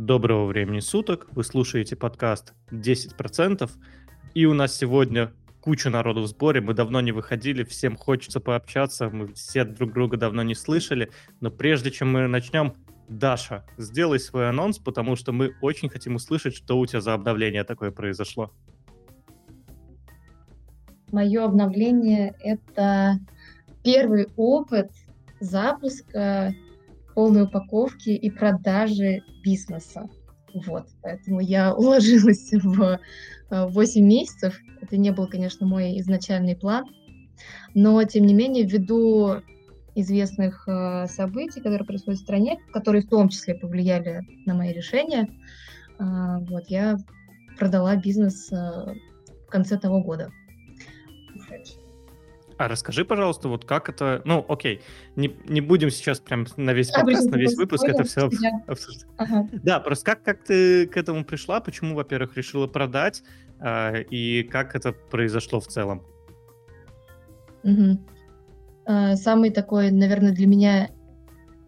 Доброго 0.00 0.46
времени 0.46 0.78
суток. 0.78 1.26
Вы 1.32 1.42
слушаете 1.42 1.96
подкаст 1.96 2.54
10%. 2.70 3.68
И 4.32 4.46
у 4.46 4.54
нас 4.54 4.76
сегодня 4.76 5.32
куча 5.60 5.90
народу 5.90 6.22
в 6.22 6.28
сборе. 6.28 6.60
Мы 6.60 6.72
давно 6.72 7.00
не 7.00 7.10
выходили, 7.10 7.64
всем 7.64 7.96
хочется 7.96 8.38
пообщаться. 8.38 9.10
Мы 9.10 9.34
все 9.34 9.64
друг 9.64 9.92
друга 9.92 10.16
давно 10.16 10.44
не 10.44 10.54
слышали. 10.54 11.10
Но 11.40 11.50
прежде 11.50 11.90
чем 11.90 12.12
мы 12.12 12.28
начнем, 12.28 12.74
Даша, 13.08 13.66
сделай 13.76 14.20
свой 14.20 14.48
анонс, 14.48 14.78
потому 14.78 15.16
что 15.16 15.32
мы 15.32 15.56
очень 15.62 15.88
хотим 15.88 16.14
услышать, 16.14 16.54
что 16.54 16.78
у 16.78 16.86
тебя 16.86 17.00
за 17.00 17.14
обновление 17.14 17.64
такое 17.64 17.90
произошло. 17.90 18.52
Мое 21.10 21.44
обновление— 21.44 22.36
это 22.38 23.18
первый 23.82 24.28
опыт 24.36 24.92
запуска 25.40 26.54
полной 27.18 27.42
упаковки 27.42 28.10
и 28.10 28.30
продажи 28.30 29.24
бизнеса. 29.42 30.08
Вот, 30.54 30.86
поэтому 31.02 31.40
я 31.40 31.74
уложилась 31.76 32.52
в 32.52 33.00
8 33.50 34.00
э, 34.00 34.04
месяцев. 34.06 34.56
Это 34.80 34.96
не 34.96 35.10
был, 35.10 35.26
конечно, 35.26 35.66
мой 35.66 35.98
изначальный 35.98 36.54
план, 36.54 36.84
но, 37.74 38.00
тем 38.04 38.24
не 38.24 38.34
менее, 38.34 38.64
ввиду 38.64 39.42
известных 39.96 40.62
э, 40.68 41.06
событий, 41.08 41.60
которые 41.60 41.84
происходят 41.84 42.20
в 42.20 42.22
стране, 42.22 42.60
которые 42.72 43.02
в 43.02 43.08
том 43.08 43.30
числе 43.30 43.56
повлияли 43.56 44.20
на 44.46 44.54
мои 44.54 44.72
решения, 44.72 45.28
э, 45.98 46.04
вот, 46.48 46.68
я 46.68 46.98
продала 47.58 47.96
бизнес 47.96 48.48
в 48.52 49.50
конце 49.50 49.76
того 49.76 50.00
года. 50.04 50.30
А 52.58 52.66
расскажи, 52.66 53.04
пожалуйста, 53.04 53.48
вот 53.48 53.64
как 53.64 53.88
это... 53.88 54.20
Ну, 54.24 54.44
окей, 54.48 54.82
не, 55.14 55.34
не 55.46 55.60
будем 55.60 55.90
сейчас 55.90 56.18
прям 56.18 56.44
на 56.56 56.72
весь 56.72 56.90
подкаст, 56.90 57.30
на 57.30 57.36
весь 57.36 57.56
выпуск 57.56 57.84
это 57.84 58.02
все 58.02 58.28
обсуждать. 58.66 59.06
Ага. 59.16 59.48
Да, 59.62 59.78
просто 59.78 60.04
как, 60.04 60.24
как 60.24 60.42
ты 60.42 60.88
к 60.88 60.96
этому 60.96 61.24
пришла? 61.24 61.60
Почему, 61.60 61.94
во-первых, 61.94 62.36
решила 62.36 62.66
продать? 62.66 63.22
Э, 63.60 64.02
и 64.02 64.42
как 64.42 64.74
это 64.74 64.92
произошло 64.92 65.60
в 65.60 65.68
целом? 65.68 66.02
Угу. 67.62 67.98
Самый 69.14 69.50
такой, 69.50 69.90
наверное, 69.92 70.32
для 70.32 70.46
меня 70.46 70.88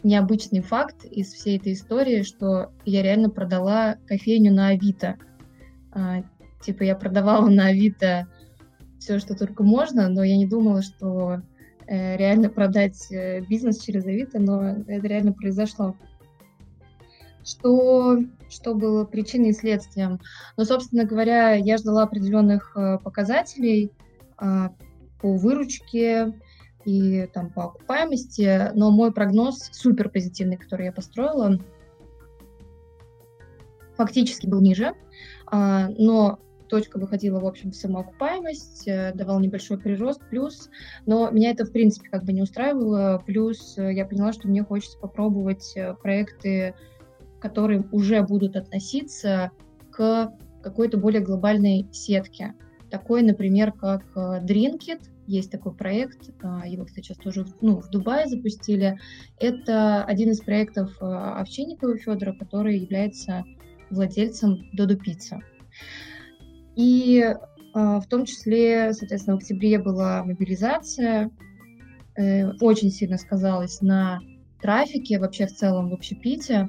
необычный 0.02 0.60
факт 0.60 1.04
из 1.04 1.32
всей 1.32 1.58
этой 1.58 1.74
истории, 1.74 2.22
что 2.22 2.72
я 2.84 3.02
реально 3.02 3.30
продала 3.30 3.96
кофейню 4.08 4.52
на 4.52 4.68
Авито. 4.68 5.16
Э, 5.94 6.22
типа 6.62 6.82
я 6.82 6.96
продавала 6.96 7.48
на 7.48 7.66
Авито 7.66 8.26
все, 9.00 9.18
что 9.18 9.34
только 9.34 9.62
можно, 9.62 10.08
но 10.08 10.22
я 10.22 10.36
не 10.36 10.46
думала, 10.46 10.82
что 10.82 11.40
э, 11.86 12.16
реально 12.16 12.50
продать 12.50 13.10
э, 13.10 13.40
бизнес 13.40 13.80
через 13.80 14.04
Авито, 14.04 14.38
но 14.38 14.62
это 14.86 15.08
реально 15.08 15.32
произошло. 15.32 15.96
Что, 17.42 18.18
что 18.50 18.74
было 18.74 19.06
причиной 19.06 19.48
и 19.48 19.54
следствием? 19.54 20.20
Ну, 20.56 20.64
собственно 20.64 21.04
говоря, 21.04 21.54
я 21.54 21.78
ждала 21.78 22.02
определенных 22.02 22.76
э, 22.76 22.98
показателей 22.98 23.90
э, 24.38 24.68
по 25.20 25.34
выручке 25.34 26.34
и 26.84 27.26
там 27.32 27.50
по 27.50 27.64
окупаемости, 27.64 28.70
но 28.74 28.90
мой 28.90 29.12
прогноз 29.12 29.70
супер 29.72 30.10
позитивный, 30.10 30.58
который 30.58 30.86
я 30.86 30.92
построила, 30.92 31.58
фактически 33.96 34.46
был 34.46 34.60
ниже, 34.60 34.92
э, 35.50 35.88
но 35.98 36.38
точка 36.70 36.98
выходила, 36.98 37.40
в 37.40 37.46
общем, 37.46 37.72
в 37.72 37.76
самоокупаемость, 37.76 38.86
э, 38.86 39.12
давал 39.14 39.40
небольшой 39.40 39.78
прирост, 39.78 40.22
плюс, 40.30 40.70
но 41.04 41.28
меня 41.30 41.50
это, 41.50 41.66
в 41.66 41.72
принципе, 41.72 42.08
как 42.08 42.24
бы 42.24 42.32
не 42.32 42.42
устраивало, 42.42 43.22
плюс 43.26 43.76
э, 43.76 43.92
я 43.92 44.06
поняла, 44.06 44.32
что 44.32 44.48
мне 44.48 44.62
хочется 44.62 44.96
попробовать 44.98 45.72
э, 45.76 45.94
проекты, 45.94 46.74
которые 47.40 47.84
уже 47.90 48.22
будут 48.22 48.56
относиться 48.56 49.50
к 49.90 50.32
какой-то 50.62 50.96
более 50.96 51.20
глобальной 51.20 51.88
сетке. 51.90 52.54
Такой, 52.90 53.22
например, 53.22 53.72
как 53.72 54.04
Drinkit, 54.14 55.00
есть 55.26 55.50
такой 55.50 55.72
проект, 55.72 56.28
его, 56.66 56.84
кстати, 56.84 57.06
сейчас 57.06 57.18
тоже 57.18 57.46
ну, 57.60 57.80
в 57.80 57.88
Дубае 57.88 58.26
запустили. 58.26 58.98
Это 59.38 60.04
один 60.04 60.30
из 60.30 60.40
проектов 60.40 60.96
Овчинникова 61.00 61.96
Федора, 61.96 62.34
который 62.34 62.78
является 62.78 63.44
владельцем 63.90 64.68
Додо 64.72 64.96
Пицца. 64.96 65.40
И 66.76 67.24
а, 67.72 68.00
в 68.00 68.06
том 68.06 68.24
числе, 68.24 68.92
соответственно, 68.92 69.36
в 69.36 69.40
октябре 69.40 69.78
была 69.78 70.24
мобилизация, 70.24 71.30
э, 72.16 72.50
очень 72.60 72.90
сильно 72.90 73.16
сказалось 73.16 73.80
на 73.80 74.20
трафике, 74.60 75.18
вообще 75.18 75.46
в 75.46 75.54
целом 75.54 75.90
в 75.90 75.94
общепите. 75.94 76.68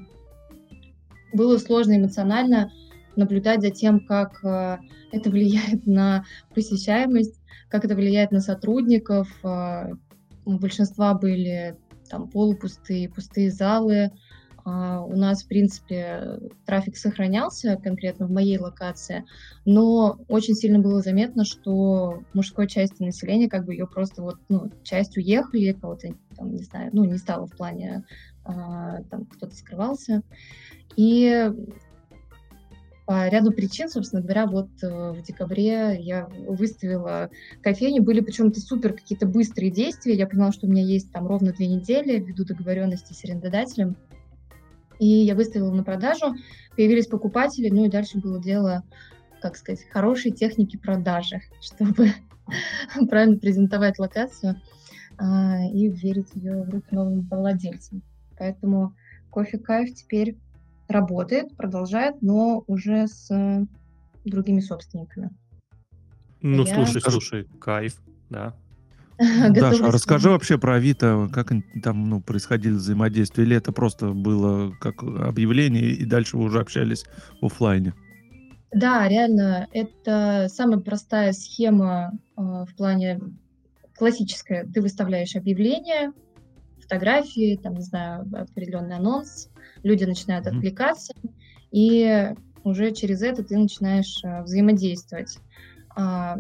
Было 1.33 1.57
сложно 1.57 1.97
эмоционально 1.97 2.71
наблюдать 3.15 3.61
за 3.61 3.71
тем, 3.71 4.05
как 4.05 4.43
э, 4.43 4.77
это 5.11 5.29
влияет 5.29 5.85
на 5.87 6.25
посещаемость, 6.53 7.41
как 7.69 7.85
это 7.85 7.95
влияет 7.95 8.31
на 8.31 8.39
сотрудников. 8.39 9.27
Э, 9.43 9.93
у 10.45 10.57
большинства 10.57 11.13
были 11.13 11.77
там 12.09 12.29
полупустые, 12.29 13.09
пустые 13.09 13.51
залы, 13.51 14.05
а, 14.05 14.11
у 14.65 15.15
нас, 15.15 15.43
в 15.43 15.47
принципе, 15.47 16.39
трафик 16.65 16.97
сохранялся 16.97 17.77
конкретно 17.77 18.27
в 18.27 18.31
моей 18.31 18.57
локации, 18.57 19.25
но 19.65 20.19
очень 20.27 20.53
сильно 20.53 20.79
было 20.79 21.01
заметно, 21.01 21.45
что 21.45 22.23
мужской 22.33 22.67
части 22.67 23.01
населения, 23.01 23.49
как 23.49 23.65
бы 23.65 23.73
ее 23.73 23.87
просто 23.87 24.21
вот, 24.21 24.37
ну, 24.49 24.71
часть 24.83 25.17
уехали, 25.17 25.73
кого-то, 25.73 26.13
там, 26.35 26.51
не 26.51 26.63
знаю, 26.63 26.91
ну, 26.93 27.05
не 27.05 27.17
стало 27.17 27.47
в 27.47 27.57
плане, 27.57 28.05
а, 28.43 29.01
там, 29.09 29.25
кто-то 29.25 29.55
скрывался. 29.55 30.21
И 30.95 31.51
по 33.05 33.27
ряду 33.27 33.51
причин, 33.51 33.89
собственно 33.89 34.21
говоря, 34.21 34.45
вот 34.45 34.69
э, 34.83 35.11
в 35.11 35.21
декабре 35.21 35.97
я 35.99 36.27
выставила 36.47 37.29
кофейню, 37.61 38.03
были 38.03 38.21
почему-то 38.21 38.59
супер 38.59 38.93
какие-то 38.93 39.25
быстрые 39.25 39.71
действия, 39.71 40.15
я 40.15 40.27
поняла, 40.27 40.51
что 40.51 40.67
у 40.67 40.69
меня 40.69 40.83
есть 40.83 41.11
там 41.11 41.27
ровно 41.27 41.51
две 41.51 41.67
недели 41.67 42.19
ввиду 42.19 42.45
договоренности 42.45 43.13
с 43.13 43.25
арендодателем, 43.25 43.97
и 45.01 45.25
я 45.25 45.33
выставила 45.33 45.71
на 45.71 45.83
продажу, 45.83 46.35
появились 46.75 47.07
покупатели, 47.07 47.69
ну 47.69 47.85
и 47.85 47.89
дальше 47.89 48.19
было 48.19 48.39
дело, 48.39 48.83
как 49.41 49.57
сказать, 49.57 49.83
хорошей 49.89 50.29
техники 50.29 50.77
продажи, 50.77 51.41
чтобы 51.59 52.11
правильно 53.09 53.39
презентовать 53.39 53.97
локацию 53.97 54.61
а, 55.17 55.57
и 55.65 55.89
верить 55.89 56.29
ее 56.35 56.61
в 56.61 56.69
руки 56.69 56.87
новым 56.91 57.21
владельцам. 57.21 58.03
Поэтому 58.37 58.93
кофе 59.31 59.57
кайф 59.57 59.95
теперь 59.95 60.37
работает, 60.87 61.57
продолжает, 61.57 62.21
но 62.21 62.63
уже 62.67 63.07
с 63.07 63.27
другими 64.23 64.59
собственниками. 64.59 65.31
Ну, 66.41 66.63
я... 66.63 66.75
слушай, 66.75 67.01
слушай, 67.01 67.47
кайф, 67.59 67.99
да. 68.29 68.55
Даша, 69.49 69.85
а 69.87 69.91
расскажи 69.91 70.29
вообще 70.29 70.57
про 70.57 70.75
Авито, 70.75 71.29
как 71.31 71.51
там 71.83 72.09
ну, 72.09 72.21
происходили 72.21 72.73
взаимодействия, 72.73 73.43
или 73.43 73.55
это 73.55 73.71
просто 73.71 74.09
было 74.09 74.71
как 74.79 75.03
объявление, 75.03 75.91
и 75.91 76.05
дальше 76.05 76.37
вы 76.37 76.45
уже 76.45 76.59
общались 76.59 77.05
в 77.41 77.45
офлайне? 77.45 77.93
Да, 78.73 79.07
реально, 79.07 79.67
это 79.73 80.47
самая 80.49 80.79
простая 80.79 81.33
схема 81.33 82.13
э, 82.37 82.41
в 82.41 82.75
плане 82.77 83.19
классическая. 83.97 84.65
Ты 84.65 84.81
выставляешь 84.81 85.35
объявление, 85.35 86.13
фотографии, 86.81 87.59
там, 87.61 87.75
не 87.75 87.83
знаю, 87.83 88.27
определенный 88.33 88.95
анонс, 88.95 89.49
люди 89.83 90.05
начинают 90.05 90.45
mm-hmm. 90.45 90.55
откликаться, 90.55 91.13
и 91.71 92.33
уже 92.63 92.91
через 92.91 93.21
это 93.21 93.43
ты 93.43 93.57
начинаешь 93.57 94.21
э, 94.23 94.43
взаимодействовать. 94.43 95.37
А, 95.95 96.37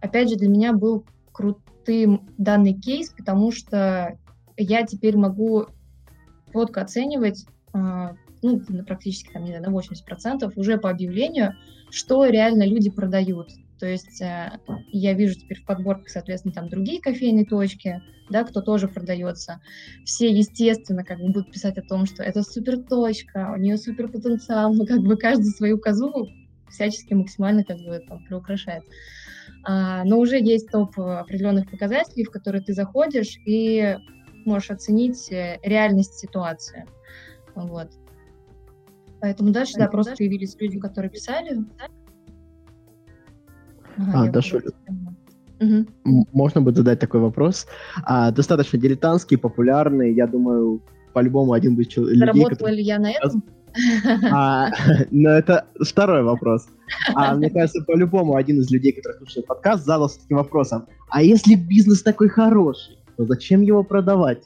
опять 0.00 0.30
же, 0.30 0.36
для 0.36 0.48
меня 0.48 0.72
был 0.72 1.04
крут, 1.32 1.58
ты 1.84 2.20
данный 2.38 2.74
кейс, 2.74 3.10
потому 3.10 3.52
что 3.52 4.18
я 4.56 4.84
теперь 4.84 5.16
могу 5.16 5.66
четко 6.52 6.82
оценивать, 6.82 7.46
а, 7.72 8.14
ну, 8.42 8.60
практически 8.86 9.32
там, 9.32 9.44
не 9.44 9.50
знаю, 9.50 9.70
на 9.70 9.76
80% 9.76 10.52
уже 10.56 10.78
по 10.78 10.90
объявлению, 10.90 11.54
что 11.90 12.26
реально 12.26 12.66
люди 12.66 12.90
продают. 12.90 13.50
То 13.78 13.86
есть 13.86 14.20
э, 14.22 14.60
я 14.92 15.12
вижу 15.14 15.34
теперь 15.34 15.58
в 15.58 15.64
подборках, 15.64 16.08
соответственно, 16.08 16.54
там 16.54 16.68
другие 16.68 17.00
кофейные 17.00 17.44
точки, 17.44 18.00
да, 18.30 18.44
кто 18.44 18.60
тоже 18.60 18.86
продается. 18.86 19.60
Все, 20.04 20.30
естественно, 20.30 21.04
как 21.04 21.18
бы 21.18 21.32
будут 21.32 21.50
писать 21.50 21.78
о 21.78 21.82
том, 21.82 22.06
что 22.06 22.22
это 22.22 22.42
супер 22.42 22.78
точка, 22.78 23.52
у 23.52 23.58
нее 23.58 23.76
супер 23.76 24.08
потенциал, 24.08 24.72
ну, 24.72 24.86
как 24.86 25.00
бы 25.00 25.16
каждый 25.16 25.50
свою 25.50 25.78
козу 25.78 26.28
всячески 26.70 27.12
максимально 27.14 27.64
как 27.64 27.78
бы 27.78 27.98
там 28.06 28.24
приукрашает. 28.24 28.84
А, 29.64 30.04
но 30.04 30.18
уже 30.18 30.38
есть 30.38 30.70
топ 30.70 30.98
определенных 30.98 31.70
показателей, 31.70 32.24
в 32.24 32.30
которые 32.30 32.62
ты 32.62 32.72
заходишь 32.72 33.38
и 33.46 33.96
можешь 34.44 34.70
оценить 34.70 35.30
э, 35.30 35.58
реальность 35.62 36.14
ситуации. 36.14 36.86
Вот. 37.54 37.88
Поэтому 39.20 39.50
дальше, 39.50 39.74
да, 39.76 39.86
просто 39.86 40.14
появились 40.16 40.56
люди, 40.58 40.80
которые 40.80 41.10
писали. 41.10 41.64
Ага, 43.96 44.22
а, 44.28 44.32
Даша, 44.32 44.60
угу. 45.60 46.26
можно 46.32 46.60
будет 46.60 46.76
задать 46.76 46.98
такой 46.98 47.20
вопрос? 47.20 47.66
А, 48.02 48.32
достаточно 48.32 48.78
дилетантский, 48.78 49.38
популярный, 49.38 50.12
я 50.12 50.26
думаю, 50.26 50.82
по-любому 51.12 51.52
один 51.52 51.76
бы 51.76 51.84
человек... 51.84 52.18
Заработала 52.18 52.68
ли 52.68 52.82
я 52.82 52.98
на 52.98 53.12
этом? 53.12 53.44
А, 54.30 54.70
но 55.10 55.30
это 55.30 55.66
второй 55.80 56.22
вопрос. 56.22 56.66
А 57.14 57.34
мне 57.34 57.50
кажется, 57.50 57.82
по-любому 57.82 58.36
один 58.36 58.60
из 58.60 58.70
людей, 58.70 58.92
который 58.92 59.18
слушает 59.18 59.46
подкаст, 59.46 59.84
задался 59.84 60.20
таким 60.20 60.36
вопросом. 60.38 60.86
А 61.08 61.22
если 61.22 61.54
бизнес 61.54 62.02
такой 62.02 62.28
хороший, 62.28 62.98
то 63.16 63.24
зачем 63.24 63.62
его 63.62 63.82
продавать? 63.82 64.42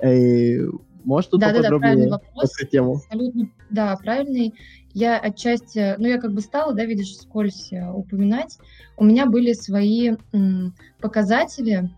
Э, 0.00 0.66
может, 1.04 1.30
тут 1.30 1.40
да, 1.40 1.52
да, 1.52 1.62
да, 1.62 1.70
вопрос. 1.70 2.58
эту 2.58 2.70
тему? 2.70 2.94
Абсолютно, 2.94 3.50
да, 3.70 3.96
правильный. 3.96 4.54
Я 4.94 5.18
отчасти, 5.18 5.96
ну, 5.98 6.06
я 6.06 6.18
как 6.18 6.32
бы 6.32 6.40
стала, 6.40 6.72
да, 6.72 6.84
видишь, 6.84 7.08
вскользь 7.08 7.72
э, 7.72 7.90
упоминать. 7.90 8.58
У 8.96 9.04
меня 9.04 9.26
были 9.26 9.52
свои 9.52 10.12
м, 10.32 10.74
показатели, 11.00 11.90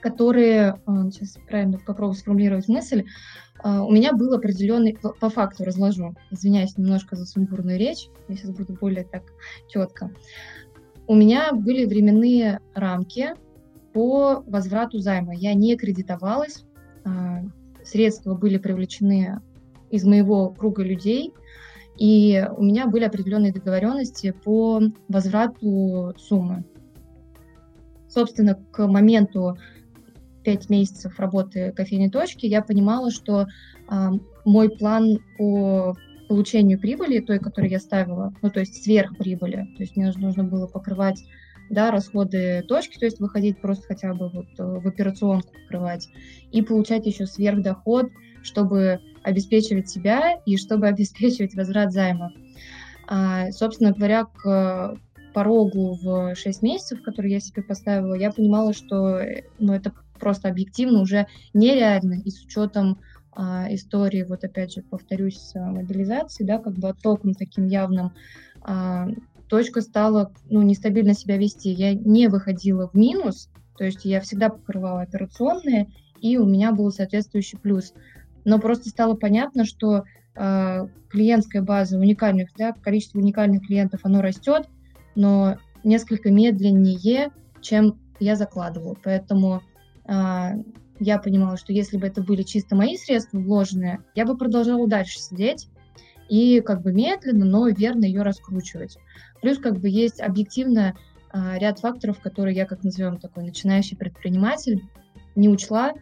которые, 0.00 0.80
а, 0.86 1.10
сейчас 1.10 1.38
правильно 1.48 1.78
попробую 1.78 2.16
сформулировать 2.16 2.68
мысль, 2.68 3.04
у 3.64 3.92
меня 3.92 4.12
был 4.12 4.32
определенный, 4.34 4.96
по 4.98 5.28
факту 5.28 5.64
разложу, 5.64 6.14
извиняюсь 6.30 6.76
немножко 6.76 7.16
за 7.16 7.26
сумбурную 7.26 7.78
речь, 7.78 8.08
я 8.28 8.36
сейчас 8.36 8.50
буду 8.50 8.74
более 8.74 9.04
так 9.04 9.22
четко. 9.68 10.10
У 11.06 11.14
меня 11.14 11.52
были 11.52 11.86
временные 11.86 12.60
рамки 12.74 13.34
по 13.92 14.44
возврату 14.46 14.98
займа. 14.98 15.34
Я 15.34 15.54
не 15.54 15.76
кредитовалась, 15.76 16.64
а, 17.04 17.40
средства 17.82 18.34
были 18.34 18.58
привлечены 18.58 19.40
из 19.90 20.04
моего 20.04 20.50
круга 20.50 20.84
людей, 20.84 21.34
и 21.98 22.46
у 22.56 22.62
меня 22.62 22.86
были 22.86 23.04
определенные 23.04 23.52
договоренности 23.52 24.32
по 24.44 24.80
возврату 25.08 26.14
суммы. 26.16 26.64
Собственно, 28.08 28.54
к 28.70 28.86
моменту 28.86 29.56
пять 30.42 30.70
месяцев 30.70 31.18
работы 31.18 31.72
кофейной 31.72 32.10
точки, 32.10 32.46
я 32.46 32.62
понимала, 32.62 33.10
что 33.10 33.46
э, 33.90 34.10
мой 34.44 34.70
план 34.70 35.18
по 35.38 35.96
получению 36.28 36.78
прибыли, 36.78 37.18
той, 37.18 37.38
которую 37.38 37.70
я 37.70 37.80
ставила, 37.80 38.32
ну, 38.40 38.50
то 38.50 38.60
есть 38.60 38.82
сверхприбыли, 38.84 39.68
то 39.76 39.82
есть 39.82 39.96
мне 39.96 40.12
нужно 40.16 40.44
было 40.44 40.66
покрывать 40.66 41.22
да, 41.70 41.90
расходы 41.90 42.64
точки, 42.68 42.98
то 42.98 43.04
есть 43.04 43.20
выходить 43.20 43.60
просто 43.60 43.86
хотя 43.86 44.12
бы 44.12 44.28
вот 44.28 44.46
э, 44.58 44.62
в 44.62 44.86
операционку 44.86 45.48
покрывать, 45.52 46.08
и 46.52 46.62
получать 46.62 47.06
еще 47.06 47.26
сверхдоход, 47.26 48.10
чтобы 48.42 49.00
обеспечивать 49.22 49.88
себя 49.88 50.40
и 50.46 50.56
чтобы 50.56 50.86
обеспечивать 50.88 51.54
возврат 51.54 51.92
займа. 51.92 52.32
А, 53.06 53.50
собственно 53.50 53.92
говоря, 53.92 54.24
к 54.24 54.96
порогу 55.32 55.98
в 56.02 56.34
6 56.34 56.62
месяцев, 56.62 57.02
который 57.02 57.30
я 57.30 57.40
себе 57.40 57.62
поставила, 57.62 58.14
я 58.14 58.32
понимала, 58.32 58.72
что 58.72 59.18
э, 59.18 59.44
ну, 59.58 59.72
это 59.72 59.92
просто 60.20 60.48
объективно 60.48 61.00
уже 61.00 61.26
нереально, 61.54 62.20
и 62.24 62.30
с 62.30 62.42
учетом 62.44 63.00
а, 63.32 63.72
истории, 63.74 64.24
вот 64.28 64.44
опять 64.44 64.74
же, 64.74 64.82
повторюсь, 64.82 65.38
с 65.38 65.58
мобилизацией, 65.58 66.46
да, 66.46 66.58
как 66.58 66.74
бы 66.74 66.88
оттоком 66.88 67.34
таким 67.34 67.66
явным, 67.66 68.12
а, 68.62 69.08
точка 69.48 69.80
стала, 69.80 70.32
ну, 70.48 70.62
нестабильно 70.62 71.14
себя 71.14 71.36
вести. 71.36 71.70
Я 71.70 71.94
не 71.94 72.28
выходила 72.28 72.88
в 72.88 72.94
минус, 72.94 73.50
то 73.76 73.84
есть 73.84 74.04
я 74.04 74.20
всегда 74.20 74.48
покрывала 74.48 75.02
операционные, 75.02 75.88
и 76.20 76.38
у 76.38 76.46
меня 76.46 76.72
был 76.72 76.90
соответствующий 76.90 77.58
плюс. 77.58 77.92
Но 78.44 78.58
просто 78.58 78.90
стало 78.90 79.14
понятно, 79.14 79.64
что 79.64 80.04
э, 80.34 80.86
клиентская 81.08 81.62
база 81.62 81.98
уникальных, 81.98 82.50
да, 82.56 82.72
количество 82.72 83.18
уникальных 83.18 83.66
клиентов, 83.66 84.00
оно 84.04 84.22
растет, 84.22 84.68
но 85.14 85.56
несколько 85.82 86.30
медленнее, 86.30 87.30
чем 87.60 87.98
я 88.20 88.36
закладывала. 88.36 88.96
Поэтому 89.02 89.54
а, 89.54 89.60
я 91.00 91.18
понимала, 91.18 91.56
что 91.56 91.72
если 91.72 91.96
бы 91.96 92.06
это 92.06 92.22
были 92.22 92.42
чисто 92.42 92.76
мои 92.76 92.96
средства 92.96 93.38
вложенные, 93.38 94.00
я 94.14 94.26
бы 94.26 94.36
продолжала 94.36 94.86
дальше 94.86 95.18
сидеть 95.18 95.68
и 96.28 96.60
как 96.60 96.82
бы 96.82 96.92
медленно, 96.92 97.44
но 97.44 97.68
верно 97.68 98.04
ее 98.04 98.22
раскручивать. 98.22 98.98
Плюс 99.40 99.58
как 99.58 99.78
бы 99.78 99.88
есть 99.88 100.20
объективно 100.20 100.96
а, 101.32 101.58
ряд 101.58 101.80
факторов, 101.80 102.20
которые 102.20 102.54
я, 102.54 102.66
как 102.66 102.84
назовем 102.84 103.18
такой 103.18 103.44
начинающий 103.44 103.96
предприниматель, 103.96 104.82
не 105.34 105.48
учла. 105.48 105.94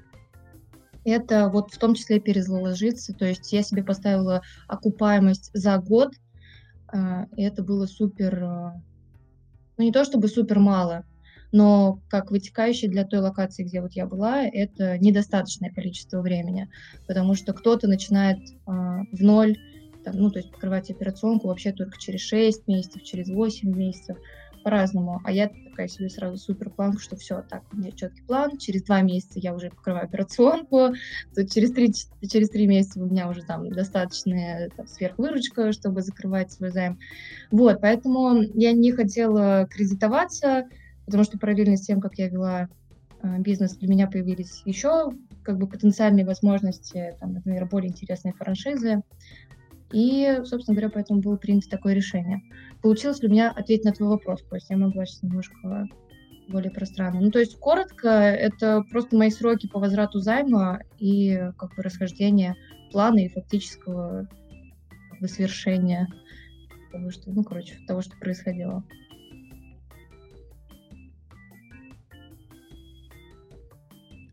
Это 1.04 1.49
вот 1.49 1.72
в 1.72 1.78
том 1.78 1.94
числе 1.94 2.19
перезаложиться. 2.19 3.14
То 3.14 3.25
есть 3.25 3.52
я 3.52 3.62
себе 3.62 3.84
поставила 3.84 4.43
окупаемость 4.66 5.50
за 5.54 5.78
год, 5.78 6.14
а, 6.88 7.26
и 7.37 7.43
это 7.43 7.62
было 7.62 7.87
супер, 7.87 8.40
ну 9.76 9.84
не 9.84 9.93
то 9.93 10.04
чтобы 10.04 10.28
супер 10.28 10.58
мало, 10.58 11.04
но 11.52 12.00
как 12.08 12.30
вытекающий 12.30 12.88
для 12.88 13.04
той 13.04 13.20
локации, 13.20 13.64
где 13.64 13.80
вот 13.80 13.92
я 13.92 14.06
была, 14.06 14.44
это 14.44 14.98
недостаточное 14.98 15.70
количество 15.70 16.20
времени, 16.20 16.68
потому 17.06 17.34
что 17.34 17.52
кто-то 17.52 17.88
начинает 17.88 18.38
а, 18.66 19.04
в 19.12 19.22
ноль, 19.22 19.56
там, 20.04 20.16
ну, 20.16 20.30
то 20.30 20.38
есть 20.38 20.50
покрывать 20.50 20.90
операционку 20.90 21.48
вообще 21.48 21.72
только 21.72 21.98
через 21.98 22.20
6 22.20 22.68
месяцев, 22.68 23.02
через 23.02 23.28
8 23.28 23.68
месяцев, 23.74 24.16
по-разному. 24.68 25.20
А 25.24 25.32
я 25.32 25.48
такая 25.48 25.88
себе 25.88 26.08
сразу 26.08 26.36
супер 26.36 26.70
планку, 26.70 26.98
что 26.98 27.16
все, 27.16 27.42
так, 27.48 27.62
у 27.72 27.76
меня 27.76 27.90
четкий 27.92 28.22
план, 28.22 28.58
через 28.58 28.82
два 28.82 29.00
месяца 29.00 29.38
я 29.38 29.54
уже 29.54 29.70
покрываю 29.70 30.04
операционку, 30.04 30.94
через 31.50 31.72
три, 31.72 31.92
через 32.28 32.50
три 32.50 32.66
месяца 32.66 33.00
у 33.00 33.06
меня 33.06 33.28
уже 33.28 33.42
там 33.42 33.68
достаточная 33.70 34.70
там, 34.76 34.86
сверхвыручка, 34.86 35.72
чтобы 35.72 36.02
закрывать 36.02 36.52
свой 36.52 36.70
займ. 36.70 36.98
Вот, 37.50 37.80
поэтому 37.80 38.42
я 38.54 38.72
не 38.72 38.92
хотела 38.92 39.66
кредитоваться, 39.70 40.68
потому 41.08 41.25
что 41.25 41.38
параллельно 41.38 41.76
с 41.76 41.87
тем, 41.87 42.00
как 42.00 42.19
я 42.19 42.28
вела 42.28 42.69
э, 43.22 43.38
бизнес, 43.40 43.76
для 43.76 43.88
меня 43.88 44.06
появились 44.06 44.62
еще 44.66 45.10
как 45.43 45.58
бы 45.58 45.66
потенциальные 45.66 46.26
возможности, 46.26 47.16
там, 47.19 47.32
например, 47.32 47.66
более 47.66 47.90
интересные 47.90 48.34
франшизы. 48.34 49.02
И, 49.90 50.40
собственно 50.44 50.75
говоря, 50.75 50.90
поэтому 50.90 51.22
было 51.22 51.37
принято 51.37 51.70
такое 51.70 51.94
решение. 51.94 52.43
Получилось 52.82 53.22
ли 53.22 53.28
у 53.28 53.31
меня 53.31 53.50
ответить 53.50 53.87
на 53.87 53.93
твой 53.93 54.10
вопрос, 54.10 54.43
Кость? 54.43 54.69
Я 54.69 54.76
могла 54.76 55.06
сейчас 55.06 55.22
немножко 55.22 55.88
более 56.49 56.70
пространно. 56.70 57.20
Ну, 57.20 57.31
то 57.31 57.38
есть, 57.38 57.58
коротко, 57.58 58.08
это 58.08 58.82
просто 58.90 59.16
мои 59.16 59.31
сроки 59.31 59.66
по 59.66 59.78
возврату 59.78 60.20
займа 60.20 60.81
и 60.99 61.38
как 61.56 61.75
бы 61.75 61.82
расхождение 61.82 62.54
плана 62.93 63.20
и 63.20 63.28
фактического 63.28 64.28
как 65.11 65.20
бы, 65.20 65.28
свершения 65.28 66.08
того, 66.93 67.11
что, 67.11 67.31
ну, 67.31 67.43
короче, 67.43 67.78
того, 67.87 68.02
что 68.02 68.16
происходило. 68.19 68.84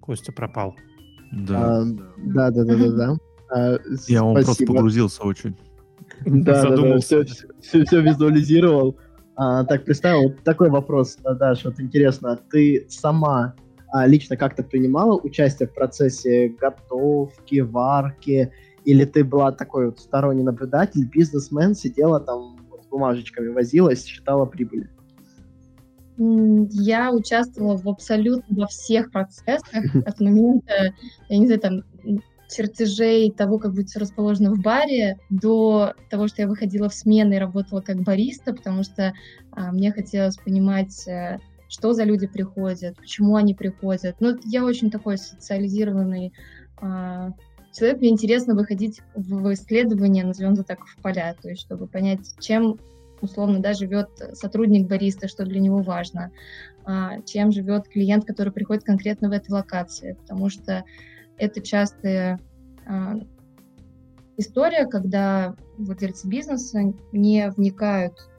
Костя 0.06 0.32
пропал. 0.32 0.76
Да. 1.32 1.82
А, 1.82 1.86
да, 2.18 2.52
да, 2.52 2.64
да, 2.64 2.76
да, 2.76 2.92
да. 2.92 3.18
А, 3.50 3.78
Я 4.08 4.24
он 4.24 4.36
просто 4.44 4.66
погрузился 4.66 5.24
очень. 5.24 5.56
Да, 6.26 6.70
да, 6.70 6.78
да, 6.78 6.98
все, 7.00 7.24
все, 7.24 7.86
все 7.86 8.02
визуализировал. 8.02 8.98
А, 9.36 9.66
так, 9.66 9.84
представил, 9.84 10.30
вот 10.30 10.44
такой 10.44 10.70
вопрос, 10.70 11.18
Даша, 11.18 11.70
вот 11.70 11.80
интересно, 11.80 12.40
ты 12.50 12.86
сама 12.90 13.56
а, 13.92 14.08
лично 14.08 14.38
как-то 14.38 14.64
принимала 14.64 15.20
участие 15.20 15.68
в 15.68 15.74
процессе 15.74 16.50
готовки, 16.50 17.60
варки, 17.60 18.52
или 18.86 19.04
ты 19.04 19.24
была 19.24 19.52
такой 19.52 19.88
вот 19.88 20.00
сторонний 20.00 20.44
наблюдатель, 20.44 21.06
бизнесмен, 21.06 21.76
сидела 21.76 22.20
там 22.20 22.58
с 22.82 22.88
бумажечками 22.88 23.50
возилась, 23.50 24.06
считала 24.06 24.46
прибыль? 24.46 24.90
Я 26.18 27.12
участвовала 27.12 27.78
в 27.78 27.88
абсолютно 27.90 28.62
во 28.62 28.68
всех 28.68 29.12
процессах. 29.12 29.84
От 30.06 30.20
момента, 30.20 30.94
я 31.30 31.38
не 31.38 31.46
знаю, 31.46 31.62
там, 31.62 31.84
чертежей 32.50 33.32
того, 33.32 33.60
как 33.60 33.74
будет 33.74 33.90
все 33.90 34.00
расположено 34.00 34.52
в 34.54 34.62
баре, 34.62 35.18
до 35.30 35.94
того, 36.10 36.28
что 36.28 36.44
я 36.44 36.48
выходила 36.48 36.90
в 36.90 36.94
смены 36.94 37.34
и 37.36 37.40
работала 37.40 37.82
как 37.82 38.04
бариста, 38.04 38.54
потому 38.54 38.84
что 38.84 39.14
а, 39.52 39.72
мне 39.72 39.92
хотелось 39.92 40.38
понимать, 40.38 41.08
а, 41.08 41.40
что 41.68 41.94
за 41.94 42.04
люди 42.04 42.28
приходят, 42.28 42.98
почему 42.98 43.36
они 43.36 43.54
приходят. 43.54 44.16
Ну, 44.20 44.38
я 44.46 44.64
очень 44.64 44.92
такой 44.92 45.18
социализированный 45.18 46.34
а, 46.78 47.32
человек, 47.74 48.00
мне 48.00 48.10
интересно 48.10 48.56
выходить 48.56 49.02
в 49.16 49.54
исследования, 49.54 50.24
назовем 50.24 50.54
это 50.54 50.64
так, 50.64 50.86
в 50.86 50.96
поля, 50.98 51.36
то 51.42 51.50
есть 51.50 51.62
чтобы 51.62 51.88
понять, 51.88 52.36
чем 52.40 52.80
условно, 53.22 53.60
да, 53.60 53.74
живет 53.74 54.10
сотрудник 54.34 54.88
бариста, 54.88 55.28
что 55.28 55.46
для 55.46 55.60
него 55.60 55.82
важно, 55.82 56.32
а, 56.84 57.22
чем 57.22 57.52
живет 57.52 57.88
клиент, 57.88 58.26
который 58.26 58.54
приходит 58.54 58.84
конкретно 58.84 59.30
в 59.30 59.32
этой 59.32 59.52
локации, 59.52 60.14
потому 60.14 60.50
что 60.50 60.84
это 61.38 61.62
частая 61.62 62.40
а, 62.86 63.16
история, 64.38 64.86
когда 64.86 65.56
владельцы 65.78 66.28
бизнеса 66.28 66.94
не 67.12 67.50
вникают, 67.52 68.30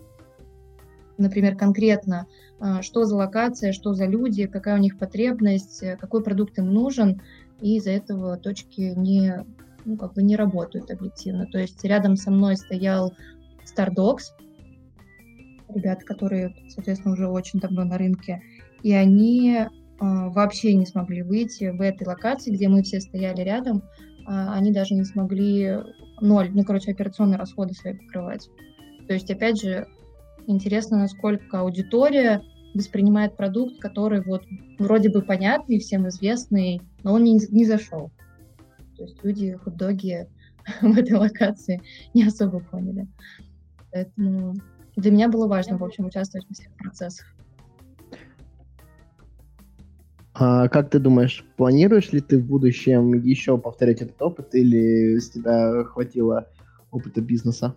например, 1.18 1.56
конкретно, 1.56 2.26
а, 2.60 2.82
что 2.82 3.04
за 3.04 3.16
локация, 3.16 3.72
что 3.72 3.94
за 3.94 4.06
люди, 4.06 4.46
какая 4.46 4.76
у 4.76 4.80
них 4.80 4.98
потребность, 4.98 5.82
какой 5.98 6.22
продукт 6.22 6.58
им 6.58 6.72
нужен, 6.72 7.20
и 7.60 7.76
из-за 7.76 7.90
этого 7.90 8.36
точки 8.36 8.92
не, 8.96 9.44
ну, 9.84 9.96
как 9.96 10.14
бы 10.14 10.22
не 10.22 10.36
работают 10.36 10.90
объективно. 10.90 11.46
То 11.46 11.58
есть 11.58 11.82
рядом 11.84 12.16
со 12.16 12.30
мной 12.30 12.56
стоял 12.56 13.14
Stardogs, 13.64 14.32
ребят, 15.76 16.04
которые, 16.04 16.54
соответственно, 16.68 17.14
уже 17.14 17.28
очень 17.28 17.60
давно 17.60 17.84
на 17.84 17.98
рынке, 17.98 18.42
и 18.82 18.92
они 18.92 19.56
э, 19.56 19.66
вообще 19.98 20.74
не 20.74 20.86
смогли 20.86 21.22
выйти 21.22 21.70
в 21.70 21.80
этой 21.80 22.06
локации, 22.06 22.50
где 22.50 22.68
мы 22.68 22.82
все 22.82 23.00
стояли 23.00 23.42
рядом, 23.42 23.78
э, 23.78 23.82
они 24.26 24.72
даже 24.72 24.94
не 24.94 25.04
смогли 25.04 25.78
ноль, 26.20 26.50
ну, 26.52 26.64
короче, 26.64 26.92
операционные 26.92 27.38
расходы 27.38 27.74
свои 27.74 27.94
покрывать. 27.94 28.48
То 29.06 29.14
есть, 29.14 29.30
опять 29.30 29.60
же, 29.60 29.86
интересно, 30.46 30.98
насколько 30.98 31.60
аудитория 31.60 32.42
воспринимает 32.74 33.36
продукт, 33.36 33.78
который 33.78 34.22
вот 34.22 34.42
вроде 34.78 35.10
бы 35.10 35.22
понятный, 35.22 35.78
всем 35.78 36.08
известный, 36.08 36.80
но 37.02 37.14
он 37.14 37.24
не, 37.24 37.40
не 37.50 37.64
зашел. 37.64 38.10
То 38.96 39.04
есть 39.04 39.22
люди 39.22 39.58
хот-доги 39.64 40.26
в 40.80 40.98
этой 40.98 41.16
локации 41.16 41.80
не 42.14 42.24
особо 42.24 42.60
поняли. 42.60 43.06
Поэтому 43.92 44.54
для 44.96 45.10
меня 45.10 45.28
было 45.28 45.46
важно, 45.46 45.76
в 45.76 45.84
общем, 45.84 46.06
участвовать 46.06 46.46
во 46.48 46.54
всех 46.54 46.72
процессах. 46.76 47.26
А 50.34 50.68
как 50.68 50.90
ты 50.90 50.98
думаешь, 50.98 51.44
планируешь 51.56 52.12
ли 52.12 52.20
ты 52.20 52.38
в 52.38 52.44
будущем 52.44 53.14
еще 53.14 53.56
повторять 53.56 54.02
этот 54.02 54.20
опыт 54.20 54.54
или 54.54 55.18
с 55.18 55.30
тебя 55.30 55.84
хватило 55.84 56.48
опыта 56.90 57.22
бизнеса? 57.22 57.74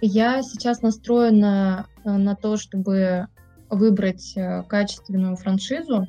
Я 0.00 0.42
сейчас 0.42 0.82
настроена 0.82 1.86
э, 2.04 2.10
на 2.10 2.34
то, 2.34 2.56
чтобы 2.56 3.28
выбрать 3.70 4.36
э, 4.36 4.62
качественную 4.64 5.36
франшизу 5.36 6.06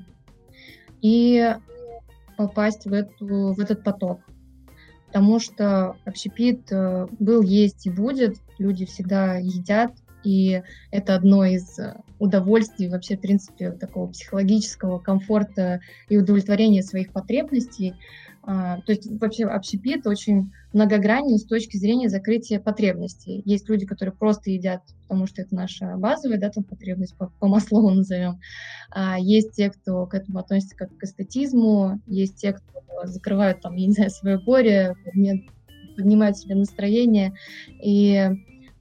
и 1.02 1.56
попасть 2.38 2.86
в, 2.86 2.94
эту, 2.94 3.54
в 3.54 3.60
этот 3.60 3.84
поток. 3.84 4.20
Потому 5.16 5.40
что 5.40 5.96
общепит 6.04 6.70
э, 6.74 7.08
был, 7.20 7.42
есть 7.42 7.86
и 7.86 7.90
будет. 7.90 8.36
Люди 8.58 8.86
всегда 8.86 9.38
едят, 9.38 9.94
и 10.26 10.62
это 10.92 11.16
одно 11.16 11.46
из 11.46 11.80
удовольствий, 12.20 12.90
вообще, 12.90 13.16
в 13.16 13.22
принципе, 13.22 13.72
такого 13.72 14.08
психологического 14.08 15.00
комфорта 15.00 15.82
и 16.10 16.18
удовлетворения 16.18 16.82
своих 16.82 17.12
потребностей. 17.12 17.94
А, 18.48 18.80
то 18.82 18.92
есть 18.92 19.08
вообще 19.20 19.46
общепит 19.46 20.06
очень 20.06 20.52
многогранен 20.72 21.38
с 21.38 21.46
точки 21.46 21.78
зрения 21.78 22.10
закрытия 22.10 22.60
потребностей. 22.60 23.42
Есть 23.44 23.68
люди, 23.70 23.88
которые 23.88 24.14
просто 24.14 24.52
едят, 24.52 24.84
потому 25.04 25.26
что 25.26 25.42
это 25.42 25.56
наша 25.56 25.98
базовая 25.98 26.38
да, 26.38 26.50
там, 26.52 26.64
потребность, 26.64 27.18
по, 27.18 27.32
по 27.40 27.48
Маслову 27.48 27.90
назовем. 27.90 28.40
А 28.92 29.18
есть 29.20 29.54
те, 29.54 29.72
кто 29.72 30.06
к 30.06 30.14
этому 30.14 30.40
относится 30.40 30.76
как 30.76 30.96
к 30.96 31.04
эстетизму, 31.04 32.00
есть 32.06 32.36
те, 32.38 32.54
кто 32.54 33.08
закрывают, 33.08 33.62
там, 33.62 33.76
я 33.76 33.88
не 33.88 33.94
знаю, 33.94 34.12
свое 34.12 34.40
горе, 34.40 34.96
поднимают 35.96 36.38
себе 36.38 36.56
настроение. 36.56 37.34
И 37.82 38.30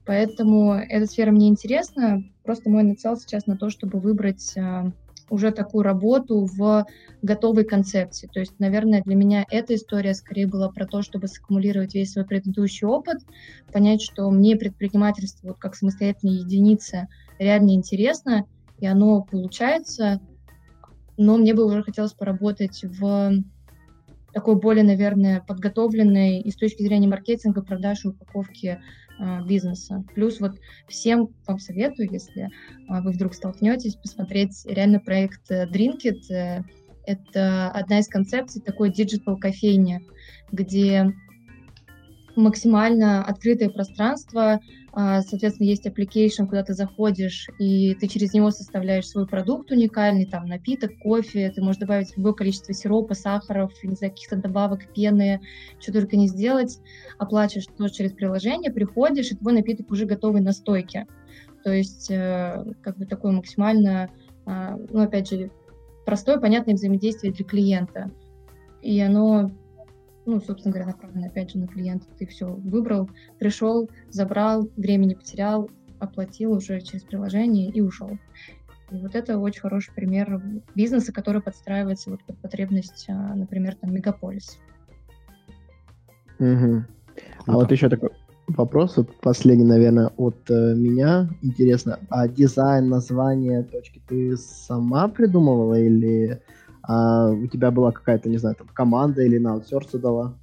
поэтому 0.05 0.73
эта 0.73 1.05
сфера 1.05 1.31
мне 1.31 1.47
интересна. 1.47 2.23
Просто 2.43 2.69
мой 2.69 2.83
нацел 2.83 3.17
сейчас 3.17 3.47
на 3.47 3.57
то, 3.57 3.69
чтобы 3.69 3.99
выбрать 3.99 4.55
а, 4.57 4.91
уже 5.29 5.51
такую 5.51 5.83
работу 5.83 6.45
в 6.45 6.85
готовой 7.21 7.65
концепции. 7.65 8.29
То 8.31 8.39
есть, 8.39 8.59
наверное, 8.59 9.01
для 9.03 9.15
меня 9.15 9.45
эта 9.49 9.75
история 9.75 10.13
скорее 10.13 10.47
была 10.47 10.69
про 10.69 10.85
то, 10.85 11.01
чтобы 11.01 11.27
саккумулировать 11.27 11.95
весь 11.95 12.11
свой 12.11 12.25
предыдущий 12.25 12.87
опыт, 12.87 13.17
понять, 13.71 14.01
что 14.01 14.29
мне 14.29 14.55
предпринимательство 14.55 15.49
вот 15.49 15.57
как 15.57 15.75
самостоятельная 15.75 16.39
единица 16.39 17.07
реально 17.39 17.71
интересно, 17.71 18.45
и 18.79 18.85
оно 18.85 19.23
получается, 19.23 20.21
но 21.17 21.37
мне 21.37 21.53
бы 21.53 21.65
уже 21.65 21.83
хотелось 21.83 22.13
поработать 22.13 22.83
в 22.83 23.43
такой 24.33 24.55
более, 24.55 24.83
наверное, 24.83 25.39
подготовленной 25.39 26.41
и 26.41 26.51
с 26.51 26.55
точки 26.57 26.83
зрения 26.83 27.07
маркетинга, 27.07 27.63
продажи, 27.63 28.09
упаковки 28.09 28.79
бизнеса. 29.45 30.03
Плюс 30.13 30.39
вот 30.39 30.59
всем 30.87 31.29
вам 31.47 31.59
советую, 31.59 32.11
если 32.11 32.49
а, 32.87 33.01
вы 33.01 33.11
вдруг 33.11 33.33
столкнетесь, 33.33 33.95
посмотреть 33.95 34.65
реально 34.65 34.99
проект 34.99 35.49
э, 35.49 35.67
Drinkit. 35.67 36.31
Э, 36.31 36.63
это 37.05 37.69
одна 37.69 37.99
из 37.99 38.07
концепций 38.07 38.61
такой 38.61 38.91
digital 38.91 39.37
кофейни, 39.37 40.01
где 40.51 41.13
максимально 42.35 43.23
открытое 43.23 43.69
пространство, 43.69 44.53
а, 44.53 44.59
соответственно, 44.95 45.67
есть 45.67 45.85
application, 45.85 46.47
куда 46.47 46.63
ты 46.63 46.73
заходишь, 46.73 47.49
и 47.59 47.95
ты 47.95 48.07
через 48.07 48.33
него 48.33 48.49
составляешь 48.49 49.07
свой 49.07 49.27
продукт 49.27 49.69
уникальный, 49.71 50.25
там, 50.25 50.45
напиток, 50.45 50.97
кофе, 50.99 51.51
ты 51.53 51.61
можешь 51.61 51.79
добавить 51.79 52.15
любое 52.15 52.31
количество 52.31 52.73
сиропа, 52.73 53.13
сахаров, 53.13 53.73
не 53.83 53.95
знаю, 53.95 54.13
каких-то 54.13 54.37
добавок, 54.37 54.93
пены, 54.93 55.41
что 55.79 55.91
только 55.91 56.15
не 56.15 56.27
сделать, 56.27 56.79
оплачиваешь 57.17 57.67
тоже 57.77 57.93
через 57.93 58.13
приложение, 58.13 58.71
приходишь, 58.71 59.31
и 59.31 59.35
твой 59.35 59.53
напиток 59.53 59.91
уже 59.91 60.05
готовый 60.05 60.41
на 60.41 60.53
стойке. 60.53 61.07
То 61.65 61.73
есть, 61.73 62.09
э, 62.09 62.63
как 62.81 62.97
бы 62.97 63.05
такое 63.05 63.33
максимально, 63.33 64.09
а, 64.45 64.77
ну, 64.91 65.01
опять 65.01 65.29
же, 65.29 65.51
простое, 66.05 66.37
понятное 66.37 66.75
взаимодействие 66.75 67.33
для 67.33 67.43
клиента. 67.43 68.11
И 68.81 68.99
оно 69.01 69.51
ну, 70.25 70.39
собственно 70.39 70.73
говоря, 70.73 70.91
направлено 70.91 71.27
опять 71.27 71.51
же 71.51 71.59
на 71.59 71.67
клиента. 71.67 72.07
Ты 72.17 72.25
все 72.25 72.47
выбрал, 72.47 73.09
пришел, 73.39 73.89
забрал, 74.09 74.69
времени 74.75 75.13
потерял, 75.13 75.69
оплатил 75.99 76.53
уже 76.53 76.81
через 76.81 77.03
приложение 77.03 77.69
и 77.69 77.81
ушел. 77.81 78.17
И 78.91 78.95
вот 78.97 79.15
это 79.15 79.37
очень 79.39 79.61
хороший 79.61 79.93
пример 79.93 80.41
бизнеса, 80.75 81.11
который 81.11 81.41
подстраивается 81.41 82.11
вот 82.11 82.23
под 82.23 82.37
потребность, 82.37 83.05
а, 83.09 83.35
например, 83.35 83.75
там, 83.75 83.93
мегаполис. 83.93 84.59
Угу. 86.39 86.83
А 87.47 87.51
вот 87.51 87.71
еще 87.71 87.89
такой 87.89 88.11
вопрос, 88.47 88.97
вот 88.97 89.15
последний, 89.21 89.65
наверное, 89.65 90.11
от 90.17 90.49
э, 90.49 90.75
меня. 90.75 91.29
Интересно, 91.41 91.99
а 92.09 92.27
дизайн, 92.27 92.89
название 92.89 93.63
точки 93.63 94.01
ты 94.07 94.37
сама 94.37 95.07
придумывала 95.07 95.79
или 95.79 96.41
а 96.87 97.29
у 97.29 97.47
тебя 97.47 97.71
была 97.71 97.91
какая-то, 97.91 98.29
не 98.29 98.37
знаю, 98.37 98.55
там, 98.55 98.67
команда 98.67 99.21
или 99.23 99.37
на 99.37 99.53
аутсорсу 99.53 99.99
дала? 99.99 100.35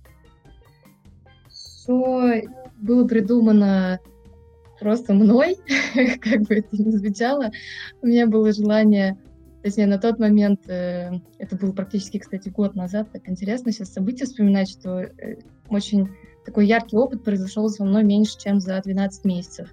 Все 1.49 2.43
было 2.79 3.07
придумано 3.07 4.01
просто 4.81 5.15
мной, 5.15 5.57
как 6.21 6.43
бы 6.43 6.57
это 6.57 6.69
ни 6.73 6.91
звучало. 6.91 7.51
У 8.01 8.07
меня 8.07 8.27
было 8.27 8.53
желание, 8.53 9.17
точнее, 9.63 9.87
на 9.87 9.99
тот 9.99 10.19
момент, 10.19 10.69
э, 10.69 11.13
это 11.39 11.57
был 11.57 11.73
практически, 11.73 12.19
кстати, 12.19 12.49
год 12.49 12.75
назад, 12.75 13.13
так 13.13 13.29
интересно 13.29 13.71
сейчас 13.71 13.93
события 13.93 14.25
вспоминать, 14.25 14.69
что 14.69 14.99
э, 14.99 15.37
очень 15.69 16.09
такой 16.45 16.67
яркий 16.67 16.97
опыт 16.97 17.23
произошел 17.23 17.69
со 17.69 17.85
мной 17.85 18.03
меньше, 18.03 18.39
чем 18.39 18.61
за 18.61 18.81
12 18.81 19.25
месяцев. 19.25 19.73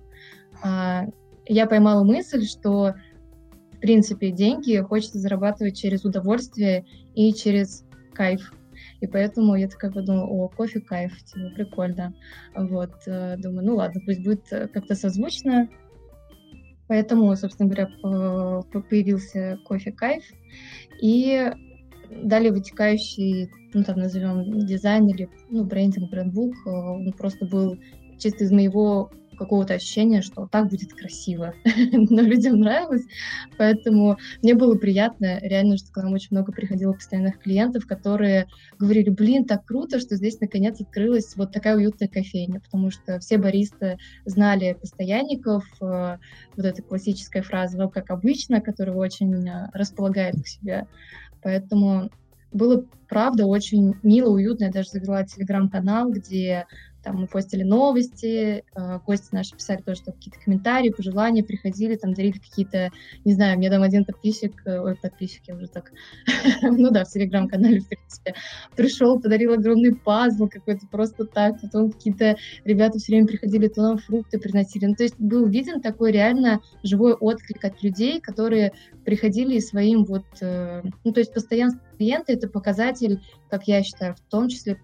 А, 0.64 1.08
я 1.48 1.66
поймала 1.66 2.04
мысль, 2.04 2.46
что 2.46 2.94
в 3.80 3.82
принципе, 3.82 4.32
деньги 4.32 4.76
хочется 4.82 5.20
зарабатывать 5.20 5.78
через 5.78 6.04
удовольствие 6.04 6.86
и 7.16 7.34
через 7.34 7.86
кайф. 8.14 8.52
И 9.00 9.08
поэтому 9.08 9.56
я 9.56 9.70
такая 9.70 9.90
подумала, 9.90 10.26
о, 10.28 10.50
кофе 10.50 10.82
кайф, 10.82 11.14
типа, 11.24 11.50
прикольно. 11.56 12.14
Вот, 12.54 12.92
э, 13.08 13.38
думаю, 13.38 13.66
ну 13.66 13.76
ладно, 13.78 14.02
пусть 14.06 14.22
будет 14.22 14.52
э, 14.52 14.68
как-то 14.68 14.96
созвучно. 14.96 15.70
Поэтому, 16.88 17.34
собственно 17.38 17.70
говоря, 17.70 17.90
появился 18.90 19.58
кофе 19.64 19.94
кайф. 19.94 20.26
И 21.02 21.50
далее 22.10 22.52
вытекающий, 22.52 23.50
ну 23.74 23.86
там 23.86 24.00
назовем 24.00 24.66
дизайн 24.66 25.08
или 25.08 25.30
ну, 25.50 25.64
брендинг, 25.64 26.12
брендбук, 26.12 26.54
э, 26.66 26.70
он 26.70 27.14
просто 27.14 27.46
был 27.46 27.78
чисто 28.18 28.44
из 28.44 28.52
моего 28.52 29.10
какого-то 29.40 29.74
ощущения, 29.74 30.22
что 30.22 30.48
так 30.52 30.70
будет 30.70 30.94
красиво. 30.94 31.56
Но 31.66 32.22
людям 32.22 32.60
нравилось, 32.60 33.06
поэтому 33.58 34.18
мне 34.44 34.54
было 34.54 34.76
приятно, 34.76 35.40
реально, 35.42 35.78
что 35.78 35.92
к 35.92 35.98
нам 35.98 36.14
очень 36.14 36.30
много 36.32 36.52
приходило 36.52 36.94
постоянных 36.94 37.40
клиентов, 37.40 37.88
которые 37.88 38.48
говорили, 38.78 39.10
блин, 39.10 39.46
так 39.46 39.66
круто, 39.66 40.00
что 40.00 40.16
здесь 40.16 40.40
наконец 40.40 40.80
открылась 40.80 41.36
вот 41.36 41.52
такая 41.52 41.76
уютная 41.78 42.08
кофейня, 42.08 42.60
потому 42.60 42.92
что 42.92 43.20
все 43.20 43.38
баристы 43.38 43.98
знали 44.26 44.74
постоянников, 44.80 45.66
э, 45.82 46.18
вот 46.56 46.66
эта 46.66 46.82
классическая 46.84 47.42
фраза, 47.42 47.78
ну, 47.78 47.90
как 47.90 48.12
обычно, 48.12 48.62
которая 48.62 48.96
очень 48.96 49.48
э, 49.48 49.70
располагает 49.74 50.36
к 50.44 50.48
себе. 50.48 50.86
Поэтому 51.42 52.12
было, 52.52 52.86
правда, 53.08 53.46
очень 53.46 53.96
мило, 54.04 54.32
уютно. 54.32 54.66
Я 54.66 54.72
даже 54.72 54.90
завела 54.90 55.24
телеграм-канал, 55.24 56.12
где 56.12 56.66
там 57.04 57.18
мы 57.18 57.28
постили 57.28 57.64
новости, 57.64 58.64
э, 58.76 59.00
гости 59.06 59.30
наши 59.32 59.56
писали 59.56 59.82
тоже 59.82 60.04
какие-то 60.04 60.40
комментарии, 60.44 60.90
пожелания, 60.90 61.44
приходили, 61.44 61.96
там 61.96 62.14
дарили 62.14 62.38
какие-то, 62.38 62.92
не 63.26 63.34
знаю, 63.34 63.58
мне 63.58 63.70
там 63.70 63.84
один 63.84 64.06
подписчик, 64.06 64.62
э, 64.66 64.80
ой, 64.80 64.96
подписчик, 64.96 65.44
я 65.48 65.56
уже 65.56 65.68
так, 65.68 65.92
ну 66.62 66.92
да, 66.92 67.06
в 67.06 67.10
телеграм-канале, 67.10 67.80
в 67.80 67.88
принципе, 67.88 68.36
пришел, 68.76 69.20
подарил 69.20 69.54
огромный 69.54 69.96
пазл 69.96 70.48
какой-то 70.48 70.88
просто 70.88 71.26
так, 71.26 71.62
потом 71.62 71.92
какие-то 71.92 72.36
ребята 72.66 73.00
все 73.00 73.14
время 73.14 73.28
приходили, 73.28 73.68
то 73.68 73.82
нам 73.82 73.98
фрукты 73.98 74.40
приносили, 74.40 74.86
ну 74.86 74.96
то 74.96 75.04
есть 75.04 75.20
был 75.20 75.48
виден 75.48 75.82
такой 75.82 76.12
реально 76.12 76.60
живой 76.84 77.14
отклик 77.14 77.64
от 77.64 77.82
людей, 77.84 78.20
которые 78.20 78.74
приходили 79.06 79.56
и 79.56 79.62
своим 79.62 80.04
вот, 80.04 80.26
э, 80.42 80.82
ну 81.04 81.12
то 81.14 81.20
есть 81.20 81.34
постоянство 81.34 81.82
клиента— 81.98 82.34
это 82.34 82.48
показатель, 82.48 83.22
как 83.50 83.68
я 83.68 83.84
считаю, 83.84 84.16
в 84.16 84.22
том 84.30 84.50
числе 84.50 84.80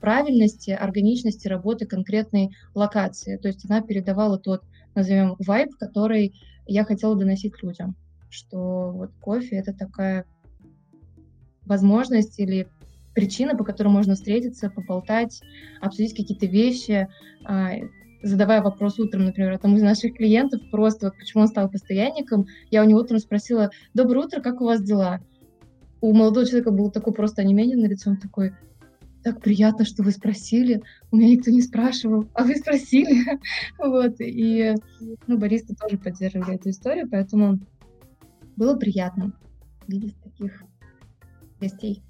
правильности, 0.00 0.70
органичности 0.70 1.48
работы 1.48 1.86
конкретной 1.86 2.50
локации. 2.74 3.36
То 3.36 3.48
есть 3.48 3.64
она 3.68 3.80
передавала 3.80 4.38
тот, 4.38 4.62
назовем, 4.94 5.36
вайб, 5.38 5.74
который 5.78 6.34
я 6.66 6.84
хотела 6.84 7.16
доносить 7.16 7.62
людям, 7.62 7.96
что 8.30 8.92
вот 8.92 9.10
кофе— 9.20 9.56
это 9.58 9.72
такая 9.72 10.24
возможность 11.64 12.38
или 12.38 12.68
причина, 13.14 13.56
по 13.56 13.64
которой 13.64 13.88
можно 13.88 14.14
встретиться, 14.14 14.70
поболтать, 14.70 15.40
обсудить 15.80 16.16
какие-то 16.16 16.46
вещи, 16.46 17.08
а, 17.44 17.72
задавая 18.22 18.62
вопрос 18.62 18.98
утром, 18.98 19.24
например, 19.26 19.52
одному 19.52 19.76
из 19.76 19.82
наших 19.82 20.14
клиентов, 20.14 20.60
просто 20.70 21.06
вот 21.06 21.16
почему 21.16 21.42
он 21.42 21.48
стал 21.48 21.70
постоянником, 21.70 22.46
я 22.70 22.82
у 22.82 22.86
него 22.86 23.00
утром 23.00 23.18
спросила, 23.18 23.70
«Доброе 23.94 24.26
утро, 24.26 24.40
как 24.40 24.60
у 24.60 24.64
вас 24.64 24.82
дела?» 24.82 25.20
У 26.00 26.12
молодого 26.12 26.46
человека 26.46 26.70
было 26.70 26.90
такое 26.90 27.12
просто 27.12 27.42
онемение 27.42 27.76
на 27.76 27.86
лице, 27.86 28.10
он 28.10 28.18
такой, 28.18 28.52
так 29.22 29.40
приятно, 29.40 29.84
что 29.84 30.02
вы 30.02 30.12
спросили. 30.12 30.82
У 31.10 31.16
меня 31.16 31.30
никто 31.30 31.50
не 31.50 31.62
спрашивал, 31.62 32.28
а 32.34 32.44
вы 32.44 32.56
спросили. 32.56 33.24
вот. 33.78 34.16
И 34.20 34.74
ну, 35.26 35.38
баристы 35.38 35.74
тоже 35.74 35.98
поддерживали 35.98 36.54
эту 36.54 36.70
историю, 36.70 37.08
поэтому 37.10 37.58
было 38.56 38.76
приятно 38.76 39.32
видеть 39.86 40.16
таких 40.22 40.62
гостей. 41.60 42.02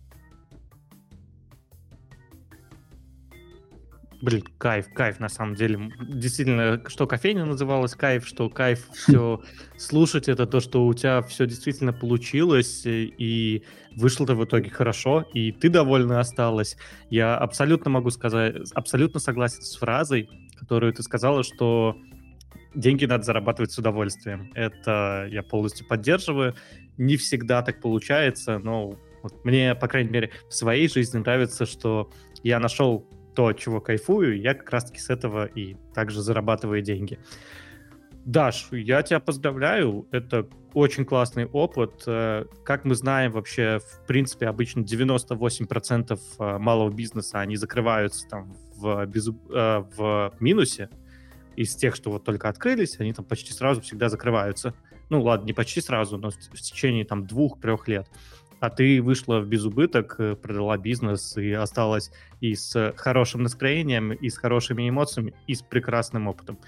Блин, 4.21 4.43
кайф, 4.59 4.93
кайф, 4.93 5.21
на 5.21 5.29
самом 5.29 5.55
деле. 5.55 5.93
Действительно, 6.01 6.83
что 6.89 7.07
кофейня 7.07 7.45
называлась 7.45 7.95
кайф, 7.95 8.27
что 8.27 8.51
кайф 8.51 8.89
все 8.93 9.41
слушать, 9.77 10.29
это 10.29 10.47
то, 10.47 10.61
что 10.61 10.87
у 10.87 10.95
тебя 10.95 11.23
все 11.23 11.47
действительно 11.47 11.93
получилось, 11.93 12.83
и 12.85 13.63
вышло-то 13.95 14.35
в 14.35 14.45
итоге 14.45 14.71
хорошо, 14.71 15.25
и 15.35 15.53
ты 15.53 15.69
довольна 15.69 16.19
осталась. 16.19 16.77
Я 17.11 17.37
абсолютно 17.37 17.91
могу 17.91 18.11
сказать, 18.11 18.57
абсолютно 18.75 19.21
согласен 19.21 19.63
с 19.63 19.77
фразой, 19.77 20.29
которую 20.59 20.93
ты 20.93 21.03
сказала, 21.05 21.45
что 21.45 21.97
деньги 22.75 23.05
надо 23.05 23.23
зарабатывать 23.23 23.71
с 23.71 23.79
удовольствием. 23.79 24.51
Это 24.55 25.29
я 25.31 25.45
полностью 25.45 25.87
поддерживаю. 25.87 26.55
Не 26.97 27.17
всегда 27.17 27.63
так 27.63 27.81
получается, 27.81 28.59
но 28.59 28.99
вот 29.23 29.45
мне, 29.45 29.77
по 29.77 29.87
крайней 29.87 30.11
мере, 30.11 30.31
в 30.49 30.55
своей 30.55 30.89
жизни 30.89 31.19
нравится, 31.19 31.67
что 31.67 32.11
я 32.43 32.59
нашел 32.59 33.07
то, 33.39 33.47
от 33.47 33.57
чего 33.57 33.81
кайфую, 33.81 34.41
я 34.41 34.53
как 34.53 34.69
раз-таки 34.71 34.99
с 34.99 35.11
этого 35.11 35.45
и 35.45 35.77
также 35.95 36.23
зарабатываю 36.23 36.83
деньги. 36.83 37.21
Даш, 38.25 38.67
я 38.73 39.01
тебя 39.05 39.21
поздравляю, 39.21 40.09
это 40.11 40.49
очень 40.75 41.05
классный 41.05 41.47
опыт. 41.47 42.03
Э, 42.09 42.47
как 42.65 42.85
мы 42.85 42.97
знаем, 42.97 43.31
вообще, 43.31 43.79
в 43.79 44.05
принципе, 44.09 44.49
обычно 44.49 44.81
98% 44.81 46.19
э, 46.41 46.59
малого 46.59 46.91
бизнеса, 46.91 47.39
они 47.39 47.55
закрываются 47.55 48.27
там 48.29 48.57
в, 48.75 49.07
без, 49.07 49.29
э, 49.29 49.33
в 49.97 50.35
минусе. 50.41 50.91
Из 51.55 51.77
тех, 51.77 51.95
что 51.95 52.11
вот 52.11 52.25
только 52.25 52.49
открылись, 52.49 52.99
они 52.99 53.13
там 53.13 53.25
почти 53.25 53.53
сразу 53.53 53.83
всегда 53.83 54.09
закрываются. 54.09 54.75
Ну 55.11 55.23
ладно, 55.23 55.47
не 55.47 55.53
почти 55.53 55.81
сразу, 55.81 56.19
но 56.19 56.31
в, 56.31 56.61
течение 56.61 57.05
там 57.05 57.25
двух-трех 57.25 57.87
лет 57.87 58.09
а 58.61 58.71
ты 58.71 59.01
вышла 59.01 59.41
в 59.41 59.47
безубыток, 59.47 60.17
э, 60.19 60.35
продала 60.37 60.77
бизнес 60.77 61.37
и 61.37 61.53
осталась 61.53 62.11
и 62.41 62.55
с 62.55 62.93
хорошим 62.97 63.43
настроением, 63.43 64.13
и 64.13 64.29
с 64.29 64.37
хорошими 64.37 64.89
эмоциями, 64.89 65.35
и 65.47 65.55
с 65.55 65.63
прекрасным 65.63 66.29
опытом. 66.29 66.59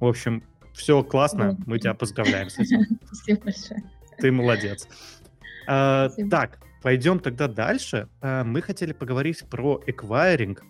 В 0.00 0.06
общем, 0.06 0.42
все 0.74 1.02
классно, 1.02 1.56
мы 1.66 1.78
тебя 1.78 1.94
поздравляем 1.94 2.50
с 2.50 2.58
этим. 2.58 2.84
Спасибо 3.04 3.40
большое. 3.44 3.82
Ты 4.18 4.32
молодец. 4.32 4.88
А, 5.66 6.08
так, 6.30 6.60
пойдем 6.82 7.20
тогда 7.20 7.48
дальше. 7.48 8.08
А, 8.20 8.44
мы 8.44 8.62
хотели 8.62 8.92
поговорить 8.92 9.44
про 9.48 9.80
эквайринг. 9.86 10.64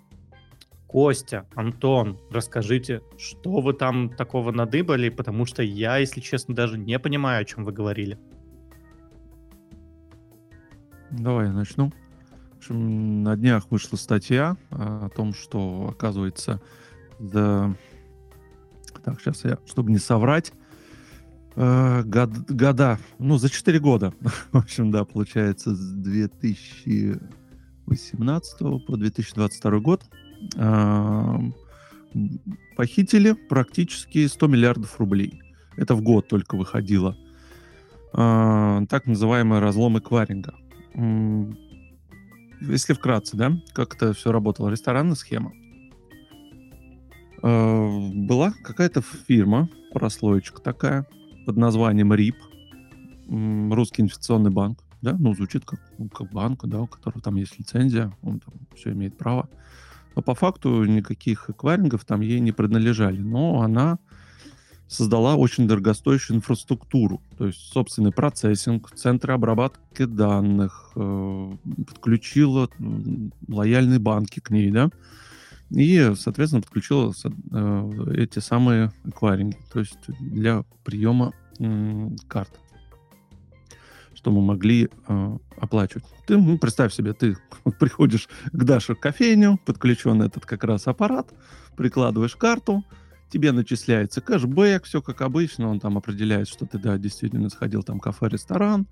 Костя, 0.87 1.47
Антон, 1.55 2.19
расскажите, 2.31 3.03
что 3.19 3.61
вы 3.61 3.75
там 3.75 4.09
такого 4.09 4.53
надыбали, 4.53 5.11
потому 5.11 5.45
что 5.45 5.63
я, 5.63 5.99
если 5.99 6.21
честно, 6.21 6.55
даже 6.55 6.79
не 6.79 6.99
понимаю, 6.99 7.43
о 7.43 7.45
чем 7.45 7.67
вы 7.67 7.73
говорили. 7.73 8.19
Давай 11.11 11.47
я 11.47 11.53
начну. 11.53 11.91
В 12.53 12.59
общем, 12.59 13.23
на 13.23 13.35
днях 13.37 13.71
вышла 13.71 13.97
статья 13.97 14.59
о 14.71 15.09
том, 15.09 15.33
что, 15.33 15.89
оказывается, 15.91 16.61
за... 17.19 17.75
Так, 19.05 19.19
сейчас 19.21 19.43
я, 19.45 19.59
чтобы 19.65 19.91
не 19.91 19.97
соврать, 19.99 20.53
э, 21.57 22.03
год, 22.05 22.31
года, 22.51 22.99
ну, 23.19 23.39
за 23.39 23.49
4 23.49 23.79
года, 23.79 24.13
в 24.53 24.59
общем, 24.59 24.91
да, 24.91 25.07
получается, 25.07 25.75
с 25.75 25.93
2018 25.93 28.59
по 28.59 28.97
2022 28.97 29.79
год 29.79 30.05
э, 30.57 31.39
похитили 32.77 33.33
практически 33.33 34.27
100 34.27 34.47
миллиардов 34.47 35.01
рублей. 35.01 35.41
Это 35.77 35.95
в 35.95 36.03
год 36.03 36.29
только 36.29 36.55
выходило. 36.57 37.17
Э, 38.13 38.85
так 38.91 39.07
называемый 39.07 39.61
разлом 39.61 39.99
эквайринга 39.99 40.55
если 42.61 42.93
вкратце, 42.93 43.37
да, 43.37 43.53
как 43.73 43.95
это 43.95 44.13
все 44.13 44.33
работало, 44.33 44.69
ресторанная 44.69 45.15
схема. 45.15 45.53
Э, 47.43 48.11
была 48.27 48.53
какая-то 48.63 49.03
фирма, 49.03 49.69
прослоечка 49.93 50.61
такая, 50.61 51.07
под 51.47 51.57
названием 51.57 52.13
РИП, 52.13 52.37
Русский 53.29 54.03
инвестиционный 54.03 54.51
банк, 54.51 54.79
да, 55.03 55.15
ну, 55.19 55.35
звучит 55.35 55.65
как, 55.65 55.81
ну, 55.99 56.09
как 56.09 56.33
банк, 56.33 56.65
да, 56.65 56.81
у 56.81 56.87
которого 56.87 57.21
там 57.21 57.37
есть 57.37 57.59
лицензия, 57.59 58.13
он 58.23 58.41
там 58.41 58.55
все 58.75 58.93
имеет 58.93 59.17
право. 59.17 59.49
Но 60.17 60.23
по 60.23 60.35
факту 60.35 60.85
никаких 60.85 61.49
эквайрингов 61.49 62.05
там 62.05 62.23
ей 62.23 62.41
не 62.41 62.53
принадлежали. 62.53 63.21
Но 63.21 63.61
она 63.61 63.99
создала 64.89 65.37
очень 65.37 65.69
дорогостоящую 65.69 66.39
инфраструктуру, 66.39 67.21
то 67.37 67.47
есть 67.47 67.59
собственный 67.73 68.11
процессинг, 68.11 68.91
центры 68.95 69.35
обработки 69.35 70.05
данных, 70.05 70.93
э, 70.97 71.57
подключила 71.87 72.71
лояльные 73.47 73.99
банки 73.99 74.41
к 74.41 74.51
ней, 74.51 74.71
да, 74.71 74.91
и, 75.71 76.15
соответственно, 76.17 76.63
подключила 76.63 77.13
э, 77.53 78.15
эти 78.17 78.39
самые 78.39 78.91
эквайринги, 79.05 79.59
то 79.71 79.81
есть 79.81 79.99
для 80.19 80.65
приема 80.85 81.35
карт, 82.29 82.59
что 84.15 84.31
мы 84.31 84.41
могли 84.41 84.89
э, 85.09 85.39
оплачивать. 85.59 86.05
Ты, 86.27 86.39
ну, 86.39 86.57
представь 86.57 86.95
себе, 86.95 87.13
ты 87.13 87.37
приходишь 87.79 88.29
к 88.53 88.65
Даше 88.65 88.95
в 88.95 89.01
кофейню, 89.01 89.59
подключен 89.67 90.23
этот 90.23 90.47
как 90.47 90.65
раз 90.65 90.87
аппарат, 90.87 91.35
прикладываешь 91.77 92.37
карту, 92.37 92.85
тебе 93.31 93.53
начисляется 93.53 94.21
кэшбэк, 94.21 94.85
все 94.85 95.03
как 95.03 95.21
обычно, 95.21 95.69
он 95.69 95.81
там 95.81 95.99
определяет, 95.99 96.49
что 96.49 96.67
ты, 96.67 96.79
да, 96.79 96.99
действительно 96.99 97.51
сходил 97.51 97.83
там 97.83 98.01
кафе, 98.01 98.29
ресторан, 98.29 98.87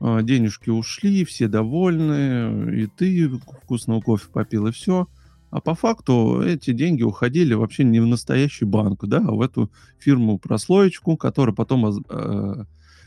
а, 0.00 0.22
денежки 0.22 0.70
ушли, 0.70 1.24
все 1.24 1.48
довольны, 1.48 2.82
и 2.82 2.86
ты 2.86 3.28
вкусного 3.28 4.00
кофе 4.00 4.26
попил, 4.32 4.66
и 4.66 4.72
все. 4.72 5.08
А 5.50 5.60
по 5.60 5.74
факту 5.74 6.42
эти 6.42 6.72
деньги 6.72 7.02
уходили 7.02 7.54
вообще 7.54 7.82
не 7.82 8.00
в 8.00 8.06
настоящий 8.06 8.66
банк, 8.66 9.04
да, 9.06 9.18
а 9.18 9.32
в 9.32 9.40
эту 9.40 9.70
фирму 9.98 10.38
прослоечку, 10.38 11.16
которая 11.16 11.54
потом 11.54 12.02
э, 12.08 12.64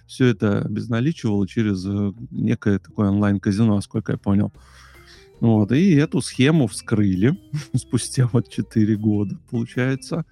все 0.07 0.25
это 0.25 0.62
обезналичивала 0.62 1.47
через 1.47 1.86
э, 1.86 2.13
некое 2.31 2.79
такое 2.79 3.10
онлайн-казино, 3.10 3.75
насколько 3.75 4.13
я 4.13 4.17
понял. 4.17 4.51
Вот, 5.39 5.71
и 5.71 5.93
эту 5.93 6.21
схему 6.21 6.67
вскрыли 6.67 7.39
спустя 7.75 8.27
вот 8.31 8.49
4 8.49 8.95
года, 8.95 9.38
получается. 9.49 10.25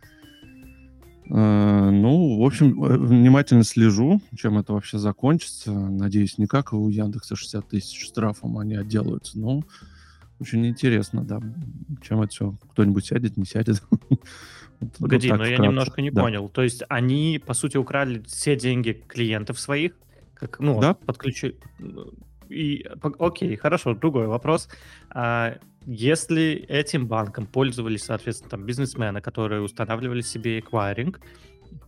Э, 1.30 1.89
ну, 1.92 2.39
в 2.39 2.46
общем, 2.46 2.84
э, 2.84 2.98
внимательно 2.98 3.63
слежу, 3.63 4.22
чем 4.36 4.58
это 4.58 4.74
вообще 4.74 4.98
закончится. 4.98 5.72
Надеюсь, 5.72 6.38
не 6.38 6.48
как 6.48 6.74
у 6.74 6.89
Яндекса 6.89 7.36
60 7.36 7.68
тысяч 7.70 8.04
штрафом 8.04 8.58
они 8.58 8.76
отделаются, 8.76 9.38
но 9.38 9.63
очень 10.39 10.65
интересно, 10.65 11.24
да, 11.24 11.39
чем 12.02 12.22
это 12.22 12.32
все. 12.32 12.56
Кто-нибудь 12.72 13.06
сядет, 13.06 13.38
не 13.38 13.46
сядет. 13.46 13.84
Погоди, 15.00 15.32
но 15.32 15.46
я 15.46 15.58
немножко 15.58 16.02
не 16.02 16.12
понял. 16.12 16.50
То 16.50 16.63
есть 16.63 16.84
они, 16.89 17.42
по 17.46 17.54
сути, 17.54 17.78
украли 17.78 18.24
все 18.26 18.56
деньги 18.56 19.04
клиентов 19.08 19.60
своих, 19.60 19.94
как, 20.34 20.60
ну, 20.60 20.80
да? 20.80 20.94
подключили... 20.94 21.58
И, 22.50 22.86
окей, 23.20 23.56
хорошо, 23.56 23.94
другой 23.94 24.28
вопрос. 24.28 24.70
А, 25.12 25.58
если 25.86 26.66
этим 26.68 27.08
банком 27.08 27.46
пользовались, 27.46 28.04
соответственно, 28.04 28.50
там 28.50 28.66
бизнесмены, 28.66 29.22
которые 29.22 29.62
устанавливали 29.62 30.22
себе 30.22 30.60
эквайринг, 30.60 31.20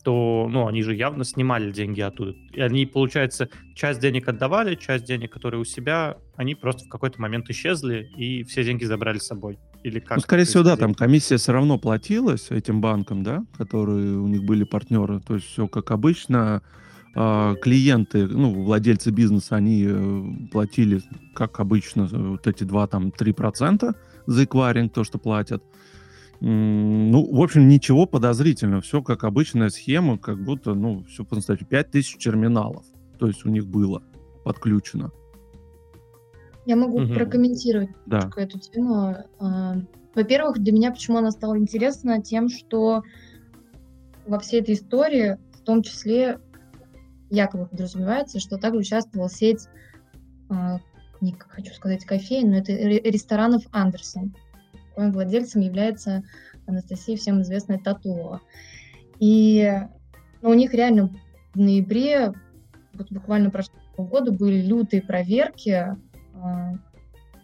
то, 0.03 0.47
ну, 0.49 0.67
они 0.67 0.83
же 0.83 0.95
явно 0.95 1.23
снимали 1.23 1.71
деньги 1.71 2.01
оттуда. 2.01 2.35
И 2.53 2.61
они, 2.61 2.85
получается, 2.85 3.49
часть 3.75 3.99
денег 3.99 4.27
отдавали, 4.27 4.75
часть 4.75 5.05
денег, 5.05 5.31
которые 5.31 5.61
у 5.61 5.65
себя, 5.65 6.17
они 6.35 6.55
просто 6.55 6.85
в 6.85 6.89
какой-то 6.89 7.21
момент 7.21 7.49
исчезли, 7.49 8.09
и 8.15 8.43
все 8.43 8.63
деньги 8.63 8.85
забрали 8.85 9.19
с 9.19 9.27
собой. 9.27 9.59
Или 9.83 9.99
как? 9.99 10.17
Ну, 10.17 10.21
скорее 10.21 10.45
всего, 10.45 10.63
да, 10.63 10.77
там 10.77 10.93
комиссия 10.93 11.37
все 11.37 11.51
равно 11.51 11.77
платилась 11.77 12.51
этим 12.51 12.81
банкам, 12.81 13.23
да, 13.23 13.43
которые 13.57 14.17
у 14.17 14.27
них 14.27 14.43
были 14.43 14.63
партнеры. 14.63 15.19
То 15.19 15.35
есть 15.35 15.47
все 15.47 15.67
как 15.67 15.91
обычно, 15.91 16.61
клиенты, 17.13 18.27
ну, 18.27 18.63
владельцы 18.63 19.11
бизнеса, 19.11 19.57
они 19.57 19.85
э, 19.85 20.23
платили, 20.51 21.01
как 21.33 21.59
обычно, 21.59 22.05
вот 22.05 22.47
эти 22.47 22.63
2 22.63 22.87
там 22.87 23.09
3% 23.09 23.95
за 24.27 24.43
эквайринг, 24.43 24.93
то, 24.93 25.03
что 25.03 25.17
платят. 25.17 25.63
Ну, 26.39 27.35
в 27.35 27.41
общем, 27.41 27.67
ничего 27.67 28.07
подозрительного. 28.07 28.81
Все 28.81 29.03
как 29.03 29.25
обычная 29.25 29.69
схема, 29.69 30.17
как 30.17 30.43
будто, 30.43 30.73
ну, 30.73 31.03
все 31.03 31.23
по-настоящему. 31.23 31.67
5000 31.69 32.17
терминалов, 32.17 32.85
то 33.19 33.27
есть 33.27 33.45
у 33.45 33.49
них 33.49 33.67
было 33.67 34.01
подключено. 34.43 35.11
Я 36.65 36.75
могу 36.75 37.01
угу. 37.01 37.13
прокомментировать 37.13 37.89
да. 38.05 38.29
эту 38.37 38.59
тему. 38.59 39.17
А, 39.39 39.75
во-первых, 40.15 40.59
для 40.59 40.73
меня 40.73 40.91
почему 40.91 41.17
она 41.17 41.31
стала 41.31 41.57
интересна 41.57 42.21
тем, 42.21 42.49
что 42.49 43.03
во 44.25 44.39
всей 44.39 44.61
этой 44.61 44.75
истории, 44.75 45.37
в 45.53 45.61
том 45.61 45.83
числе, 45.83 46.39
якобы 47.31 47.65
подразумевается, 47.65 48.39
что 48.39 48.57
также 48.57 48.81
участвовала 48.81 49.29
сеть, 49.29 49.67
а, 50.49 50.79
не 51.21 51.33
хочу 51.33 51.73
сказать 51.73 52.05
кофеин, 52.05 52.51
но 52.51 52.57
это 52.57 52.73
ресторанов 52.73 53.63
Андерсон. 53.71 54.35
Владельцем 54.95 55.61
является 55.61 56.23
Анастасия, 56.67 57.15
всем 57.15 57.41
известная 57.41 57.79
Татулова. 57.79 58.41
И 59.19 59.71
ну, 60.41 60.49
у 60.49 60.53
них 60.53 60.73
реально 60.73 61.15
в 61.53 61.59
ноябре, 61.59 62.33
вот 62.93 63.11
буквально 63.11 63.49
прошлого 63.49 63.79
года, 63.97 64.31
были 64.31 64.61
лютые 64.61 65.01
проверки 65.01 65.95
а, 66.33 66.73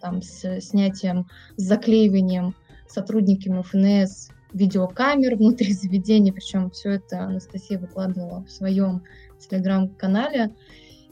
там, 0.02 0.22
с 0.22 0.60
снятием, 0.62 1.28
с 1.56 1.64
заклеиванием 1.64 2.56
сотрудниками 2.88 3.62
ФНС 3.62 4.30
видеокамер 4.54 5.36
внутри 5.36 5.74
заведения, 5.74 6.34
причем 6.34 6.72
все 6.72 6.92
это 6.92 7.24
Анастасия 7.24 7.80
выкладывала 7.80 8.44
в 8.44 8.52
своем 8.52 9.04
телеграм-канале. 9.38 10.56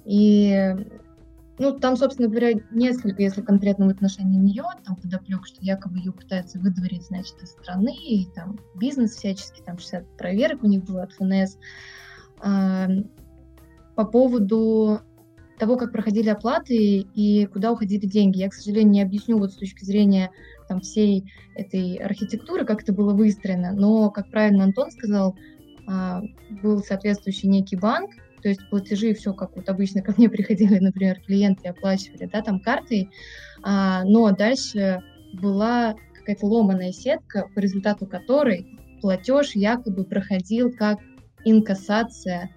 И 0.05 0.75
ну, 1.57 1.79
там, 1.79 1.95
собственно 1.95 2.27
говоря, 2.27 2.59
несколько, 2.71 3.21
если 3.21 3.41
конкретно 3.41 3.85
в 3.85 3.89
отношении 3.89 4.37
нее, 4.37 4.65
там 4.85 4.97
подоплек, 4.97 5.45
что 5.45 5.61
якобы 5.61 5.99
ее 5.99 6.11
пытаются 6.11 6.59
выдворить, 6.59 7.05
значит, 7.05 7.41
из 7.41 7.51
страны, 7.51 7.95
и 7.95 8.25
там 8.35 8.59
бизнес 8.75 9.11
всячески, 9.11 9.61
там 9.61 9.77
60 9.77 10.05
проверок 10.17 10.63
у 10.63 10.67
них 10.67 10.83
было 10.83 11.03
от 11.03 11.13
ФНС. 11.13 11.57
А, 12.41 12.87
по 13.95 14.03
поводу 14.03 14.99
того, 15.57 15.77
как 15.77 15.93
проходили 15.93 16.29
оплаты 16.29 16.75
и 16.75 17.45
куда 17.45 17.71
уходили 17.71 18.05
деньги. 18.05 18.39
Я, 18.39 18.49
к 18.49 18.53
сожалению, 18.53 18.91
не 18.91 19.01
объясню 19.01 19.37
вот 19.37 19.53
с 19.53 19.55
точки 19.55 19.85
зрения 19.85 20.31
там, 20.67 20.81
всей 20.81 21.23
этой 21.55 21.95
архитектуры, 21.95 22.65
как 22.65 22.83
это 22.83 22.91
было 22.91 23.13
выстроено, 23.13 23.71
но, 23.71 24.09
как 24.11 24.29
правильно 24.29 24.65
Антон 24.65 24.91
сказал, 24.91 25.37
был 26.63 26.83
соответствующий 26.83 27.47
некий 27.49 27.75
банк, 27.75 28.11
то 28.45 28.49
есть 28.49 28.69
платежи, 28.69 29.15
все 29.15 29.33
как 29.33 29.55
вот 29.55 29.67
обычно 29.69 30.03
ко 30.03 30.13
мне 30.15 30.29
приходили, 30.29 30.77
например, 30.77 31.19
клиенты 31.19 31.67
оплачивали, 31.67 32.29
да, 32.31 32.43
там 32.43 32.59
картой, 32.59 33.09
а, 33.63 34.03
но 34.03 34.29
дальше 34.29 35.01
была 35.33 35.95
какая-то 36.13 36.45
ломаная 36.45 36.91
сетка, 36.91 37.49
по 37.55 37.59
результату 37.59 38.05
которой 38.05 38.67
платеж 39.01 39.55
якобы 39.55 40.03
проходил 40.03 40.71
как 40.71 40.99
инкассация 41.43 42.51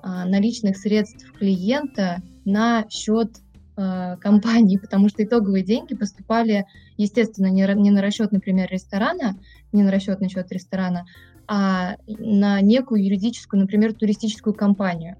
а, 0.00 0.26
наличных 0.26 0.76
средств 0.76 1.32
клиента 1.32 2.22
на 2.44 2.86
счет 2.88 3.30
э, 3.76 4.16
компании, 4.20 4.76
потому 4.80 5.08
что 5.08 5.24
итоговые 5.24 5.64
деньги 5.64 5.94
поступали, 5.94 6.66
естественно, 6.96 7.46
не, 7.46 7.66
не 7.74 7.90
на 7.90 8.00
расчет, 8.00 8.30
например, 8.30 8.68
ресторана, 8.70 9.38
не 9.72 9.82
на 9.82 9.90
расчет 9.90 10.20
на 10.20 10.28
счет 10.28 10.50
ресторана, 10.52 11.06
а 11.46 11.96
на 12.06 12.60
некую 12.60 13.04
юридическую, 13.04 13.60
например, 13.60 13.94
туристическую 13.94 14.54
компанию. 14.54 15.16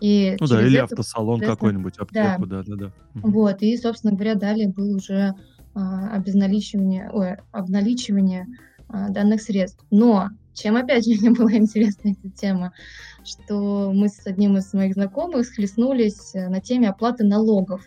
И 0.00 0.36
ну 0.40 0.46
да, 0.46 0.60
или 0.60 0.76
это, 0.76 0.84
автосалон 0.84 1.40
какой-нибудь, 1.40 1.96
аптеку, 1.98 2.46
да, 2.46 2.62
да, 2.66 2.76
да. 2.76 2.92
Вот, 3.14 3.62
и, 3.62 3.76
собственно 3.78 4.12
говоря, 4.12 4.34
далее 4.34 4.68
был 4.68 4.94
уже 4.94 5.34
а, 5.74 6.10
обезналичивание, 6.10 7.10
ой, 7.12 7.36
обналичивание 7.52 8.46
а, 8.88 9.08
данных 9.08 9.40
средств. 9.40 9.84
Но 9.90 10.28
чем, 10.52 10.76
опять 10.76 11.06
же, 11.06 11.18
мне 11.20 11.30
была 11.30 11.52
интересна 11.56 12.10
эта 12.10 12.30
тема, 12.30 12.72
что 13.24 13.92
мы 13.92 14.08
с 14.08 14.26
одним 14.26 14.56
из 14.56 14.72
моих 14.74 14.94
знакомых 14.94 15.46
схлестнулись 15.46 16.34
э, 16.34 16.48
на 16.48 16.60
теме 16.60 16.88
оплаты 16.88 17.24
налогов. 17.24 17.82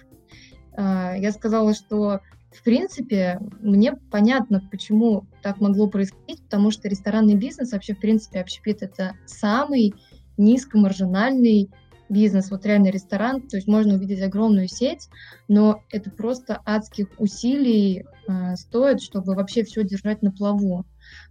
А, 0.78 1.16
я 1.16 1.32
сказала, 1.32 1.74
что 1.74 2.22
в 2.52 2.64
принципе, 2.64 3.40
мне 3.60 3.94
понятно, 4.12 4.62
почему 4.72 5.28
так 5.44 5.62
могло 5.62 5.88
происходить, 5.88 6.44
потому 6.44 6.72
что 6.72 6.90
ресторанный 6.90 7.36
бизнес 7.36 7.72
вообще, 7.72 7.94
в 7.94 8.00
принципе, 8.00 8.40
общепит— 8.42 8.82
это 8.82 9.16
самый 9.26 9.94
низкомаржинальный 10.38 11.70
бизнес, 12.10 12.50
вот 12.50 12.66
реально 12.66 12.90
ресторан, 12.90 13.42
то 13.42 13.56
есть 13.56 13.68
можно 13.68 13.94
увидеть 13.94 14.22
огромную 14.22 14.68
сеть, 14.68 15.10
но 15.48 15.84
это 15.92 16.10
просто 16.10 16.60
адских 16.66 17.08
усилий 17.20 18.06
э, 18.28 18.56
стоит, 18.56 19.02
чтобы 19.02 19.36
вообще 19.36 19.64
все 19.64 19.84
держать 19.84 20.24
на 20.24 20.32
плаву. 20.32 20.86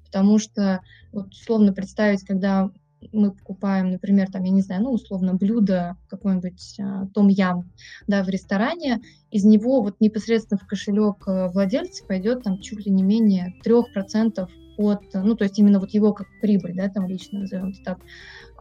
Потому 0.05 0.39
что, 0.39 0.81
вот, 1.13 1.33
условно 1.33 1.73
представить, 1.73 2.25
когда 2.25 2.71
мы 3.13 3.33
покупаем, 3.33 3.91
например, 3.91 4.31
там, 4.31 4.45
я 4.45 4.51
не 4.51 4.63
знаю, 4.63 4.83
ну, 4.83 4.93
условно, 4.93 5.35
блюдо 5.35 5.97
какой-нибудь 6.09 6.77
э, 6.79 7.07
том-ям, 7.15 7.71
да, 8.07 8.23
в 8.23 8.29
ресторане, 8.29 9.01
из 9.31 9.45
него 9.45 9.83
вот 9.83 10.01
непосредственно 10.01 10.59
в 10.59 10.67
кошелек 10.67 11.27
э, 11.27 11.49
владельца 11.49 12.05
пойдет 12.05 12.43
там 12.43 12.61
чуть 12.61 12.85
ли 12.85 12.93
не 12.93 13.03
менее 13.03 13.55
3% 13.65 14.49
от, 14.79 15.03
ну, 15.13 15.35
то 15.35 15.45
есть 15.45 15.59
именно 15.59 15.81
вот 15.81 15.91
его 15.91 16.13
как 16.13 16.29
прибыль, 16.41 16.75
да, 16.75 16.89
там 16.89 17.07
лично 17.07 17.41
назовем 17.41 17.71
это 17.71 17.83
так, 17.83 17.99
а, 17.99 18.05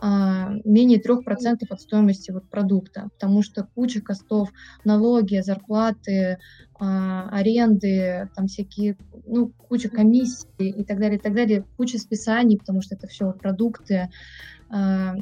менее 0.02 1.02
3% 1.02 1.66
от 1.70 1.82
стоимости 1.82 2.32
вот 2.32 2.48
продукта, 2.50 3.10
потому 3.14 3.42
что 3.42 3.68
куча 3.76 4.02
костов, 4.02 4.50
налоги, 4.84 5.42
зарплаты, 5.42 6.38
а, 6.80 7.30
аренды, 7.30 8.30
там 8.36 8.48
всякие, 8.48 8.96
ну, 9.26 9.52
куча 9.68 9.90
комиссий 9.90 10.48
и 10.60 10.84
так 10.84 11.00
далее, 11.00 11.18
и 11.18 11.22
так 11.22 11.34
далее, 11.34 11.66
куча 11.78 11.98
списаний, 11.98 12.58
потому 12.58 12.82
что 12.82 12.96
это 12.96 13.08
все 13.08 13.32
продукты. 13.32 14.10
А, 14.70 15.16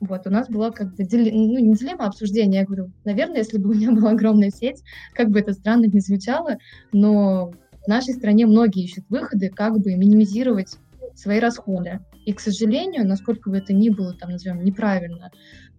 вот, 0.00 0.26
у 0.26 0.30
нас 0.30 0.48
была 0.48 0.70
как 0.70 0.94
бы, 0.96 1.04
дили... 1.04 1.30
ну, 1.30 1.58
не 1.58 1.74
дилемма, 1.74 2.06
а 2.06 2.08
обсуждение. 2.08 2.60
Я 2.60 2.66
говорю, 2.66 2.90
наверное, 3.04 3.38
если 3.38 3.58
бы 3.58 3.70
у 3.70 3.74
меня 3.74 3.92
была 3.92 4.10
огромная 4.10 4.50
сеть, 4.50 4.82
как 5.14 5.30
бы 5.30 5.38
это 5.38 5.52
странно 5.52 5.84
не 5.84 6.00
звучало, 6.00 6.56
но 6.92 7.52
в 7.84 7.88
нашей 7.88 8.14
стране 8.14 8.46
многие 8.46 8.84
ищут 8.84 9.04
выходы, 9.08 9.50
как 9.50 9.78
бы 9.78 9.94
минимизировать 9.94 10.78
свои 11.14 11.38
расходы. 11.38 12.00
И, 12.24 12.32
к 12.32 12.40
сожалению, 12.40 13.06
насколько 13.06 13.50
бы 13.50 13.58
это 13.58 13.72
ни 13.72 13.88
было, 13.88 14.14
там, 14.14 14.30
назовем, 14.30 14.62
неправильно, 14.62 15.30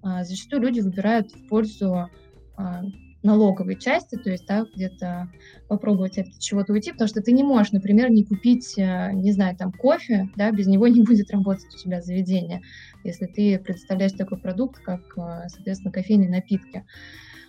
а, 0.01 0.23
зачастую 0.23 0.61
люди 0.63 0.79
выбирают 0.79 1.31
в 1.31 1.47
пользу 1.47 2.09
а, 2.57 2.83
налоговой 3.23 3.77
части, 3.77 4.15
то 4.15 4.29
есть, 4.31 4.47
да, 4.47 4.65
где-то 4.73 5.31
попробовать 5.67 6.17
от 6.17 6.39
чего-то 6.39 6.73
уйти, 6.73 6.91
потому 6.91 7.07
что 7.07 7.21
ты 7.21 7.31
не 7.31 7.43
можешь, 7.43 7.71
например, 7.71 8.09
не 8.09 8.25
купить, 8.25 8.73
э, 8.77 9.11
не 9.13 9.31
знаю, 9.31 9.55
там, 9.55 9.71
кофе, 9.71 10.29
да, 10.35 10.51
без 10.51 10.67
него 10.67 10.87
не 10.87 11.01
будет 11.03 11.29
работать 11.31 11.73
у 11.73 11.77
тебя 11.77 12.01
заведение, 12.01 12.61
если 13.03 13.27
ты 13.27 13.59
представляешь 13.59 14.13
такой 14.13 14.39
продукт, 14.39 14.79
как, 14.79 15.01
э, 15.17 15.49
соответственно, 15.49 15.91
кофейные 15.91 16.29
напитки. 16.29 16.85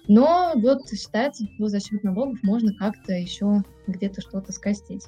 Но 0.09 0.53
вот 0.57 0.89
считается, 0.91 1.47
что 1.55 1.69
за 1.69 1.81
счет 1.81 2.03
налогов 2.03 2.43
можно 2.43 2.75
как-то 2.75 3.13
еще 3.13 3.63
где-то 3.87 4.21
что-то 4.21 4.53
скостить. 4.53 5.07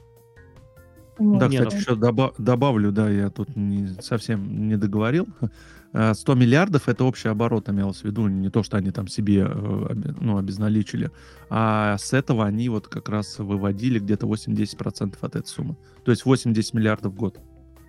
Да, 1.19 1.49
кстати, 1.49 1.77
еще 1.77 1.95
доба- 1.95 2.35
добавлю, 2.39 2.91
да, 2.91 3.09
я 3.09 3.31
тут 3.31 3.55
не, 3.57 3.89
совсем 4.01 4.69
не 4.69 4.77
договорил. 4.77 5.29
100 5.95 6.33
э, 6.33 6.37
миллиардов 6.37 6.89
это 6.89 7.05
общий 7.05 7.29
оборот 7.29 7.69
имелось 7.69 8.01
в 8.01 8.05
виду, 8.05 8.27
не 8.27 8.51
то, 8.51 8.65
что 8.65 8.77
они 8.77 8.91
там 8.91 9.07
себе 9.07 9.47
э, 9.49 9.95
ну, 10.21 10.39
обезналичили, 10.39 11.13
а 11.51 11.97
с 11.99 12.13
этого 12.13 12.45
они 12.45 12.69
вот 12.69 12.89
как 12.89 13.09
раз 13.09 13.39
выводили 13.39 14.01
где-то 14.01 14.27
8-10% 14.27 15.17
от 15.21 15.37
этой 15.37 15.47
суммы. 15.47 15.77
То 16.05 16.11
есть 16.11 16.25
80 16.25 16.75
миллиардов 16.75 17.13
в 17.13 17.17
год. 17.17 17.39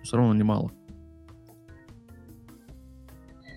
Все 0.04 0.16
равно 0.16 0.34
немало. 0.34 0.70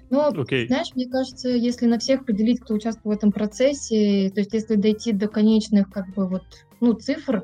Ну, 0.09 0.27
okay. 0.31 0.65
знаешь, 0.65 0.95
мне 0.95 1.07
кажется, 1.07 1.49
если 1.49 1.85
на 1.85 1.99
всех 1.99 2.25
поделить, 2.25 2.61
кто 2.61 2.73
участвовал 2.73 3.13
в 3.13 3.17
этом 3.17 3.31
процессе, 3.31 4.31
то 4.33 4.39
есть 4.39 4.51
если 4.53 4.73
дойти 4.73 5.11
до 5.11 5.27
конечных, 5.27 5.91
как 5.91 6.11
бы 6.15 6.27
вот, 6.27 6.43
ну, 6.79 6.93
цифр, 6.93 7.43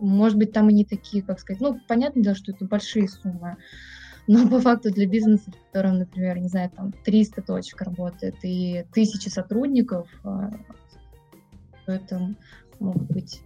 может 0.00 0.38
быть, 0.38 0.52
там 0.52 0.70
и 0.70 0.74
не 0.74 0.84
такие, 0.84 1.22
как 1.22 1.40
сказать, 1.40 1.60
ну, 1.60 1.80
понятно 1.86 2.22
дело, 2.22 2.34
что 2.34 2.52
это 2.52 2.64
большие 2.64 3.08
суммы, 3.08 3.56
но 4.26 4.48
по 4.48 4.60
факту 4.60 4.92
для 4.92 5.06
бизнеса, 5.06 5.50
в 5.50 5.72
котором, 5.72 5.98
например, 5.98 6.38
не 6.38 6.48
знаю, 6.48 6.70
там 6.70 6.92
300 7.04 7.42
точек 7.42 7.82
работает 7.82 8.36
и 8.42 8.84
тысячи 8.92 9.28
сотрудников, 9.28 10.08
а, 10.24 10.50
то 11.86 11.92
это 11.92 12.34
могут 12.78 13.10
быть 13.10 13.42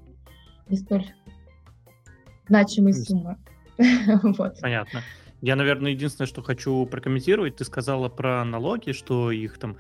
не 0.69 0.77
столь 0.77 1.07
значимые 2.49 2.95
суммы. 2.95 3.37
вот. 4.23 4.61
Понятно. 4.61 5.01
Я, 5.41 5.57
наверное, 5.57 5.91
единственное, 5.91 6.27
что 6.27 6.43
хочу 6.43 6.87
прокомментировать, 6.87 7.57
ты 7.57 7.65
сказала 7.65 8.09
про 8.09 8.45
налоги, 8.45 8.93
что 8.93 9.31
их 9.31 9.59
там 9.59 9.77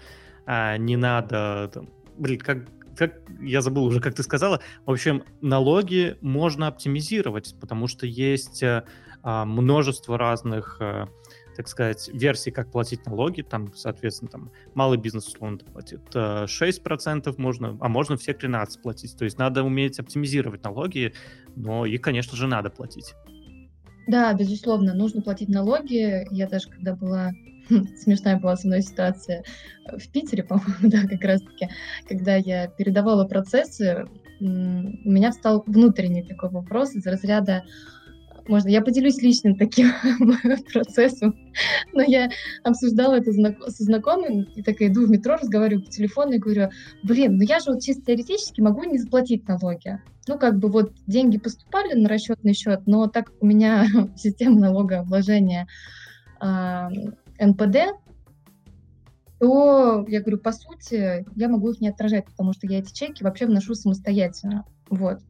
а, 0.46 0.76
не 0.76 0.96
надо, 0.96 1.70
там, 1.72 1.88
блин, 2.18 2.38
как 2.38 2.68
как 2.96 3.20
я 3.40 3.60
забыл 3.60 3.84
уже, 3.84 4.00
как 4.00 4.14
ты 4.14 4.22
сказала. 4.22 4.60
В 4.86 4.90
общем, 4.90 5.24
налоги 5.40 6.16
можно 6.20 6.66
оптимизировать, 6.66 7.54
потому 7.60 7.86
что 7.86 8.06
есть 8.06 8.62
э, 8.62 8.84
а, 9.22 9.44
множество 9.44 10.18
разных, 10.18 10.76
а, 10.80 11.08
так 11.56 11.68
сказать, 11.68 12.10
версий, 12.12 12.50
как 12.50 12.70
платить 12.70 13.06
налоги. 13.06 13.42
Там, 13.42 13.72
соответственно, 13.74 14.30
там 14.30 14.52
малый 14.74 14.98
бизнес 14.98 15.28
условно 15.28 15.58
платит 15.58 16.02
6%, 16.14 17.34
можно, 17.38 17.78
а 17.80 17.88
можно 17.88 18.16
все 18.16 18.34
13 18.34 18.82
платить. 18.82 19.16
То 19.16 19.24
есть 19.24 19.38
надо 19.38 19.62
уметь 19.62 19.98
оптимизировать 19.98 20.62
налоги, 20.64 21.14
но 21.56 21.86
их, 21.86 22.00
конечно 22.00 22.36
же, 22.36 22.46
надо 22.46 22.70
платить. 22.70 23.14
Да, 24.06 24.32
безусловно, 24.34 24.94
нужно 24.94 25.22
платить 25.22 25.48
налоги. 25.48 26.26
Я 26.30 26.46
даже 26.48 26.68
когда 26.68 26.94
была 26.94 27.32
смешная 27.96 28.38
была 28.38 28.56
со 28.56 28.66
мной 28.66 28.82
ситуация 28.82 29.44
в 29.86 30.08
Питере, 30.10 30.42
по-моему, 30.44 30.74
да, 30.82 31.02
как 31.02 31.22
раз-таки, 31.22 31.68
когда 32.08 32.36
я 32.36 32.68
передавала 32.68 33.26
процессы, 33.26 34.06
у 34.40 34.44
меня 34.44 35.30
встал 35.30 35.62
внутренний 35.66 36.22
такой 36.22 36.50
вопрос 36.50 36.94
из 36.94 37.06
разряда 37.06 37.64
можно, 38.48 38.68
я 38.68 38.82
поделюсь 38.82 39.22
личным 39.22 39.56
таким 39.56 39.92
процессом, 40.72 41.34
но 41.92 42.02
я 42.02 42.30
обсуждала 42.62 43.14
это 43.14 43.32
со 43.32 43.84
знакомым, 43.84 44.42
и 44.54 44.62
так 44.62 44.76
иду 44.80 45.06
в 45.06 45.10
метро, 45.10 45.36
разговариваю 45.36 45.84
по 45.84 45.90
телефону 45.90 46.32
и 46.32 46.38
говорю, 46.38 46.70
блин, 47.02 47.36
ну 47.36 47.42
я 47.42 47.60
же 47.60 47.72
вот 47.72 47.82
чисто 47.82 48.02
теоретически 48.06 48.60
могу 48.60 48.84
не 48.84 48.98
заплатить 48.98 49.48
налоги. 49.48 50.00
Ну, 50.26 50.38
как 50.38 50.58
бы 50.58 50.68
вот 50.68 50.92
деньги 51.06 51.38
поступали 51.38 51.94
на 51.94 52.08
расчетный 52.08 52.54
счет, 52.54 52.82
но 52.86 53.06
так 53.08 53.32
у 53.40 53.46
меня 53.46 53.86
система 54.16 54.58
налогообложения 54.58 55.66
э, 56.40 56.88
НПД, 57.38 57.98
то 59.40 60.04
я 60.08 60.20
говорю, 60.20 60.38
по 60.38 60.52
сути, 60.52 61.26
я 61.36 61.48
могу 61.48 61.70
их 61.70 61.80
не 61.80 61.88
отражать, 61.88 62.26
потому 62.26 62.52
что 62.52 62.66
я 62.66 62.78
эти 62.78 62.92
чеки 62.92 63.22
вообще 63.22 63.46
вношу 63.46 63.74
самостоятельно. 63.74 64.64
Вот. 64.88 65.20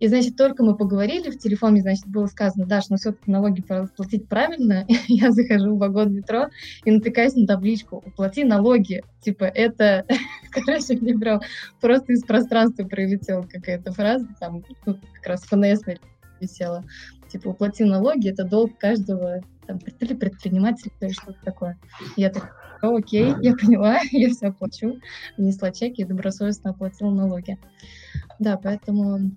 И, 0.00 0.08
значит, 0.08 0.36
только 0.36 0.64
мы 0.64 0.74
поговорили, 0.76 1.30
в 1.30 1.38
телефоне, 1.38 1.82
значит, 1.82 2.06
было 2.06 2.24
сказано, 2.24 2.64
Даш, 2.66 2.88
ну 2.88 2.96
все-таки 2.96 3.30
налоги 3.30 3.62
платить 3.62 4.28
правильно. 4.28 4.86
я 5.08 5.30
захожу 5.30 5.76
в 5.76 5.78
вагон 5.78 6.14
метро 6.14 6.48
и 6.84 6.90
натыкаюсь 6.90 7.34
на 7.34 7.46
табличку 7.46 8.02
«Уплати 8.04 8.44
налоги». 8.44 9.02
Типа, 9.20 9.44
это, 9.44 10.06
короче, 10.50 10.96
мне 10.96 11.14
прям 11.14 11.42
просто 11.82 12.14
из 12.14 12.24
пространства 12.24 12.84
прилетела 12.84 13.42
какая-то 13.42 13.92
фраза, 13.92 14.26
там, 14.40 14.64
ну, 14.86 14.98
как 15.12 15.26
раз 15.26 15.42
ФНС 15.42 15.82
висела. 16.40 16.82
Типа, 17.30 17.48
уплати 17.48 17.84
налоги, 17.84 18.28
это 18.28 18.44
долг 18.44 18.76
каждого 18.78 19.40
там, 19.66 19.78
или 20.00 20.14
предпринимателя, 20.14 20.92
или 21.00 21.12
что-то 21.12 21.38
такое. 21.44 21.78
Я 22.16 22.30
так, 22.30 22.56
окей, 22.82 23.34
я 23.40 23.54
поняла, 23.54 23.98
я 24.10 24.30
все 24.30 24.48
оплачу. 24.48 25.00
Внесла 25.36 25.70
чеки 25.70 26.02
и 26.02 26.04
добросовестно 26.04 26.70
оплатила 26.70 27.10
налоги. 27.10 27.58
Да, 28.38 28.56
поэтому 28.56 29.30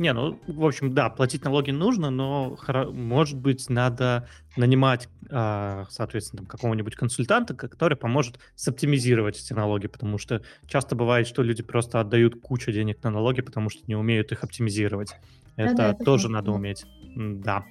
не, 0.00 0.14
ну, 0.14 0.40
в 0.46 0.64
общем, 0.64 0.94
да, 0.94 1.10
платить 1.10 1.44
налоги 1.44 1.72
нужно, 1.72 2.08
но, 2.08 2.56
может 2.92 3.38
быть, 3.38 3.68
надо 3.68 4.26
нанимать, 4.56 5.10
а, 5.30 5.84
соответственно, 5.90 6.46
какого-нибудь 6.46 6.96
консультанта, 6.96 7.54
который 7.54 7.98
поможет 7.98 8.38
соптимизировать 8.54 9.38
эти 9.38 9.52
налоги, 9.52 9.88
потому 9.88 10.16
что 10.16 10.42
часто 10.66 10.96
бывает, 10.96 11.26
что 11.26 11.42
люди 11.42 11.62
просто 11.62 12.00
отдают 12.00 12.40
кучу 12.40 12.72
денег 12.72 13.02
на 13.02 13.10
налоги, 13.10 13.42
потому 13.42 13.68
что 13.68 13.82
не 13.86 13.94
умеют 13.94 14.32
их 14.32 14.42
оптимизировать. 14.42 15.10
Это, 15.56 15.76
да, 15.76 15.90
это 15.90 16.02
тоже 16.02 16.30
надо 16.30 16.50
уметь. 16.50 16.86
Да. 17.14 17.66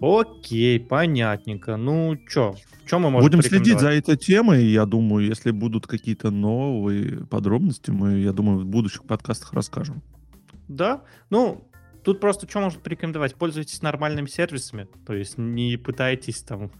Окей, 0.00 0.80
понятненько. 0.80 1.76
Ну, 1.76 2.18
что, 2.26 2.56
что 2.86 2.98
мы 2.98 3.10
можем 3.10 3.30
Будем 3.30 3.42
следить 3.42 3.78
за 3.78 3.90
этой 3.90 4.16
темой. 4.16 4.64
Я 4.64 4.84
думаю, 4.84 5.26
если 5.26 5.52
будут 5.52 5.86
какие-то 5.86 6.32
новые 6.32 7.24
подробности, 7.26 7.92
мы, 7.92 8.18
я 8.18 8.32
думаю, 8.32 8.58
в 8.58 8.66
будущих 8.66 9.04
подкастах 9.04 9.52
расскажем. 9.52 10.02
Да, 10.70 11.02
ну, 11.30 11.68
тут 12.04 12.20
просто 12.20 12.48
что 12.48 12.60
можно 12.60 12.80
порекомендовать? 12.80 13.34
Пользуйтесь 13.34 13.82
нормальными 13.82 14.26
сервисами, 14.26 14.86
то 15.04 15.14
есть 15.14 15.36
не 15.36 15.76
пытайтесь 15.76 16.42
там 16.42 16.70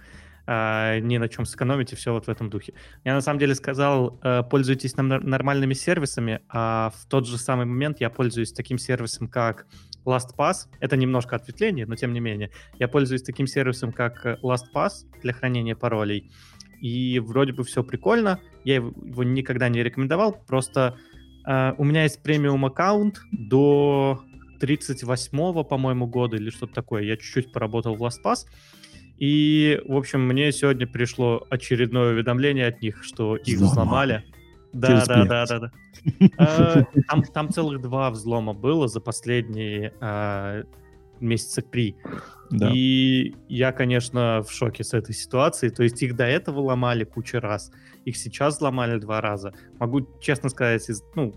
э, 0.47 1.01
ни 1.01 1.19
на 1.19 1.29
чем 1.29 1.45
сэкономить 1.45 1.93
и 1.93 1.97
все 1.97 2.13
вот 2.13 2.27
в 2.27 2.29
этом 2.29 2.51
духе. 2.51 2.73
Я 3.03 3.15
на 3.15 3.21
самом 3.21 3.41
деле 3.41 3.57
сказал, 3.57 4.17
э, 4.23 4.45
пользуйтесь 4.49 4.97
нам 4.97 5.09
нормальными 5.09 5.75
сервисами, 5.75 6.41
а 6.49 6.93
в 6.95 7.07
тот 7.07 7.27
же 7.27 7.37
самый 7.37 7.67
момент 7.67 8.01
я 8.01 8.11
пользуюсь 8.11 8.53
таким 8.53 8.79
сервисом, 8.79 9.27
как 9.27 9.67
LastPass. 10.05 10.69
Это 10.79 10.97
немножко 10.97 11.35
ответвление, 11.35 11.85
но 11.85 11.97
тем 11.97 12.13
не 12.13 12.21
менее. 12.21 12.53
Я 12.79 12.87
пользуюсь 12.87 13.23
таким 13.23 13.49
сервисом, 13.49 13.91
как 13.91 14.25
LastPass 14.25 15.07
для 15.21 15.33
хранения 15.33 15.75
паролей. 15.75 16.31
И 16.81 17.19
вроде 17.19 17.53
бы 17.53 17.65
все 17.65 17.83
прикольно. 17.83 18.41
Я 18.63 18.77
его 18.77 19.25
никогда 19.25 19.69
не 19.69 19.83
рекомендовал, 19.83 20.33
просто 20.47 20.97
Uh, 21.47 21.75
у 21.79 21.85
меня 21.85 22.03
есть 22.03 22.23
премиум 22.23 22.67
аккаунт 22.67 23.21
до 23.33 24.23
38-го, 24.61 25.65
по-моему, 25.65 26.07
года 26.07 26.37
или 26.37 26.51
что-то 26.51 26.75
такое. 26.75 27.03
Я 27.03 27.17
чуть-чуть 27.17 27.53
поработал 27.53 27.97
в 27.97 28.03
LastPass. 28.03 28.47
И, 29.19 29.81
в 29.87 29.97
общем, 29.97 30.23
мне 30.27 30.51
сегодня 30.53 30.87
пришло 30.87 31.47
очередное 31.51 32.13
уведомление 32.13 32.67
от 32.67 32.81
них, 32.81 33.05
что 33.05 33.37
их 33.37 33.59
взломали. 33.59 34.25
Да, 34.73 35.05
да, 35.05 35.25
да, 35.25 35.47
да, 35.47 35.59
да. 35.59 35.71
А, 36.39 36.85
там, 37.09 37.23
там 37.25 37.51
целых 37.51 37.83
два 37.83 38.11
взлома 38.11 38.55
было 38.55 38.89
за 38.89 39.01
последние 39.01 39.93
а, 40.01 40.63
месяца 41.21 41.63
три. 41.63 41.97
Да. 42.51 42.71
И 42.75 43.35
я, 43.49 43.73
конечно, 43.73 44.43
в 44.43 44.51
шоке 44.53 44.83
с 44.85 44.93
этой 44.95 45.15
ситуации. 45.15 45.69
То 45.69 45.83
есть 45.83 46.03
их 46.03 46.17
до 46.17 46.25
этого 46.25 46.61
ломали 46.61 47.05
кучу 47.05 47.39
раз, 47.39 47.71
их 48.05 48.17
сейчас 48.17 48.59
сломали 48.59 48.99
два 48.99 49.21
раза. 49.21 49.53
Могу 49.79 50.07
честно 50.21 50.49
сказать, 50.49 50.89
из, 50.89 51.03
ну, 51.15 51.35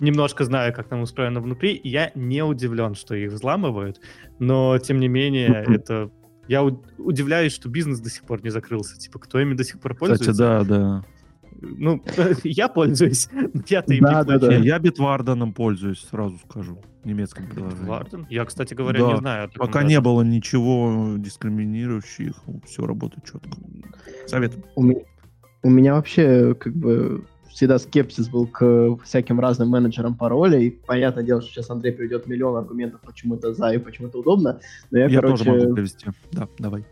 немножко 0.00 0.44
знаю, 0.44 0.72
как 0.72 0.88
там 0.88 1.00
устроено 1.02 1.40
внутри, 1.40 1.74
и 1.74 1.88
я 1.88 2.10
не 2.14 2.42
удивлен, 2.42 2.94
что 2.94 3.14
их 3.14 3.32
взламывают, 3.32 4.00
но, 4.38 4.78
тем 4.78 4.98
не 5.00 5.08
менее, 5.08 5.64
это... 5.68 6.10
Я 6.48 6.64
удивляюсь, 6.64 7.52
что 7.52 7.68
бизнес 7.68 8.00
до 8.00 8.10
сих 8.10 8.24
пор 8.24 8.42
не 8.42 8.50
закрылся. 8.50 8.98
Типа, 8.98 9.20
кто 9.20 9.38
ими 9.38 9.54
до 9.54 9.62
сих 9.62 9.78
пор 9.78 9.94
пользуется? 9.94 10.32
Кстати, 10.32 10.38
да, 10.38 10.64
да. 10.64 11.04
Ну, 11.60 12.02
я 12.44 12.68
пользуюсь. 12.68 13.28
Я-то 13.68 13.94
им 13.94 14.04
да, 14.04 14.20
не 14.20 14.26
да, 14.26 14.38
да. 14.38 14.54
Я 14.56 14.78
Битварданом 14.78 15.52
пользуюсь, 15.52 16.00
сразу 16.10 16.38
скажу. 16.48 16.78
Немецком 17.04 17.46
приложении. 17.48 17.80
Битварден? 17.80 18.26
Я, 18.28 18.44
кстати 18.44 18.74
говоря, 18.74 19.00
да. 19.00 19.12
не 19.12 19.18
знаю. 19.18 19.50
Пока 19.54 19.82
не 19.82 20.00
было 20.00 20.22
ничего 20.22 21.14
дискриминирующих, 21.16 22.34
все 22.66 22.86
работает 22.86 23.24
четко. 23.24 23.50
Совет. 24.26 24.52
У 24.74 24.82
меня, 24.82 25.00
у 25.62 25.70
меня 25.70 25.94
вообще 25.94 26.54
как 26.54 26.74
бы 26.74 27.24
всегда 27.48 27.78
скепсис 27.78 28.28
был 28.28 28.46
к 28.46 28.96
всяким 29.04 29.40
разным 29.40 29.68
менеджерам 29.68 30.14
паролей. 30.14 30.70
Понятное 30.86 31.24
дело, 31.24 31.40
что 31.40 31.50
сейчас 31.50 31.70
Андрей 31.70 31.92
приведет 31.92 32.26
миллион 32.26 32.56
аргументов, 32.56 33.00
почему 33.00 33.36
это 33.36 33.52
за 33.54 33.72
и 33.72 33.78
почему 33.78 34.08
это 34.08 34.18
удобно. 34.18 34.60
Но 34.90 34.98
я, 34.98 35.06
я 35.06 35.20
короче... 35.20 35.44
тоже 35.44 35.58
могу 35.58 35.74
привести. 35.74 36.06
Да, 36.32 36.48
давай. 36.58 36.84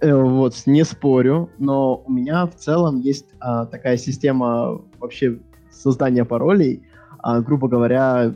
Э, 0.00 0.14
вот, 0.14 0.62
не 0.66 0.84
спорю, 0.84 1.50
но 1.58 2.02
у 2.06 2.10
меня 2.10 2.46
в 2.46 2.54
целом 2.54 3.00
есть 3.00 3.26
а, 3.38 3.66
такая 3.66 3.98
система 3.98 4.80
вообще 4.98 5.38
создания 5.70 6.24
паролей. 6.24 6.82
А, 7.18 7.40
грубо 7.40 7.68
говоря, 7.68 8.34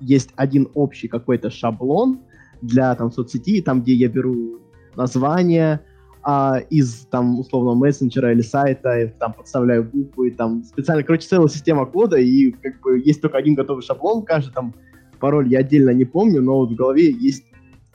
есть 0.00 0.30
один 0.36 0.68
общий 0.74 1.08
какой-то 1.08 1.48
шаблон 1.48 2.20
для 2.60 2.94
там 2.94 3.10
соцсети, 3.10 3.62
там, 3.62 3.80
где 3.80 3.94
я 3.94 4.08
беру 4.08 4.58
название 4.94 5.80
а, 6.22 6.58
из 6.68 7.06
там 7.06 7.40
условно 7.40 7.74
мессенджера 7.74 8.32
или 8.32 8.42
сайта, 8.42 9.00
и, 9.00 9.08
там 9.08 9.32
подставляю 9.32 9.84
буквы, 9.84 10.32
там 10.32 10.64
специально, 10.64 11.02
короче, 11.02 11.26
целая 11.26 11.48
система 11.48 11.86
кода, 11.86 12.18
и 12.18 12.50
как 12.50 12.78
бы 12.82 12.98
есть 12.98 13.22
только 13.22 13.38
один 13.38 13.54
готовый 13.54 13.82
шаблон, 13.82 14.22
каждый 14.22 14.52
там 14.52 14.74
пароль 15.18 15.48
я 15.48 15.60
отдельно 15.60 15.90
не 15.90 16.04
помню, 16.04 16.42
но 16.42 16.58
вот 16.58 16.72
в 16.72 16.74
голове 16.74 17.10
есть 17.10 17.46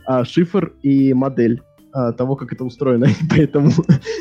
а, 0.07 0.25
шифр 0.25 0.73
и 0.81 1.13
модель 1.13 1.61
а, 1.97 2.11
того, 2.11 2.35
как 2.35 2.51
это 2.51 2.65
устроено. 2.65 3.07
Поэтому 3.29 3.71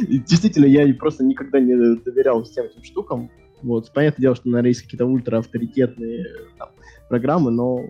действительно 0.08 0.66
я 0.66 0.94
просто 0.94 1.24
никогда 1.24 1.58
не 1.58 1.74
доверял 1.96 2.44
всем 2.44 2.66
этим 2.66 2.84
штукам. 2.84 3.32
Вот, 3.62 3.92
понятное 3.92 4.22
дело, 4.22 4.36
что, 4.36 4.48
наверное, 4.48 4.68
есть 4.68 4.82
какие-то 4.82 5.06
ультра 5.06 5.38
авторитетные 5.38 6.24
там, 6.56 6.68
программы, 7.08 7.50
но 7.50 7.80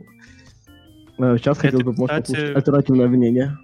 э, 1.18 1.36
сейчас 1.36 1.58
хотел 1.58 1.80
бы, 1.80 1.92
может, 1.92 2.24
кстати... 2.24 2.54
альтернативное 2.54 3.08
мнение. 3.08 3.58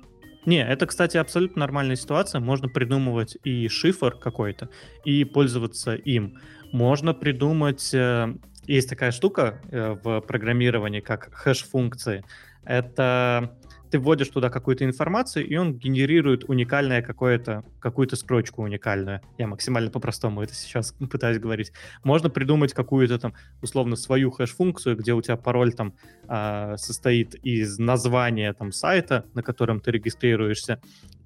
Не, 0.44 0.62
это, 0.62 0.84
кстати, 0.84 1.16
абсолютно 1.16 1.60
нормальная 1.60 1.96
ситуация. 1.96 2.42
Можно 2.42 2.68
придумывать 2.68 3.38
и 3.42 3.68
шифр 3.68 4.14
какой-то, 4.18 4.68
и 5.06 5.24
пользоваться 5.24 5.94
им. 5.94 6.38
Можно 6.70 7.14
придумать... 7.14 7.94
Э, 7.94 8.34
есть 8.66 8.90
такая 8.90 9.10
штука 9.10 9.62
э, 9.70 9.96
в 10.04 10.20
программировании, 10.20 11.00
как 11.00 11.30
хэш-функции. 11.32 12.24
Это 12.62 13.56
ты 13.90 13.98
вводишь 13.98 14.28
туда 14.28 14.50
какую-то 14.50 14.84
информацию, 14.84 15.46
и 15.46 15.56
он 15.56 15.74
генерирует 15.74 16.44
уникальное 16.48 17.02
какое-то, 17.02 17.64
какую-то 17.80 18.16
строчку 18.16 18.62
уникальную. 18.62 19.20
Я 19.38 19.46
максимально 19.46 19.90
по-простому 19.90 20.42
это 20.42 20.54
сейчас 20.54 20.92
пытаюсь 21.10 21.38
говорить. 21.38 21.72
Можно 22.04 22.30
придумать 22.30 22.72
какую-то 22.72 23.18
там, 23.18 23.34
условно, 23.62 23.96
свою 23.96 24.30
хэш-функцию, 24.30 24.96
где 24.96 25.12
у 25.12 25.22
тебя 25.22 25.36
пароль 25.36 25.72
там 25.72 25.94
э, 26.28 26.76
состоит 26.76 27.34
из 27.34 27.78
названия 27.78 28.52
там 28.52 28.72
сайта, 28.72 29.24
на 29.34 29.42
котором 29.42 29.80
ты 29.80 29.90
регистрируешься, 29.90 30.80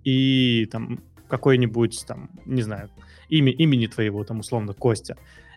и 0.05 0.69
там 0.71 1.01
какой-нибудь 1.29 2.05
там, 2.07 2.31
не 2.45 2.63
знаю, 2.63 2.91
имя, 3.29 3.53
имени 3.53 3.87
твоего, 3.87 4.25
там, 4.25 4.41
условно, 4.41 4.73
Костя. 4.73 5.17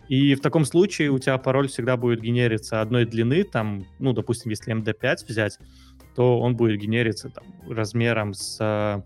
И 0.10 0.36
в 0.36 0.42
таком 0.42 0.66
случае 0.66 1.12
у 1.12 1.20
тебя 1.20 1.38
пароль 1.38 1.68
всегда 1.68 1.98
будет 1.98 2.22
генериться 2.22 2.82
одной 2.82 3.06
длины, 3.06 3.44
там, 3.44 3.86
ну, 4.00 4.14
допустим, 4.14 4.50
если 4.50 4.74
MD5 4.74 5.26
взять, 5.28 5.60
то 6.16 6.40
он 6.40 6.56
будет 6.56 6.80
генериться 6.80 7.30
там, 7.30 7.46
размером 7.70 8.34
с... 8.34 8.58
Э, 8.60 9.02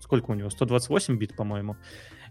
сколько 0.00 0.30
у 0.30 0.34
него? 0.34 0.48
128 0.48 1.18
бит, 1.18 1.36
по-моему. 1.36 1.76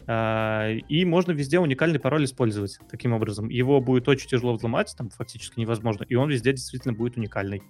А, 0.07 0.71
и 0.71 1.03
можно 1.03 1.33
везде 1.33 1.59
уникальный 1.59 1.99
пароль 1.99 2.23
использовать 2.23 2.79
таким 2.89 3.11
образом. 3.11 3.49
Его 3.49 3.81
будет 3.81 4.07
очень 4.07 4.29
тяжело 4.29 4.53
взломать, 4.53 4.95
там 4.97 5.09
фактически 5.09 5.59
невозможно, 5.59 6.05
и 6.07 6.15
он 6.15 6.29
везде 6.29 6.53
действительно 6.53 6.93
будет 6.93 7.17
уникальный. 7.17 7.61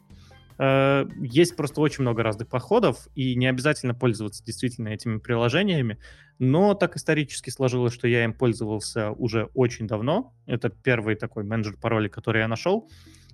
А, 0.58 1.08
есть 1.20 1.56
просто 1.56 1.82
очень 1.82 2.02
много 2.02 2.24
разных 2.24 2.48
подходов, 2.48 3.08
и 3.16 3.36
не 3.36 3.48
обязательно 3.48 3.94
пользоваться 3.94 4.44
действительно 4.44 4.90
этими 4.90 5.18
приложениями, 5.18 6.00
но 6.40 6.74
так 6.74 6.96
исторически 6.96 7.50
сложилось, 7.50 7.94
что 7.94 8.08
я 8.08 8.24
им 8.24 8.34
пользовался 8.34 9.12
уже 9.12 9.50
очень 9.54 9.88
давно. 9.88 10.34
Это 10.46 10.70
первый 10.70 11.16
такой 11.16 11.44
менеджер 11.44 11.78
паролей, 11.80 12.10
который 12.10 12.42
я 12.42 12.48
нашел. 12.48 12.90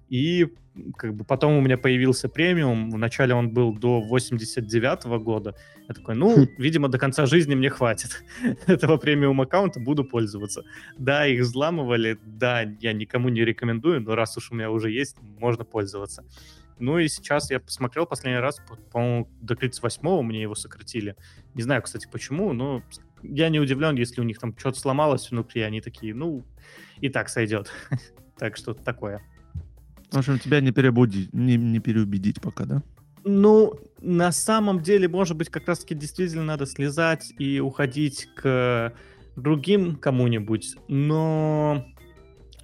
И 0.10 0.48
как 0.98 1.16
бы 1.16 1.24
потом 1.24 1.54
у 1.54 1.62
меня 1.62 1.78
появился 1.78 2.30
премиум. 2.30 2.92
Вначале 2.92 3.34
он 3.34 3.50
был 3.50 3.74
до 3.74 4.02
89 4.02 5.06
-го 5.06 5.20
года. 5.20 5.56
Я 5.88 5.96
такой, 5.96 6.16
ну, 6.16 6.36
хм. 6.36 6.48
видимо, 6.58 6.88
до 6.88 6.98
конца 6.98 7.26
жизни 7.26 7.56
мне 7.56 7.70
хватит 7.70 8.24
этого 8.68 8.98
премиум 8.98 9.42
аккаунта, 9.42 9.80
буду 9.80 10.04
пользоваться. 10.04 10.64
Да, 10.98 11.26
их 11.26 11.42
взламывали, 11.42 12.18
да, 12.26 12.62
я 12.82 12.94
никому 12.94 13.30
не 13.30 13.44
рекомендую, 13.46 14.02
но 14.02 14.16
раз 14.16 14.38
уж 14.38 14.52
у 14.52 14.56
меня 14.56 14.70
уже 14.70 14.92
есть, 14.92 15.18
можно 15.40 15.66
пользоваться. 15.66 16.24
Ну 16.80 17.00
и 17.00 17.08
сейчас 17.08 17.52
я 17.52 17.60
посмотрел 17.60 18.06
последний 18.06 18.40
раз, 18.40 18.62
по-моему, 18.92 19.30
до 19.42 19.54
38-го 19.54 20.22
мне 20.22 20.42
его 20.42 20.56
сократили. 20.56 21.16
Не 21.54 21.64
знаю, 21.64 21.82
кстати, 21.82 22.08
почему, 22.12 22.54
но 22.54 22.84
я 23.22 23.50
не 23.50 23.60
удивлен, 23.60 23.96
если 23.96 24.22
у 24.22 24.24
них 24.24 24.40
там 24.40 24.58
что-то 24.58 24.80
сломалось 24.80 25.32
внутри, 25.32 25.62
они 25.62 25.82
такие, 25.82 26.14
ну, 26.14 26.46
и 27.00 27.10
так 27.10 27.30
сойдет. 27.30 27.72
так 28.38 28.58
что 28.58 28.74
такое. 28.74 29.22
В 30.12 30.18
общем, 30.18 30.38
тебя 30.40 30.62
не, 30.62 30.72
переубедить, 30.72 31.34
не, 31.34 31.58
не 31.58 31.80
переубедить 31.80 32.42
пока, 32.42 32.66
да? 32.66 32.84
Ну, 33.24 33.80
на 34.02 34.32
самом 34.32 34.82
деле, 34.82 35.08
может 35.08 35.38
быть, 35.38 35.50
как 35.50 35.68
раз-таки 35.68 35.96
действительно 35.96 36.44
надо 36.44 36.66
слезать 36.66 37.34
и 37.40 37.60
уходить 37.60 38.28
к 38.36 38.94
другим 39.36 39.96
кому-нибудь, 39.96 40.76
но 40.88 41.86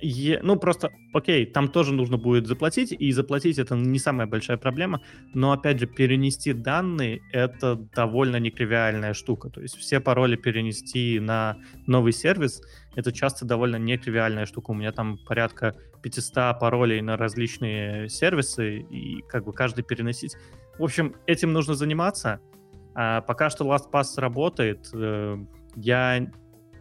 Е, 0.01 0.39
ну, 0.43 0.55
просто, 0.55 0.91
окей, 1.13 1.45
там 1.45 1.67
тоже 1.67 1.93
нужно 1.93 2.17
будет 2.17 2.47
заплатить, 2.47 2.91
и 2.91 3.11
заплатить 3.11 3.59
это 3.59 3.75
не 3.75 3.99
самая 3.99 4.27
большая 4.27 4.57
проблема, 4.57 5.01
но, 5.33 5.51
опять 5.51 5.79
же, 5.79 5.87
перенести 5.87 6.53
данные— 6.53 7.21
это 7.33 7.75
довольно 7.75 8.37
некривиальная 8.37 9.13
штука. 9.13 9.49
То 9.49 9.61
есть 9.61 9.77
все 9.77 9.99
пароли 9.99 10.37
перенести 10.37 11.19
на 11.19 11.57
новый 11.85 12.13
сервис— 12.13 12.61
это 12.95 13.11
часто 13.11 13.45
довольно 13.45 13.75
некривиальная 13.75 14.45
штука. 14.45 14.71
У 14.71 14.73
меня 14.73 14.91
там 14.93 15.17
порядка 15.17 15.75
500 16.01 16.59
паролей 16.59 17.01
на 17.01 17.17
различные 17.17 18.07
сервисы, 18.07 18.79
и 18.79 19.21
как 19.27 19.43
бы 19.43 19.53
каждый 19.53 19.83
переносить. 19.83 20.35
В 20.77 20.83
общем, 20.83 21.15
этим 21.25 21.51
нужно 21.51 21.73
заниматься. 21.73 22.39
А 22.95 23.21
пока 23.21 23.49
что 23.49 23.65
LastPass 23.65 24.17
работает. 24.17 24.89
Э, 24.93 25.37
я, 25.75 26.25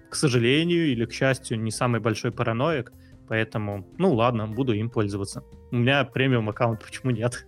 к 0.09 0.15
сожалению 0.15 0.87
или 0.87 1.05
к 1.05 1.13
счастью, 1.13 1.61
не 1.61 1.73
самый 1.73 2.01
большой 2.01 2.31
параноик— 2.31 2.93
Поэтому, 3.29 3.87
ну 3.99 4.15
ладно, 4.15 4.47
буду 4.47 4.73
им 4.73 4.91
пользоваться. 4.91 5.45
У 5.71 5.77
меня 5.77 6.05
премиум 6.05 6.49
аккаунт, 6.49 6.83
почему 6.85 7.11
нет? 7.11 7.47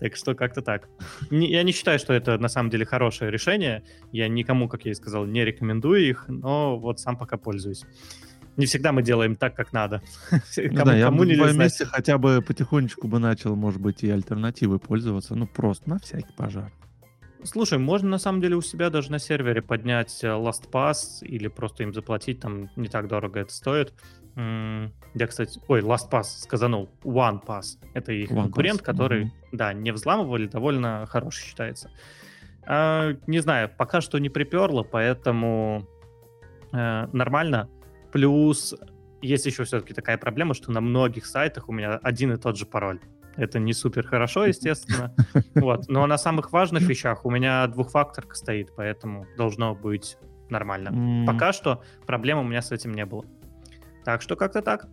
Так 0.00 0.14
что 0.16 0.34
как-то 0.34 0.62
так. 0.62 0.88
Не, 1.30 1.50
я 1.50 1.62
не 1.64 1.72
считаю, 1.72 1.98
что 1.98 2.12
это 2.12 2.38
на 2.38 2.48
самом 2.48 2.70
деле 2.70 2.84
хорошее 2.84 3.30
решение. 3.30 3.82
Я 4.12 4.28
никому, 4.28 4.68
как 4.68 4.84
я 4.84 4.92
и 4.92 4.94
сказал, 4.94 5.26
не 5.26 5.44
рекомендую 5.44 6.08
их, 6.08 6.24
но 6.28 6.78
вот 6.78 7.00
сам 7.00 7.16
пока 7.16 7.36
пользуюсь. 7.36 7.84
Не 8.56 8.66
всегда 8.66 8.92
мы 8.92 9.02
делаем 9.02 9.36
так, 9.36 9.54
как 9.54 9.72
надо. 9.72 10.02
Ну 10.56 10.74
кому, 10.74 10.84
да, 10.84 10.96
я 10.96 11.04
кому 11.06 11.18
бы 11.18 11.26
не 11.26 11.34
в 11.34 11.56
месте 11.56 11.84
хотя 11.84 12.18
бы 12.18 12.42
потихонечку 12.42 13.08
бы 13.08 13.18
начал, 13.18 13.56
может 13.56 13.80
быть, 13.80 14.02
и 14.02 14.10
альтернативы 14.10 14.78
пользоваться. 14.78 15.34
Ну, 15.34 15.46
просто 15.46 15.88
на 15.90 15.98
всякий 15.98 16.32
пожар. 16.36 16.72
Слушай, 17.44 17.78
можно 17.78 18.08
на 18.08 18.18
самом 18.18 18.40
деле 18.40 18.56
у 18.56 18.62
себя 18.62 18.90
даже 18.90 19.12
на 19.12 19.20
сервере 19.20 19.62
поднять 19.62 20.24
э, 20.24 20.26
LastPass 20.26 21.22
или 21.22 21.46
просто 21.46 21.84
им 21.84 21.94
заплатить, 21.94 22.40
там 22.40 22.68
не 22.74 22.88
так 22.88 23.06
дорого 23.06 23.40
это 23.40 23.52
стоит. 23.52 23.94
Я, 25.14 25.26
кстати, 25.26 25.60
ой, 25.66 25.80
LastPass 25.80 26.24
сказанул, 26.42 26.88
OnePass. 27.02 27.78
Это 27.94 28.12
их 28.12 28.30
One 28.30 28.42
конкурент, 28.42 28.80
Pass. 28.80 28.84
который, 28.84 29.24
mm-hmm. 29.24 29.48
да, 29.52 29.72
не 29.72 29.90
взламывали, 29.90 30.46
довольно 30.46 31.06
хороший 31.06 31.44
считается. 31.44 31.90
А, 32.64 33.14
не 33.26 33.40
знаю, 33.40 33.70
пока 33.76 34.00
что 34.00 34.18
не 34.18 34.28
приперло, 34.28 34.84
поэтому 34.84 35.88
э, 36.72 37.06
нормально. 37.12 37.68
Плюс 38.12 38.74
есть 39.22 39.46
еще 39.46 39.64
все-таки 39.64 39.92
такая 39.92 40.18
проблема, 40.18 40.54
что 40.54 40.70
на 40.70 40.80
многих 40.80 41.26
сайтах 41.26 41.68
у 41.68 41.72
меня 41.72 41.94
один 42.02 42.32
и 42.32 42.36
тот 42.36 42.56
же 42.56 42.66
пароль. 42.66 43.00
Это 43.36 43.58
не 43.58 43.72
супер 43.72 44.06
хорошо, 44.06 44.46
естественно. 44.46 45.14
Вот. 45.54 45.88
Но 45.88 46.06
на 46.06 46.18
самых 46.18 46.52
важных 46.52 46.82
вещах 46.82 47.24
у 47.24 47.30
меня 47.30 47.66
двухфакторка 47.66 48.34
стоит, 48.36 48.72
поэтому 48.76 49.26
должно 49.36 49.74
быть 49.74 50.16
нормально. 50.50 51.24
Пока 51.26 51.52
что 51.52 51.82
проблем 52.06 52.38
у 52.38 52.44
меня 52.44 52.62
с 52.62 52.70
этим 52.70 52.94
не 52.94 53.04
было. 53.04 53.24
Так 54.08 54.22
что 54.22 54.36
как-то 54.36 54.62
так. 54.62 54.88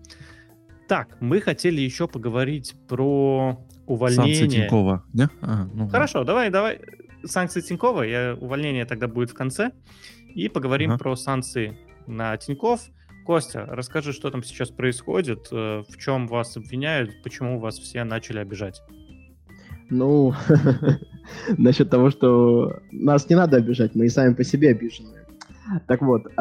Так, 0.90 1.16
мы 1.22 1.40
хотели 1.40 1.80
еще 1.80 2.06
поговорить 2.06 2.76
про 2.90 3.66
увольнение. 3.86 4.36
Санкции 4.36 4.60
Тинькова, 4.60 5.06
да? 5.14 5.30
А, 5.42 5.70
ну, 5.74 5.88
Хорошо, 5.88 6.20
да. 6.20 6.26
давай, 6.26 6.50
давай. 6.50 6.82
Санкции 7.24 7.62
Тинькова, 7.62 8.02
я, 8.02 8.36
увольнение 8.38 8.84
тогда 8.84 9.08
будет 9.08 9.30
в 9.30 9.34
конце. 9.34 9.72
И 10.36 10.50
поговорим 10.50 10.92
ага. 10.92 11.00
про 11.00 11.16
санкции 11.16 11.78
на 12.08 12.36
Тиньков. 12.36 12.82
Костя, 13.26 13.66
расскажи, 13.66 14.12
что 14.12 14.30
там 14.32 14.44
сейчас 14.44 14.70
происходит, 14.70 15.48
э, 15.50 15.84
в 15.88 15.98
чем 15.98 16.28
вас 16.28 16.58
обвиняют, 16.58 17.24
почему 17.24 17.58
вас 17.62 17.80
все 17.80 18.04
начали 18.04 18.40
обижать. 18.40 18.82
Ну, 19.90 20.34
насчет 21.58 21.90
того, 21.90 22.10
что 22.10 22.82
нас 22.92 23.30
не 23.30 23.38
надо 23.38 23.56
обижать, 23.56 23.96
мы 23.96 24.08
и 24.08 24.10
сами 24.10 24.34
по 24.34 24.44
себе 24.44 24.72
обижены. 24.72 25.25
Так 25.88 26.02
вот, 26.02 26.28
э, 26.28 26.32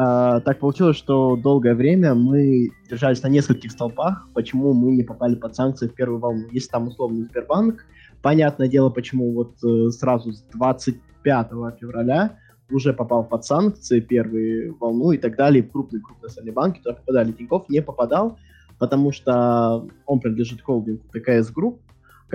так 0.45 0.59
получилось, 0.59 0.97
что 0.97 1.35
долгое 1.35 1.73
время 1.73 2.13
мы 2.13 2.69
держались 2.89 3.23
на 3.23 3.27
нескольких 3.27 3.71
столпах, 3.71 4.27
почему 4.33 4.73
мы 4.73 4.91
не 4.91 5.03
попали 5.03 5.35
под 5.35 5.55
санкции 5.55 5.87
в 5.87 5.95
первую 5.95 6.19
волну. 6.19 6.47
Если 6.51 6.69
там 6.69 6.87
условно 6.87 7.25
Сбербанк, 7.25 7.85
понятное 8.21 8.67
дело, 8.67 8.89
почему 8.89 9.33
вот 9.33 9.55
э, 9.63 9.89
сразу 9.89 10.31
с 10.31 10.41
25 10.53 11.47
февраля 11.79 12.37
уже 12.69 12.93
попал 12.93 13.23
под 13.23 13.45
санкции 13.45 13.99
первую 13.99 14.77
волну 14.79 15.11
и 15.11 15.17
так 15.17 15.35
далее. 15.35 15.63
Крупные-крупные 15.63 16.27
остальные 16.27 16.53
банки 16.53 16.79
туда 16.79 16.95
попадали. 16.95 17.31
Тиньков 17.31 17.69
не 17.69 17.81
попадал, 17.81 18.37
потому 18.79 19.11
что 19.11 19.87
он 20.05 20.19
принадлежит 20.19 20.61
холдингу 20.61 21.03
ТКС 21.11 21.51
Групп, 21.51 21.81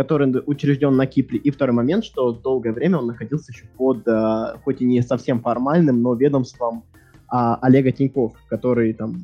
который 0.01 0.43
учрежден 0.47 0.97
на 0.97 1.05
Кипре. 1.05 1.39
И 1.39 1.51
второй 1.51 1.75
момент, 1.75 2.07
что 2.07 2.33
долгое 2.33 2.73
время 2.73 2.97
он 2.97 3.09
находился 3.09 3.53
еще 3.53 3.67
под, 3.77 4.09
э, 4.09 4.57
хоть 4.65 4.81
и 4.81 4.87
не 4.87 5.03
совсем 5.03 5.43
формальным, 5.43 6.01
но 6.01 6.15
ведомством 6.15 6.85
а, 7.29 7.57
Олега 7.57 7.93
Тиньков, 7.93 8.33
который 8.49 8.95
там 8.95 9.19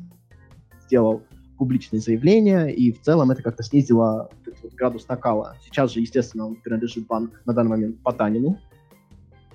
сделал 0.85 1.23
публичные 1.57 1.99
заявления, 1.99 2.67
и 2.67 2.91
в 2.91 3.01
целом 3.01 3.31
это 3.31 3.41
как-то 3.41 3.63
снизило 3.63 4.29
этот 4.45 4.61
вот 4.61 4.73
градус 4.75 5.07
накала. 5.07 5.55
Сейчас 5.65 5.93
же, 5.93 5.99
естественно, 5.99 6.45
он 6.45 6.55
принадлежит 6.57 7.07
банк 7.07 7.41
на 7.45 7.53
данный 7.53 7.71
момент 7.71 7.97
Потанину. 8.03 8.59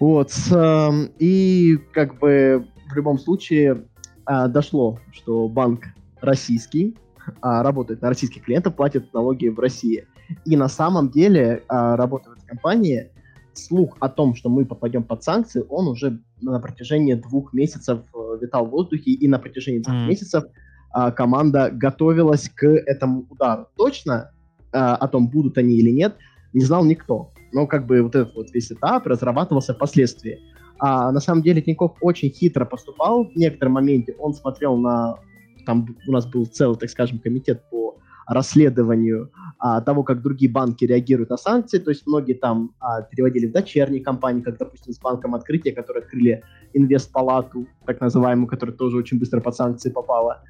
Вот. 0.01 0.33
Э, 0.51 0.91
и 1.21 1.79
как 1.93 2.19
бы 2.19 2.67
в 2.91 2.97
любом 2.97 3.21
случае 3.21 3.85
э, 4.27 4.49
дошло, 4.49 4.99
что 5.13 5.49
банк 5.49 5.85
российский, 6.21 6.97
э, 7.29 7.31
работает 7.43 8.03
на 8.03 8.09
российских 8.09 8.43
клиентов, 8.43 8.75
платит 8.75 9.15
налоги 9.15 9.47
в 9.47 9.61
России. 9.61 10.05
И 10.45 10.57
на 10.57 10.69
самом 10.69 11.11
деле, 11.11 11.63
а, 11.69 11.97
работая 11.97 12.31
в 12.31 12.39
этой 12.39 12.47
компании, 12.47 13.11
слух 13.55 13.97
о 14.01 14.09
том, 14.09 14.35
что 14.35 14.49
мы 14.49 14.65
попадем 14.65 15.05
под 15.05 15.23
санкции, 15.23 15.65
он 15.69 15.89
уже 15.89 16.21
на 16.41 16.59
протяжении 16.59 17.15
двух 17.15 17.53
месяцев 17.53 18.01
э, 18.15 18.39
витал 18.41 18.67
в 18.67 18.71
воздухе, 18.71 19.13
и 19.13 19.29
на 19.29 19.39
протяжении 19.39 19.81
двух 19.81 19.95
mm. 19.95 20.07
месяцев 20.07 20.45
а, 20.91 21.11
команда 21.11 21.71
готовилась 21.71 22.49
к 22.49 22.67
этому 22.67 23.27
удару. 23.29 23.67
Точно 23.77 24.31
а, 24.73 24.97
о 24.97 25.09
том, 25.09 25.29
будут 25.29 25.59
они 25.59 25.77
или 25.77 25.91
нет, 25.91 26.17
не 26.53 26.65
знал 26.65 26.85
никто. 26.85 27.31
Но 27.53 27.67
как 27.67 27.87
бы 27.87 28.03
вот 28.03 28.15
этот 28.15 28.35
вот 28.35 28.51
весь 28.53 28.73
этап 28.73 29.07
разрабатывался 29.07 29.75
впоследствии. 29.75 30.39
А 30.79 31.13
на 31.13 31.21
самом 31.21 31.43
деле 31.43 31.63
Тиньков 31.63 31.97
очень 32.01 32.31
хитро 32.31 32.65
поступал 32.65 33.25
в 33.25 33.37
некотором 33.37 33.75
моменте. 33.75 34.15
Он 34.19 34.35
смотрел 34.35 34.77
на... 34.77 35.17
Там 35.65 35.87
у 36.09 36.13
нас 36.13 36.27
был 36.27 36.47
целый, 36.47 36.77
так 36.77 36.91
скажем, 36.91 37.21
комитет 37.21 37.63
по 37.71 37.99
расследованию 38.27 39.31
а, 39.59 39.81
того, 39.81 40.03
как 40.03 40.23
другие 40.23 40.51
банки 40.51 40.85
реагируют 40.85 41.31
на 41.31 41.37
санкции. 41.37 41.79
То 41.79 41.91
есть 41.91 42.07
многие 42.07 42.35
там 42.35 42.73
а, 42.81 43.03
переводили 43.03 43.47
в 43.47 43.53
дочерние 43.53 44.03
компании, 44.03 44.43
как, 44.43 44.59
допустим, 44.59 44.93
с 44.93 44.99
банком 44.99 45.35
открытия, 45.35 45.73
которые 45.73 46.03
открыли 46.03 46.43
инвестпалату, 46.73 47.67
так 47.87 48.01
называемую, 48.01 48.47
которая 48.47 48.77
тоже 48.77 48.97
очень 48.97 49.19
быстро 49.19 49.41
под 49.41 49.55
санкции 49.55 49.91
попала. 49.91 50.43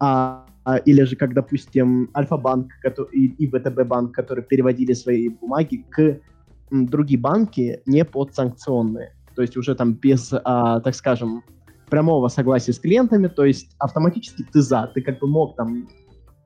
А, 0.00 0.46
а, 0.64 0.76
или 0.76 1.02
же, 1.04 1.16
как, 1.16 1.34
допустим, 1.34 2.10
Альфа-банк 2.14 2.72
и, 3.12 3.26
и 3.26 3.46
ВТБ-банк, 3.46 4.14
которые 4.14 4.44
переводили 4.44 4.92
свои 4.92 5.28
бумаги 5.28 5.84
к 5.88 6.20
м, 6.70 6.86
другие 6.86 7.18
банки 7.18 7.80
не 7.86 8.04
подсанкционные. 8.04 9.14
То 9.34 9.42
есть 9.42 9.56
уже 9.56 9.74
там 9.74 9.94
без, 9.94 10.32
а, 10.32 10.80
так 10.80 10.94
скажем, 10.94 11.42
прямого 11.88 12.28
согласия 12.28 12.72
с 12.72 12.78
клиентами, 12.78 13.28
то 13.28 13.44
есть 13.44 13.74
автоматически 13.78 14.44
ты 14.52 14.60
за, 14.60 14.90
ты 14.94 15.00
как 15.00 15.20
бы 15.20 15.26
мог 15.26 15.56
там 15.56 15.88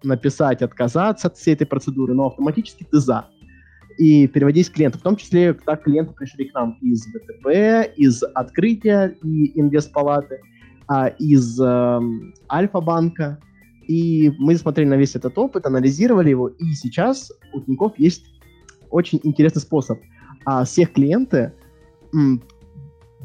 написать, 0.04 0.62
отказаться 0.62 1.28
от 1.28 1.36
всей 1.36 1.54
этой 1.54 1.66
процедуры, 1.66 2.14
но 2.14 2.26
автоматически 2.26 2.86
ты 2.90 2.98
за. 2.98 3.26
И 3.98 4.26
переводить 4.26 4.72
клиентов, 4.72 5.00
в 5.00 5.04
том 5.04 5.16
числе, 5.16 5.52
так 5.52 5.84
клиенты 5.84 6.14
пришли 6.14 6.46
к 6.46 6.54
нам 6.54 6.78
из 6.80 7.04
ВТБ, 7.06 7.96
из 7.96 8.22
Открытия 8.34 9.16
и 9.22 9.60
Инвестпалаты, 9.60 10.40
а, 10.88 11.08
из 11.08 11.60
э, 11.60 12.00
Альфа-банка. 12.50 13.38
И 13.86 14.32
мы 14.38 14.56
смотрели 14.56 14.88
на 14.88 14.94
весь 14.94 15.14
этот 15.14 15.36
опыт, 15.36 15.66
анализировали 15.66 16.30
его, 16.30 16.48
и 16.48 16.72
сейчас 16.72 17.32
у 17.52 17.60
Тинькофф 17.60 17.98
есть 17.98 18.24
очень 18.90 19.20
интересный 19.22 19.60
способ. 19.60 19.98
А 20.44 20.64
всех 20.64 20.92
клиенты 20.92 21.52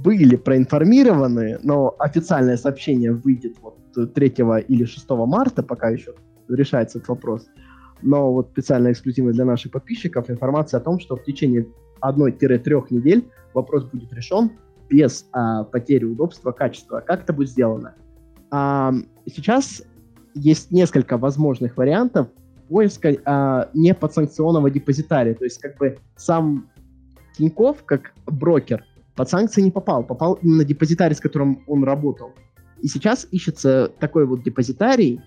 были 0.03 0.36
проинформированы, 0.36 1.59
но 1.63 1.95
официальное 1.99 2.57
сообщение 2.57 3.11
выйдет 3.11 3.57
вот 3.61 4.13
3 4.13 4.36
или 4.67 4.86
6 4.86 5.09
марта, 5.09 5.63
пока 5.63 5.89
еще 5.89 6.13
решается 6.50 6.98
этот 6.98 7.10
вопрос, 7.10 7.48
но 8.02 8.32
вот 8.32 8.50
специально 8.50 8.91
эксклюзивно 8.91 9.32
для 9.32 9.45
наших 9.45 9.72
подписчиков 9.72 10.30
информация 10.30 10.80
о 10.80 10.82
том, 10.82 11.00
что 11.00 11.16
в 11.16 11.24
течение 11.24 11.68
1-3 12.02 12.86
недель 12.89 13.26
вопрос 13.54 13.86
будет 13.86 14.14
решен 14.14 14.52
без 14.89 15.28
а, 15.32 15.64
потери 15.64 16.06
удобства, 16.06 16.52
качества. 16.52 17.04
Как 17.06 17.24
это 17.24 17.34
будет 17.34 17.50
сделано? 17.50 17.95
А, 18.52 18.93
сейчас 19.26 19.84
есть 20.34 20.72
несколько 20.72 21.18
возможных 21.18 21.78
вариантов 21.78 22.28
поиска 22.70 23.16
а, 23.26 23.70
неподсанкционного 23.74 24.70
депозитария. 24.70 25.34
То 25.34 25.43
есть 25.43 25.60
как 25.60 25.78
бы 25.78 25.98
сам 26.16 26.70
Тиньков, 27.38 27.84
как 27.84 28.14
брокер, 28.26 28.84
под 29.16 29.30
санкции 29.30 29.62
не 29.62 29.72
попал. 29.72 30.04
Попал 30.04 30.36
именно 30.41 30.64
депозитарий, 30.64 31.16
с 31.16 31.20
которым 31.20 31.64
он 31.68 31.84
работал. 31.84 32.32
И 32.82 32.88
сейчас 32.88 33.28
ищется 33.32 33.91
такой 34.00 34.26
вот 34.26 34.43
депозитарий 34.43 35.22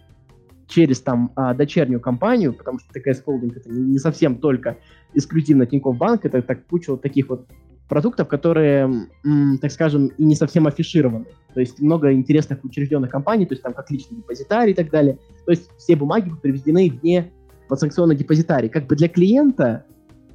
через 0.71 1.01
там 1.01 1.33
а, 1.35 1.53
дочернюю 1.53 2.01
компанию, 2.01 2.55
потому 2.55 2.79
что 2.79 2.93
ТКС 2.93 3.23
Холдинг 3.23 3.57
это 3.57 3.68
не 3.71 3.99
совсем 3.99 4.37
только 4.37 4.79
эксклюзивно 5.14 5.66
Тинькофф 5.66 5.97
Банк, 5.97 6.25
это 6.25 6.41
так 6.43 6.66
куча 6.66 6.93
вот 6.93 7.03
таких 7.03 7.29
вот 7.29 7.47
продуктов, 7.89 8.29
которые, 8.29 9.09
м, 9.25 9.59
так 9.61 9.73
скажем, 9.73 10.07
и 10.07 10.25
не 10.25 10.37
совсем 10.37 10.68
афишированы. 10.68 11.27
То 11.53 11.61
есть 11.61 11.81
много 11.81 12.12
интересных 12.12 12.64
учрежденных 12.64 13.11
компаний, 13.11 13.47
то 13.47 13.55
есть 13.55 13.64
там 13.64 13.75
как 13.75 13.91
личный 13.91 14.18
депозитарий 14.18 14.73
и 14.73 14.77
так 14.77 14.91
далее. 14.91 15.18
То 15.45 15.51
есть 15.51 15.68
все 15.77 15.97
бумаги 15.97 16.31
приведены 16.41 16.89
вне 16.89 17.33
подсанкционный 17.68 18.14
депозитарий. 18.14 18.68
Как 18.68 18.87
бы 18.87 18.95
для 18.95 19.09
клиента 19.09 19.85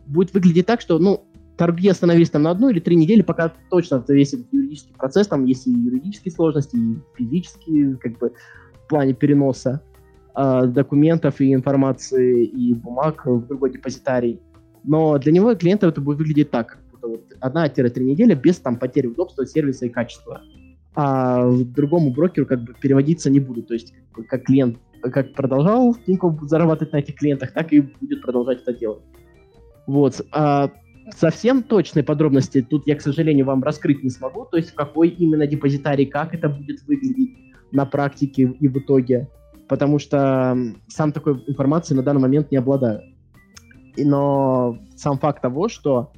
будет 0.05 0.33
выглядеть 0.33 0.65
так, 0.65 0.81
что, 0.81 0.99
ну, 0.99 1.23
торги 1.55 1.87
остановились 1.87 2.29
там 2.29 2.43
на 2.43 2.51
одну 2.51 2.69
или 2.69 2.81
три 2.81 2.97
недели, 2.97 3.21
пока 3.21 3.53
точно 3.69 4.03
весь 4.09 4.33
юридический 4.51 4.93
процесс, 4.97 5.27
там 5.27 5.45
есть 5.45 5.65
и 5.65 5.71
юридические 5.71 6.33
сложности, 6.33 6.75
и 6.75 6.97
физические, 7.15 7.95
как 7.95 8.17
бы, 8.17 8.33
в 8.83 8.87
плане 8.89 9.13
переноса 9.13 9.81
э, 10.35 10.67
документов 10.67 11.41
и 11.41 11.53
информации 11.53 12.45
и 12.45 12.73
бумаг 12.73 13.25
в 13.25 13.47
другой 13.47 13.71
депозитарий. 13.71 14.41
Но 14.83 15.17
для 15.17 15.31
него 15.31 15.51
и 15.51 15.55
клиента 15.55 15.87
это 15.87 16.01
будет 16.01 16.17
выглядеть 16.19 16.51
так, 16.51 16.79
как 16.91 17.01
вот 17.01 17.25
одна-три 17.39 18.05
недели 18.05 18.33
без 18.35 18.59
там 18.59 18.77
потери 18.77 19.07
удобства, 19.07 19.45
сервиса 19.45 19.85
и 19.85 19.89
качества. 19.89 20.41
А 20.95 21.51
другому 21.51 22.11
брокеру 22.11 22.45
как 22.45 22.63
бы 22.63 22.73
переводиться 22.79 23.29
не 23.29 23.39
будут. 23.39 23.67
То 23.67 23.73
есть 23.73 23.93
как, 24.13 24.27
как 24.27 24.43
клиент 24.43 24.77
как 25.01 25.33
продолжал 25.33 25.95
Тинькофф 26.05 26.41
зарабатывать 26.43 26.93
на 26.93 26.97
этих 26.97 27.15
клиентах, 27.15 27.51
так 27.51 27.71
и 27.73 27.81
будет 27.81 28.21
продолжать 28.21 28.61
это 28.61 28.73
делать. 28.73 29.03
Вот. 29.87 30.25
А 30.31 30.71
совсем 31.15 31.63
точные 31.63 32.03
подробности 32.03 32.61
тут 32.67 32.87
я, 32.87 32.95
к 32.95 33.01
сожалению, 33.01 33.45
вам 33.45 33.63
раскрыть 33.63 34.03
не 34.03 34.09
смогу. 34.09 34.47
То 34.49 34.57
есть 34.57 34.71
какой 34.71 35.09
именно 35.09 35.47
депозитарий, 35.47 36.05
как 36.05 36.33
это 36.33 36.49
будет 36.49 36.81
выглядеть 36.87 37.37
на 37.71 37.85
практике 37.85 38.53
и 38.59 38.67
в 38.67 38.77
итоге. 38.77 39.29
Потому 39.67 39.99
что 39.99 40.57
сам 40.87 41.11
такой 41.11 41.43
информацией 41.47 41.97
на 41.97 42.03
данный 42.03 42.21
момент 42.21 42.51
не 42.51 42.57
обладаю. 42.57 43.01
Но 43.97 44.77
сам 44.95 45.17
факт 45.17 45.41
того, 45.41 45.69
что 45.69 46.11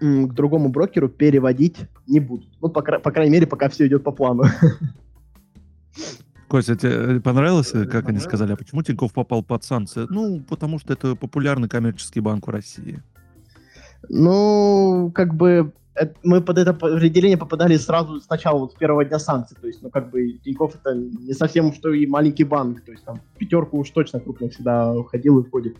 к 0.00 0.32
другому 0.32 0.68
брокеру 0.68 1.08
переводить 1.08 1.76
не 2.06 2.20
будут. 2.20 2.48
Ну, 2.60 2.68
по, 2.68 2.82
по 2.82 3.10
крайней 3.10 3.32
мере, 3.32 3.46
пока 3.46 3.68
все 3.68 3.86
идет 3.86 4.04
по 4.04 4.12
плану. 4.12 4.44
Костя, 6.48 6.76
тебе 6.76 7.20
понравилось, 7.20 7.72
как 7.90 8.08
они 8.08 8.20
сказали, 8.20 8.52
а 8.52 8.56
почему 8.56 8.82
Тиньков 8.82 9.12
попал 9.12 9.42
под 9.42 9.64
санкции? 9.64 10.06
Ну, 10.08 10.40
потому 10.48 10.78
что 10.78 10.92
это 10.92 11.16
популярный 11.16 11.68
коммерческий 11.68 12.20
банк 12.20 12.46
в 12.46 12.50
России. 12.50 13.02
Ну, 14.08 15.10
как 15.14 15.34
бы 15.34 15.72
мы 16.22 16.40
под 16.40 16.58
это 16.58 16.70
определение 16.70 17.36
попадали 17.36 17.76
сразу 17.76 18.20
сначала 18.20 18.58
вот 18.58 18.72
с 18.72 18.74
первого 18.74 19.04
дня 19.04 19.18
санкций. 19.18 19.56
То 19.60 19.66
есть, 19.66 19.82
ну, 19.82 19.90
как 19.90 20.10
бы 20.10 20.32
Тиньков 20.44 20.74
это 20.74 20.94
не 20.94 21.32
совсем 21.32 21.72
что 21.72 21.92
и 21.92 22.06
маленький 22.06 22.44
банк. 22.44 22.82
То 22.82 22.92
есть, 22.92 23.04
там, 23.04 23.20
пятерку 23.38 23.78
уж 23.78 23.90
точно 23.90 24.20
крупно 24.20 24.48
всегда 24.48 24.94
входил 25.02 25.38
и 25.40 25.44
входит. 25.44 25.76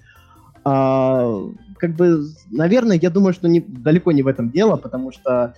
А, 0.64 1.43
как 1.79 1.95
бы, 1.95 2.25
наверное, 2.51 2.99
я 3.01 3.11
думаю, 3.11 3.33
что 3.33 3.49
не, 3.49 3.61
далеко 3.61 4.12
не 4.12 4.23
в 4.23 4.27
этом 4.27 4.51
дело, 4.51 4.77
потому 4.77 5.12
что 5.12 5.55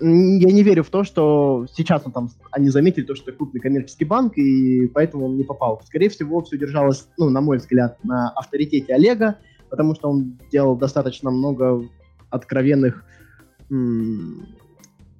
я 0.00 0.52
не 0.52 0.62
верю 0.62 0.82
в 0.82 0.88
то, 0.88 1.04
что 1.04 1.66
сейчас 1.74 2.02
он 2.06 2.12
там, 2.12 2.30
они 2.50 2.70
заметили 2.70 3.04
то, 3.04 3.14
что 3.14 3.30
это 3.30 3.38
крупный 3.38 3.60
коммерческий 3.60 4.04
банк, 4.04 4.38
и 4.38 4.86
поэтому 4.88 5.26
он 5.26 5.36
не 5.36 5.44
попал. 5.44 5.82
Скорее 5.84 6.08
всего, 6.08 6.42
все 6.42 6.56
держалось, 6.56 7.08
ну, 7.18 7.28
на 7.28 7.40
мой 7.40 7.58
взгляд, 7.58 8.02
на 8.02 8.30
авторитете 8.30 8.94
Олега, 8.94 9.36
потому 9.68 9.94
что 9.94 10.08
он 10.08 10.38
делал 10.50 10.76
достаточно 10.76 11.30
много 11.30 11.86
откровенных 12.30 13.04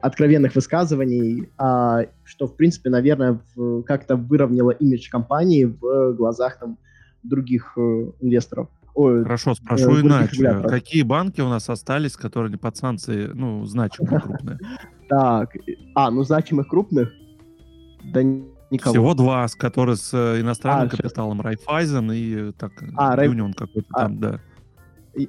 откровенных 0.01 0.55
высказываний, 0.55 1.51
а, 1.59 2.07
что, 2.25 2.47
в 2.47 2.57
принципе, 2.57 2.91
наверное, 2.91 3.41
как-то 3.87 4.17
выровняло 4.17 4.71
имидж 4.71 5.11
компании 5.11 5.65
в 5.65 6.15
глазах 6.15 6.59
там, 6.59 6.79
других 7.23 7.75
э, 7.77 7.81
инвесторов. 8.21 8.69
Ой, 8.95 9.23
Хорошо, 9.23 9.55
спрошу 9.55 9.97
э, 9.97 10.01
иначе. 10.01 10.63
Какие 10.69 11.03
банки 11.03 11.41
у 11.41 11.49
нас 11.49 11.69
остались, 11.69 12.17
которые 12.17 12.57
под 12.59 12.77
санкции, 12.77 13.31
ну, 13.33 13.65
значимые 13.67 14.21
крупные? 14.23 14.59
Так, 15.09 15.55
а, 15.95 16.11
ну, 16.11 16.23
значимых 16.23 16.69
крупных? 16.69 17.13
Да 18.05 18.23
никого. 18.71 18.93
Всего 18.93 19.15
два, 19.15 19.47
которые 19.59 19.97
с 19.97 20.13
э, 20.15 20.41
иностранным 20.41 20.89
а, 20.89 20.97
капиталом. 20.97 21.41
Райфайзен 21.41 22.13
и 22.13 22.35
э, 22.35 22.53
так, 22.59 22.73
а, 22.97 23.23
Юнион 23.23 23.53
какой-то 23.53 23.89
а, 23.93 24.03
там, 24.03 24.19
да. 24.19 24.41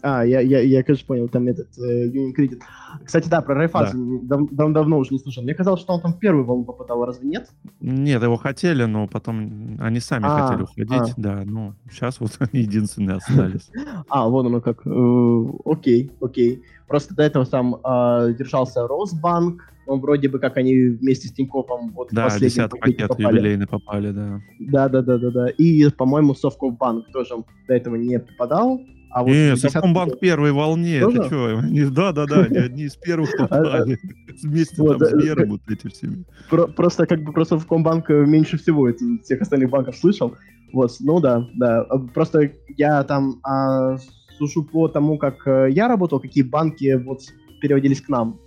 А, 0.01 0.23
я, 0.23 0.39
я, 0.41 0.59
я, 0.59 0.84
конечно, 0.84 1.07
понял, 1.07 1.27
там 1.27 1.47
этот 1.47 1.67
э, 1.77 2.07
Union 2.07 2.34
Credit. 2.38 2.61
Кстати, 3.03 3.29
да, 3.29 3.41
про 3.41 3.55
Райфаз 3.55 3.91
да. 3.93 4.38
дав, 4.38 4.49
дав, 4.51 4.73
давно 4.73 4.97
уже 4.99 5.13
не 5.13 5.19
слышал. 5.19 5.43
Мне 5.43 5.53
казалось, 5.53 5.82
что 5.82 5.93
он 5.93 6.01
там 6.01 6.13
в 6.13 6.19
первую 6.19 6.45
волну 6.45 6.63
попадал, 6.63 7.05
разве 7.05 7.27
нет? 7.27 7.49
Нет, 7.79 8.21
его 8.21 8.38
хотели, 8.38 8.84
но 8.86 9.07
потом 9.07 9.77
они 9.79 9.99
сами 9.99 10.25
а, 10.27 10.47
хотели 10.47 10.63
уходить, 10.63 11.13
а. 11.17 11.21
да. 11.21 11.41
Ну, 11.45 11.73
сейчас 11.89 12.19
вот 12.19 12.38
они 12.39 12.61
единственные 12.63 13.17
остались. 13.17 13.69
А, 14.09 14.27
вон 14.27 14.47
оно 14.47 14.61
как. 14.61 14.86
Э, 14.86 15.45
окей, 15.65 16.11
окей. 16.21 16.63
Просто 16.88 17.15
до 17.15 17.23
этого 17.23 17.45
там 17.45 17.75
э, 17.75 18.34
держался 18.38 18.88
Росбанк, 18.88 19.61
он 19.88 19.99
вроде 19.99 20.29
бы 20.29 20.39
как 20.39 20.57
они 20.57 20.75
вместе 20.75 21.27
с 21.27 21.34
Тинькоффом 21.34 21.91
вот 21.91 22.09
да, 22.11 22.29
в 22.29 22.34
последний 22.34 22.67
пакет 22.67 23.07
попали. 23.09 23.36
юбилейный 23.36 23.67
попали, 23.67 24.11
да. 24.11 24.41
Да, 24.59 24.89
да, 24.89 25.01
да, 25.01 25.17
да, 25.17 25.32
да. 25.32 25.47
И, 25.49 25.89
по-моему, 25.89 26.36
Совкомбанк 26.36 27.11
тоже 27.11 27.36
до 27.67 27.73
этого 27.73 27.95
не 27.95 28.19
попадал. 28.19 28.79
А 29.12 29.24
вот 29.24 29.30
не, 29.30 29.55
Совкомбанк 29.57 30.20
первой 30.20 30.51
волне, 30.53 31.01
Тоже? 31.01 31.18
ты 31.18 31.26
что? 31.26 31.91
Да-да-да, 31.91 32.43
они 32.43 32.57
одни 32.66 32.84
из 32.84 32.95
первых 32.95 33.30
попали. 33.38 33.99
Вместе 34.43 34.76
там 34.78 34.99
с 34.99 35.09
Сбером 35.09 35.49
вот 35.51 35.62
эти 35.68 35.88
всеми. 35.88 36.26
Просто 36.49 37.05
как 37.05 37.24
бы 37.24 37.34
просто 37.34 37.57
Совкомбанк 37.57 38.09
меньше 38.09 38.57
всего 38.57 38.89
всех 39.24 39.41
остальных 39.41 39.70
банков 39.70 39.97
слышал. 39.97 40.36
Вот, 40.74 40.91
ну 41.01 41.20
да, 41.20 41.45
да. 41.55 41.84
Просто 42.14 42.51
я 42.78 43.03
там 43.03 43.41
а, 43.43 43.97
слушаю 44.38 44.66
по 44.66 44.88
тому, 44.88 45.18
как 45.18 45.45
э, 45.45 45.68
я 45.72 45.88
работал, 45.88 46.20
какие 46.20 46.43
банки 46.43 46.95
вот 46.95 47.20
переводились 47.62 48.01
к 48.01 48.09
нам. 48.09 48.39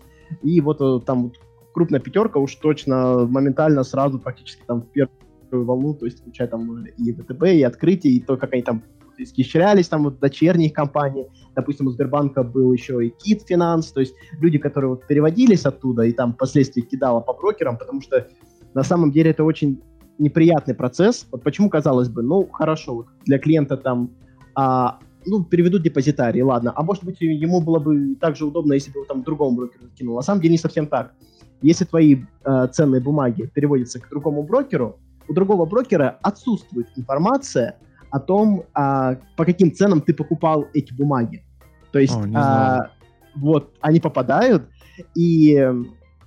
И 0.43 0.61
вот 0.61 0.81
э, 0.81 1.05
там 1.05 1.25
вот 1.25 1.35
крупная 1.73 2.01
пятерка 2.01 2.41
уж 2.41 2.55
точно 2.57 3.27
моментально 3.27 3.85
сразу 3.85 4.19
практически 4.19 4.63
там 4.67 4.83
в 4.83 4.87
первую 4.87 5.67
волну, 5.67 5.95
то 5.95 6.07
есть 6.07 6.21
включая 6.21 6.49
там 6.49 6.85
и 6.85 7.13
ВТБ, 7.13 7.45
и 7.45 7.63
открытие, 7.63 8.15
и 8.15 8.21
то, 8.21 8.37
как 8.37 8.53
они 8.55 8.63
там 8.63 8.83
исхищрялись, 9.19 9.89
там 9.89 10.05
вот 10.05 10.19
дочерние 10.19 10.71
компании, 10.71 11.27
допустим, 11.55 11.87
у 11.87 11.91
Сбербанка 11.91 12.43
был 12.43 12.73
еще 12.73 13.07
и 13.07 13.11
Кит 13.11 13.43
Финанс, 13.43 13.93
то 13.93 14.01
есть 14.01 14.15
люди, 14.41 14.59
которые 14.59 14.91
вот 14.91 15.07
переводились 15.07 15.65
оттуда 15.65 16.03
и 16.03 16.13
там 16.13 16.35
впоследствии 16.35 16.83
кидало 16.83 17.21
по 17.21 17.33
брокерам, 17.33 17.77
потому 17.79 18.01
что 18.01 18.29
на 18.75 18.83
самом 18.83 19.13
деле 19.13 19.31
это 19.31 19.45
очень 19.45 19.81
неприятный 20.19 20.75
процесс. 20.75 21.27
Вот 21.31 21.43
почему, 21.43 21.71
казалось 21.71 22.09
бы, 22.09 22.23
ну, 22.23 22.49
хорошо, 22.53 22.95
вот 22.95 23.07
для 23.25 23.39
клиента 23.39 23.77
там, 23.77 24.11
а, 24.55 24.99
ну, 25.27 25.45
переведут 25.45 25.83
депозитарий, 25.83 26.43
ладно, 26.43 26.73
а 26.75 26.83
может 26.83 27.05
быть, 27.05 27.21
ему 27.21 27.61
было 27.61 27.79
бы 27.79 28.15
также 28.17 28.45
удобно, 28.45 28.75
если 28.75 28.91
бы 28.91 28.99
его 28.99 29.07
там 29.07 29.23
другому 29.23 29.57
брокеру 29.57 29.89
кинул. 29.99 30.17
На 30.17 30.23
самом 30.23 30.41
деле 30.41 30.53
не 30.53 30.59
совсем 30.59 30.87
так. 30.87 31.15
Если 31.63 31.85
твои 31.85 32.19
э, 32.45 32.69
ценные 32.73 33.01
бумаги 33.01 33.51
переводятся 33.55 33.99
к 33.99 34.09
другому 34.11 34.43
брокеру, 34.43 34.99
у 35.29 35.33
другого 35.33 35.65
брокера 35.65 36.19
отсутствует 36.23 36.89
информация 36.97 37.79
о 38.15 38.21
том, 38.21 38.63
а, 38.75 39.17
по 39.37 39.45
каким 39.45 39.75
ценам 39.75 40.01
ты 40.01 40.15
покупал 40.15 40.69
эти 40.73 40.95
бумаги. 40.95 41.43
То 41.91 41.99
есть, 41.99 42.15
О, 42.15 42.25
а, 42.37 42.91
вот, 43.35 43.75
они 43.81 43.99
попадают, 43.99 44.69
и 45.17 45.69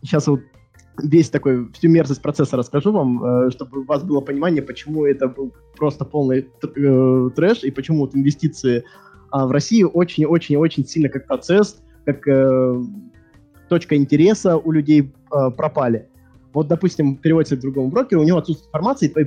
сейчас 0.02 0.28
вот 0.28 0.42
весь 1.02 1.30
такой, 1.30 1.72
всю 1.72 1.88
мерзость 1.88 2.22
процесса 2.22 2.58
расскажу 2.58 2.92
вам, 2.92 3.24
э, 3.24 3.52
чтобы 3.52 3.80
у 3.80 3.84
вас 3.86 4.04
было 4.04 4.20
понимание, 4.20 4.62
почему 4.62 5.06
это 5.06 5.30
был 5.30 5.54
просто 5.78 6.04
полный 6.04 6.50
э, 6.62 7.30
трэш, 7.34 7.64
и 7.64 7.72
почему 7.72 8.00
вот 8.00 8.14
инвестиции 8.18 8.84
а, 9.32 9.48
в 9.48 9.52
России 9.52 9.84
очень-очень-очень 9.84 10.86
сильно 10.86 11.08
как 11.08 11.26
процесс, 11.26 11.82
как 12.04 12.28
э, 12.28 12.84
точка 13.70 13.96
интереса 13.96 14.58
у 14.58 14.72
людей 14.74 15.14
пропали. 15.30 16.10
Вот, 16.54 16.68
допустим, 16.68 17.16
переводится 17.16 17.56
к 17.56 17.62
другому 17.62 17.92
брокеру, 17.92 18.22
у 18.22 18.26
него 18.26 18.40
отсутствует 18.40 18.68
информация, 18.68 19.08
и 19.08 19.12
твои 19.14 19.26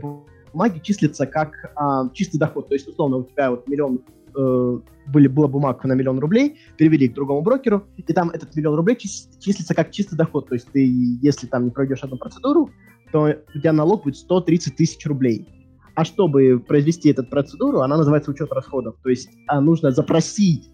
бумаги 0.52 0.78
числятся 0.80 1.26
как 1.26 1.52
а, 1.76 2.08
чистый 2.12 2.38
доход. 2.38 2.68
То 2.68 2.74
есть, 2.74 2.88
условно, 2.88 3.18
у 3.18 3.24
тебя 3.24 3.50
вот 3.50 3.66
миллион 3.68 4.00
э, 4.36 4.80
были, 5.06 5.28
была 5.28 5.48
бумага 5.48 5.86
на 5.86 5.94
миллион 5.94 6.18
рублей, 6.18 6.58
перевели 6.76 7.08
к 7.08 7.14
другому 7.14 7.42
брокеру, 7.42 7.84
и 7.96 8.02
там 8.02 8.30
этот 8.30 8.54
миллион 8.54 8.76
рублей 8.76 8.96
чис, 8.96 9.28
числится 9.38 9.74
как 9.74 9.90
чистый 9.90 10.16
доход. 10.16 10.48
То 10.48 10.54
есть 10.54 10.68
ты, 10.72 10.84
если 11.22 11.46
там 11.46 11.64
не 11.64 11.70
пройдешь 11.70 12.02
одну 12.02 12.16
процедуру, 12.16 12.70
то 13.12 13.34
у 13.54 13.58
тебя 13.58 13.72
налог 13.72 14.04
будет 14.04 14.16
130 14.16 14.76
тысяч 14.76 15.04
рублей. 15.06 15.48
А 15.94 16.04
чтобы 16.04 16.60
произвести 16.60 17.10
эту 17.10 17.24
процедуру, 17.24 17.80
она 17.80 17.96
называется 17.96 18.30
учет 18.30 18.52
расходов. 18.52 18.96
То 19.02 19.10
есть 19.10 19.30
а 19.48 19.60
нужно 19.60 19.90
запросить 19.90 20.70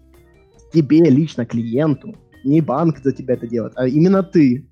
тебе 0.71 0.99
лично, 1.09 1.45
клиенту, 1.45 2.15
не 2.43 2.61
банк 2.61 2.99
за 3.03 3.11
тебя 3.11 3.33
это 3.33 3.47
делает, 3.47 3.73
а 3.75 3.87
именно 3.87 4.23
ты, 4.23 4.67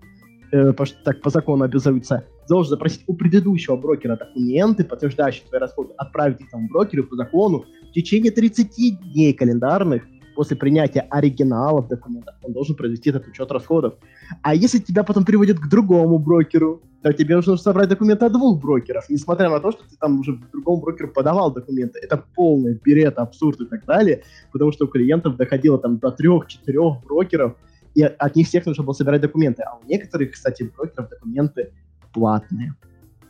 э, 0.51 0.73
так 1.03 1.21
по 1.21 1.29
закону 1.29 1.63
обязуется, 1.63 2.25
должен 2.47 2.69
запросить 2.69 3.03
у 3.07 3.13
предыдущего 3.15 3.75
брокера 3.75 4.15
документы, 4.15 4.83
подтверждающие 4.83 5.47
твои 5.47 5.59
расходы, 5.59 5.93
отправить 5.97 6.41
их 6.41 6.49
там 6.49 6.67
брокеру 6.67 7.03
по 7.03 7.15
закону 7.15 7.65
в 7.89 7.91
течение 7.93 8.31
30 8.31 9.01
дней 9.13 9.33
календарных 9.33 10.03
после 10.35 10.57
принятия 10.57 11.07
оригиналов 11.09 11.87
документов, 11.87 12.35
он 12.43 12.53
должен 12.53 12.75
произвести 12.75 13.09
этот 13.09 13.27
учет 13.27 13.51
расходов. 13.51 13.95
А 14.43 14.53
если 14.53 14.79
тебя 14.79 15.03
потом 15.03 15.25
приводят 15.25 15.59
к 15.59 15.67
другому 15.67 16.19
брокеру, 16.19 16.83
то 17.01 17.13
тебе 17.13 17.35
нужно 17.35 17.55
собрать 17.57 17.89
документы 17.89 18.25
от 18.25 18.33
двух 18.33 18.59
брокеров, 18.61 19.09
несмотря 19.09 19.49
на 19.49 19.59
то, 19.59 19.71
что 19.71 19.83
ты 19.87 19.95
там 19.95 20.19
уже 20.19 20.37
другому 20.51 20.81
брокеру 20.81 21.07
подавал 21.09 21.53
документы. 21.53 21.99
Это 21.99 22.23
полный 22.35 22.79
берет, 22.83 23.17
абсурд 23.17 23.61
и 23.61 23.65
так 23.65 23.85
далее, 23.85 24.23
потому 24.51 24.71
что 24.71 24.85
у 24.85 24.87
клиентов 24.87 25.37
доходило 25.37 25.79
там 25.79 25.97
до 25.97 26.11
трех-четырех 26.11 27.03
брокеров, 27.03 27.55
и 27.93 28.03
от 28.03 28.35
них 28.35 28.47
всех 28.47 28.65
нужно 28.65 28.83
было 28.83 28.93
собирать 28.93 29.21
документы. 29.21 29.63
А 29.63 29.77
у 29.77 29.87
некоторых, 29.87 30.31
кстати, 30.31 30.63
брокеров 30.75 31.09
документы 31.09 31.71
платные. 32.16 32.74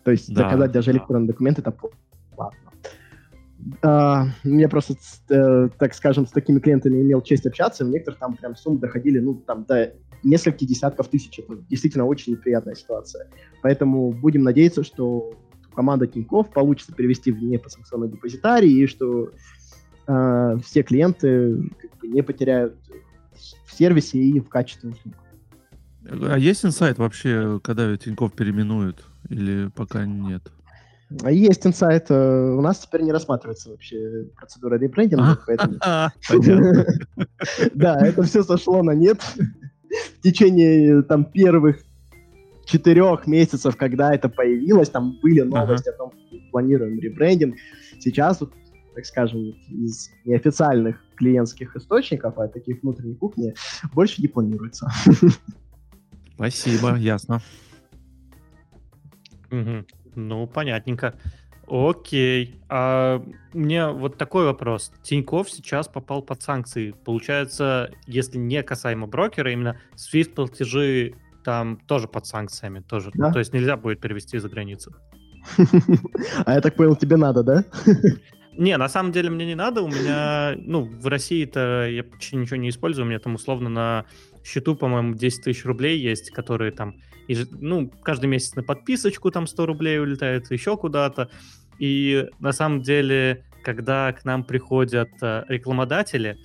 То 0.03 0.11
есть 0.11 0.31
да, 0.33 0.43
заказать 0.43 0.71
даже 0.71 0.91
электронные 0.91 1.27
документы 1.27 1.61
это 1.61 1.71
платно. 2.35 2.71
Uh, 3.81 4.27
я 4.43 4.69
просто, 4.69 4.93
uh, 5.29 5.71
так 5.79 5.95
скажем, 5.95 6.27
с 6.27 6.31
такими 6.31 6.59
клиентами 6.59 7.01
имел 7.01 7.21
честь 7.21 7.47
общаться, 7.47 7.83
у 7.83 7.87
некоторых 7.87 8.19
там 8.19 8.35
прям 8.35 8.55
суммы 8.55 8.79
доходили, 8.79 9.17
ну, 9.17 9.33
там, 9.33 9.63
до 9.63 9.93
нескольких 10.21 10.67
десятков 10.67 11.07
тысяч. 11.07 11.39
Это 11.39 11.55
действительно 11.67 12.05
очень 12.05 12.33
неприятная 12.33 12.75
ситуация. 12.75 13.27
Поэтому 13.63 14.11
будем 14.11 14.43
надеяться, 14.43 14.83
что 14.83 15.33
команда 15.73 16.05
Тинькофф 16.05 16.51
получится 16.51 16.93
перевести 16.93 17.31
в 17.31 17.41
непосанкционный 17.41 18.09
депозитарий, 18.09 18.71
и 18.71 18.85
что 18.85 19.31
uh, 20.05 20.61
все 20.61 20.83
клиенты 20.83 21.71
как 21.81 21.99
бы, 21.99 22.07
не 22.07 22.21
потеряют 22.21 22.75
в 23.65 23.73
сервисе 23.73 24.19
и 24.19 24.39
в 24.39 24.47
качестве 24.47 24.91
услуг. 24.91 25.15
А 26.09 26.37
есть 26.37 26.65
инсайт 26.65 26.97
вообще, 26.97 27.59
когда 27.63 27.95
Тиньков 27.97 28.33
переименуют, 28.33 29.05
или 29.29 29.69
пока 29.75 30.05
нет? 30.05 30.51
Есть 31.29 31.65
инсайт. 31.65 32.07
Э, 32.09 32.55
у 32.57 32.61
нас 32.61 32.79
теперь 32.79 33.01
не 33.01 33.11
рассматривается 33.11 33.69
вообще 33.69 34.27
процедура 34.35 34.77
ребрендинга, 34.77 35.39
поэтому... 35.45 35.75
Да, 37.75 38.05
это 38.05 38.23
все 38.23 38.43
сошло 38.43 38.83
на 38.83 38.91
нет. 38.91 39.21
В 40.17 40.21
течение 40.21 41.03
там 41.03 41.25
первых 41.25 41.77
четырех 42.65 43.27
месяцев, 43.27 43.77
когда 43.77 44.13
это 44.13 44.29
появилось, 44.29 44.89
там 44.89 45.17
были 45.21 45.41
новости 45.41 45.89
о 45.89 45.93
том, 45.93 46.11
что 46.11 46.37
планируем 46.51 46.99
ребрендинг. 46.99 47.55
Сейчас, 47.99 48.39
так 48.39 49.05
скажем, 49.05 49.53
из 49.69 50.09
неофициальных 50.25 50.97
клиентских 51.15 51.75
источников, 51.75 52.37
а 52.37 52.47
таких 52.47 52.81
внутренней 52.81 53.15
кухни, 53.15 53.53
больше 53.93 54.21
не 54.21 54.27
планируется. 54.27 54.89
Спасибо, 56.35 56.95
ясно. 56.97 57.41
Угу. 59.51 59.85
Ну, 60.15 60.47
понятненько. 60.47 61.15
Окей. 61.67 62.61
А 62.69 63.23
мне 63.53 63.87
вот 63.87 64.17
такой 64.17 64.45
вопрос. 64.45 64.91
Тиньков 65.03 65.49
сейчас 65.49 65.87
попал 65.87 66.21
под 66.21 66.41
санкции. 66.41 66.91
Получается, 67.05 67.91
если 68.05 68.37
не 68.37 68.61
касаемо 68.63 69.07
брокера, 69.07 69.51
именно 69.51 69.79
SWIFT 69.95 70.35
платежи 70.35 71.15
там 71.43 71.77
тоже 71.77 72.07
под 72.07 72.25
санкциями. 72.25 72.79
Тоже. 72.79 73.11
Да? 73.13 73.31
То 73.31 73.39
есть 73.39 73.53
нельзя 73.53 73.77
будет 73.77 73.99
перевести 73.99 74.37
за 74.37 74.49
границу. 74.49 74.95
А 76.45 76.53
я 76.53 76.61
так 76.61 76.75
понял, 76.75 76.95
тебе 76.95 77.17
надо, 77.17 77.43
да? 77.43 77.63
Не, 78.57 78.77
на 78.77 78.89
самом 78.89 79.11
деле 79.11 79.29
мне 79.29 79.45
не 79.45 79.55
надо. 79.55 79.81
У 79.81 79.87
меня, 79.89 80.55
ну, 80.57 80.83
в 80.83 81.07
России-то 81.07 81.87
я 81.89 82.03
почти 82.03 82.37
ничего 82.37 82.55
не 82.55 82.69
использую. 82.69 83.05
У 83.05 83.09
меня 83.09 83.19
там 83.19 83.35
условно 83.35 83.69
на 83.69 84.05
счету, 84.45 84.75
по-моему, 84.75 85.15
10 85.15 85.43
тысяч 85.43 85.65
рублей 85.65 85.99
есть, 85.99 86.31
которые 86.31 86.71
там, 86.71 86.95
ну, 87.27 87.89
каждый 88.03 88.27
месяц 88.27 88.55
на 88.55 88.63
подписочку 88.63 89.31
там 89.31 89.47
100 89.47 89.65
рублей 89.65 89.99
улетает, 89.99 90.51
еще 90.51 90.77
куда-то. 90.77 91.29
И 91.79 92.27
на 92.39 92.51
самом 92.51 92.81
деле, 92.81 93.43
когда 93.63 94.13
к 94.13 94.23
нам 94.23 94.43
приходят 94.43 95.09
э, 95.21 95.43
рекламодатели, 95.49 96.37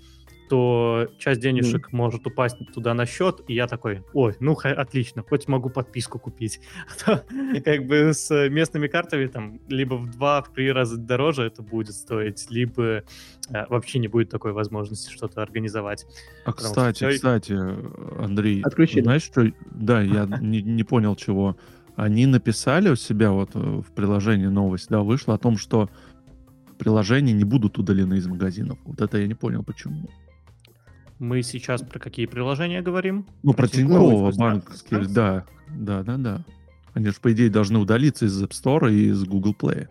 то 0.51 1.07
часть 1.16 1.40
денежек 1.40 1.86
mm. 1.86 1.96
может 1.96 2.26
упасть 2.26 2.57
туда 2.74 2.92
на 2.92 3.07
счет, 3.07 3.40
и 3.46 3.55
я 3.55 3.68
такой, 3.68 4.03
ой, 4.12 4.34
ну 4.40 4.59
отлично, 4.61 5.22
хоть 5.22 5.46
могу 5.46 5.70
подписку 5.70 6.18
купить. 6.18 6.61
А 7.07 7.61
как 7.61 7.86
бы 7.86 8.12
с 8.12 8.48
местными 8.48 8.88
картами 8.88 9.26
там 9.26 9.61
либо 9.68 9.94
в 9.94 10.11
два, 10.11 10.42
в 10.42 10.53
три 10.53 10.72
раза 10.72 10.96
дороже 10.96 11.44
это 11.44 11.62
будет 11.62 11.94
стоить, 11.94 12.51
либо 12.51 13.05
а, 13.53 13.66
вообще 13.68 14.01
не 14.01 14.09
будет 14.09 14.30
такой 14.30 14.53
возможности 14.53 15.12
что-то 15.12 15.40
организовать. 15.40 16.05
А 16.44 16.53
кстати, 16.53 16.96
все... 16.96 17.11
кстати, 17.11 17.57
Андрей, 18.20 18.62
Отключили. 18.62 19.03
знаешь 19.03 19.22
что? 19.22 19.46
Да, 19.70 20.03
я 20.03 20.26
не, 20.40 20.62
не 20.62 20.82
понял 20.82 21.14
чего. 21.14 21.57
Они 21.94 22.26
написали 22.26 22.88
у 22.88 22.96
себя 22.96 23.30
вот 23.30 23.51
э, 23.55 23.59
в 23.59 23.92
приложении 23.94 24.46
новость, 24.46 24.88
да, 24.88 25.01
вышла 25.01 25.34
о 25.34 25.38
том, 25.38 25.57
что 25.59 25.90
приложения 26.76 27.34
не 27.34 27.44
будут 27.44 27.78
удалены 27.78 28.14
из 28.14 28.26
магазинов. 28.26 28.78
Вот 28.84 29.01
это 29.01 29.18
я 29.18 29.28
не 29.28 29.34
понял, 29.34 29.62
почему. 29.62 30.09
Мы 31.20 31.42
сейчас 31.42 31.82
про 31.82 31.98
какие 31.98 32.24
приложения 32.24 32.80
говорим? 32.80 33.26
Ну, 33.42 33.52
про, 33.52 33.68
про 33.68 33.68
Тинькофф 33.68 34.36
банковские, 34.36 35.06
да. 35.06 35.44
Да, 35.68 36.02
да, 36.02 36.16
да. 36.16 36.44
Они 36.94 37.06
же, 37.06 37.14
по 37.20 37.30
идее, 37.32 37.50
должны 37.50 37.78
удалиться 37.78 38.24
из 38.24 38.42
App 38.42 38.50
Store 38.50 38.90
и 38.90 39.10
из 39.10 39.22
Google 39.24 39.54
Play. 39.54 39.86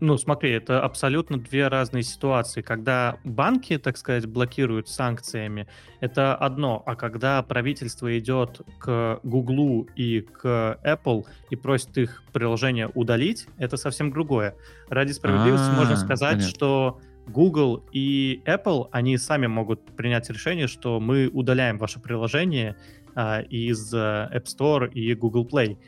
Ну, 0.00 0.16
смотри, 0.18 0.50
это 0.52 0.82
абсолютно 0.82 1.38
две 1.38 1.68
разные 1.68 2.02
ситуации. 2.02 2.60
Когда 2.60 3.16
банки, 3.24 3.78
так 3.78 3.96
сказать, 3.96 4.26
блокируют 4.26 4.88
санкциями, 4.88 5.66
это 6.00 6.34
одно, 6.34 6.82
а 6.86 6.94
когда 6.94 7.42
правительство 7.42 8.18
идет 8.18 8.60
к 8.78 9.20
Google 9.22 9.88
и 9.96 10.20
к 10.20 10.78
Apple 10.84 11.24
и 11.48 11.56
просит 11.56 11.96
их 11.96 12.22
приложение 12.32 12.90
удалить, 12.94 13.46
это 13.56 13.78
совсем 13.78 14.10
другое. 14.10 14.54
Ради 14.90 15.12
справедливости 15.12 15.68
А-а-а, 15.68 15.78
можно 15.78 15.96
сказать, 15.96 16.36
понятно. 16.36 16.48
что 16.48 17.00
Google 17.30 17.84
и 17.92 18.42
Apple, 18.46 18.88
они 18.92 19.16
сами 19.18 19.46
могут 19.46 19.84
принять 19.96 20.28
решение, 20.30 20.66
что 20.66 21.00
мы 21.00 21.28
удаляем 21.28 21.78
ваше 21.78 22.00
приложение 22.00 22.76
а, 23.14 23.40
из 23.40 23.92
э, 23.92 23.96
App 23.96 24.44
Store 24.44 24.90
и 24.90 25.14
Google 25.14 25.46
Play. 25.46 25.78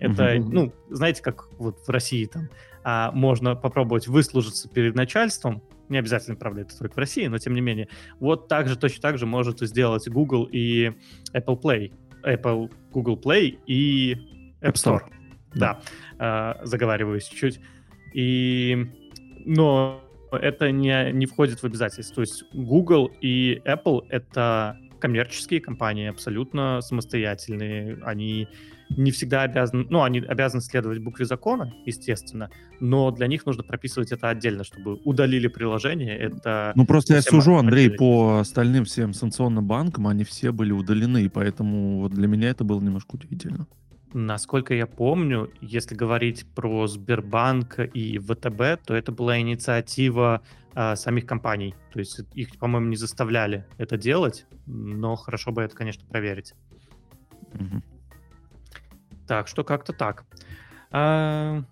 Это, 0.00 0.34
uh-huh. 0.34 0.48
ну, 0.50 0.72
знаете, 0.90 1.22
как 1.22 1.48
вот 1.58 1.86
в 1.86 1.88
России 1.88 2.26
там 2.26 2.48
а, 2.82 3.12
можно 3.12 3.54
попробовать 3.54 4.08
выслужиться 4.08 4.68
перед 4.68 4.94
начальством, 4.94 5.62
не 5.88 5.98
обязательно, 5.98 6.36
правда, 6.36 6.62
это 6.62 6.78
только 6.78 6.94
в 6.94 6.98
России, 6.98 7.26
но 7.26 7.38
тем 7.38 7.54
не 7.54 7.60
менее. 7.60 7.88
Вот 8.18 8.48
так 8.48 8.68
же, 8.68 8.76
точно 8.76 9.02
так 9.02 9.18
же 9.18 9.26
может 9.26 9.60
сделать 9.60 10.08
Google 10.08 10.48
и 10.50 10.92
Apple 11.32 11.60
Play. 11.60 11.92
Apple, 12.22 12.72
Google 12.90 13.20
Play 13.22 13.58
и 13.66 14.14
App 14.62 14.72
Store. 14.72 15.00
App 15.00 15.02
Store. 15.02 15.02
Да, 15.54 15.80
да. 16.18 16.56
Э, 16.60 16.66
заговариваюсь 16.66 17.24
чуть-чуть. 17.24 17.60
И... 18.14 18.86
Но 19.46 20.03
это 20.36 20.70
не, 20.70 21.12
не 21.12 21.26
входит 21.26 21.60
в 21.60 21.64
обязательства. 21.64 22.16
То 22.16 22.20
есть 22.22 22.44
Google 22.52 23.10
и 23.20 23.60
Apple— 23.64 24.06
это 24.08 24.78
коммерческие 24.98 25.60
компании, 25.60 26.08
абсолютно 26.08 26.80
самостоятельные. 26.80 27.98
Они 28.04 28.48
не 28.96 29.10
всегда 29.10 29.42
обязаны, 29.42 29.86
ну, 29.90 30.02
они 30.02 30.20
обязаны 30.20 30.62
следовать 30.62 30.98
букве 30.98 31.24
закона, 31.24 31.74
естественно, 31.84 32.50
но 32.80 33.10
для 33.10 33.26
них 33.26 33.44
нужно 33.46 33.62
прописывать 33.62 34.12
это 34.12 34.28
отдельно, 34.28 34.64
чтобы 34.64 34.94
удалили 35.04 35.48
приложение. 35.48 36.16
Это 36.16 36.72
ну, 36.74 36.86
просто 36.86 37.14
я 37.14 37.22
сужу, 37.22 37.56
Андрей, 37.56 37.90
по 37.90 38.38
остальным 38.38 38.84
всем 38.84 39.12
санкционным 39.12 39.66
банкам, 39.66 40.06
они 40.06 40.24
все 40.24 40.52
были 40.52 40.72
удалены, 40.72 41.28
поэтому 41.28 42.00
вот 42.00 42.12
для 42.12 42.26
меня 42.26 42.50
это 42.50 42.64
было 42.64 42.80
немножко 42.80 43.16
удивительно. 43.16 43.66
Насколько 44.16 44.74
я 44.74 44.86
помню, 44.86 45.50
если 45.60 45.96
говорить 45.96 46.46
про 46.54 46.86
Сбербанк 46.86 47.80
и 47.80 48.16
ВТБ, 48.20 48.86
то 48.86 48.94
это 48.94 49.10
была 49.10 49.40
инициатива 49.40 50.40
э, 50.72 50.94
самих 50.94 51.26
компаний. 51.26 51.74
То 51.92 51.98
есть 51.98 52.20
их, 52.32 52.56
по-моему, 52.58 52.86
не 52.86 52.96
заставляли 52.96 53.66
это 53.76 53.96
делать, 53.96 54.46
но 54.66 55.16
хорошо 55.16 55.50
бы 55.50 55.62
это, 55.62 55.74
конечно, 55.74 56.06
проверить. 56.06 56.54
Угу. 57.54 57.82
Так, 59.26 59.48
что 59.48 59.64
как-то 59.64 59.92
так. 59.92 60.24
А, 60.92 61.64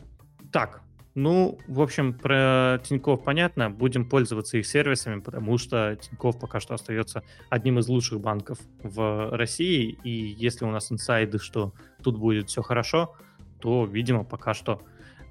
так, 0.51 0.82
ну, 1.15 1.59
в 1.67 1.83
общем, 1.83 2.15
про 2.15 2.81
Тиньков 2.85 3.23
понятно. 3.23 3.71
Будем 3.71 4.09
пользоваться 4.09 4.57
их 4.57 4.67
сервисами, 4.67 5.21
потому 5.21 5.59
что 5.59 5.97
Тиньков 6.01 6.39
пока 6.39 6.59
что 6.59 6.75
остается 6.75 7.23
одним 7.51 7.79
из 7.79 7.89
лучших 7.89 8.21
банков 8.21 8.59
в 8.83 9.37
России. 9.37 9.99
И 10.05 10.11
если 10.11 10.65
у 10.65 10.71
нас 10.71 10.91
инсайды, 10.91 11.39
что 11.39 11.75
тут 12.03 12.19
будет 12.19 12.49
все 12.49 12.63
хорошо, 12.63 13.15
то, 13.61 13.85
видимо, 13.85 14.25
пока 14.25 14.55
что 14.55 14.83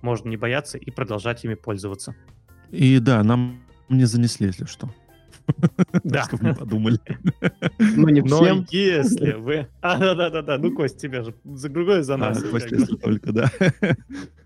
можно 0.01 0.29
не 0.29 0.37
бояться 0.37 0.77
и 0.77 0.91
продолжать 0.91 1.43
ими 1.43 1.55
пользоваться. 1.55 2.15
И 2.69 2.99
да, 2.99 3.23
нам 3.23 3.63
не 3.89 4.05
занесли, 4.05 4.47
если 4.47 4.65
что. 4.65 4.89
Да. 6.03 6.23
Чтобы 6.23 6.45
не 6.45 6.53
подумали. 6.53 6.99
Ну, 7.79 8.07
не 8.07 8.21
всем. 8.21 8.57
Но 8.59 8.65
если 8.69 9.33
вы... 9.33 9.67
А, 9.81 9.97
да-да-да, 9.97 10.57
ну, 10.57 10.73
Кость, 10.73 10.97
тебя 10.99 11.23
же 11.23 11.35
за 11.43 11.69
другое 11.69 12.03
за 12.03 12.17
нас. 12.17 12.41
А, 12.41 12.47
Кость, 12.47 12.69
только, 13.01 13.31
да. 13.31 13.51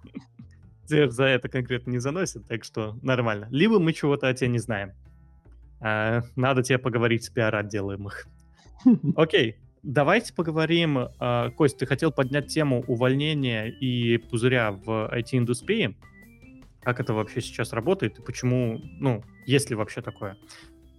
Тебя 0.88 1.09
за 1.09 1.25
это 1.25 1.49
конкретно 1.49 1.91
не 1.91 1.99
заносит, 1.99 2.47
так 2.47 2.63
что 2.63 2.97
нормально. 3.01 3.47
Либо 3.51 3.79
мы 3.79 3.93
чего-то 3.93 4.27
о 4.27 4.33
тебе 4.33 4.49
не 4.49 4.59
знаем. 4.59 4.93
А, 5.79 6.21
надо 6.36 6.63
тебе 6.63 6.77
поговорить 6.77 7.23
с 7.23 7.29
пиар-отделом 7.29 8.07
их. 8.07 8.27
Окей, 9.15 9.57
давайте 9.83 10.33
поговорим. 10.33 11.09
А, 11.19 11.49
Кость, 11.51 11.77
ты 11.77 11.86
хотел 11.86 12.11
поднять 12.11 12.47
тему 12.47 12.83
увольнения 12.88 13.67
и 13.67 14.17
пузыря 14.17 14.71
в 14.71 15.11
IT-индустрии. 15.13 15.95
Как 16.81 16.99
это 16.99 17.13
вообще 17.13 17.41
сейчас 17.41 17.73
работает 17.73 18.19
и 18.19 18.21
почему, 18.21 18.79
ну, 18.99 19.23
есть 19.47 19.69
ли 19.69 19.75
вообще 19.75 20.01
такое? 20.01 20.38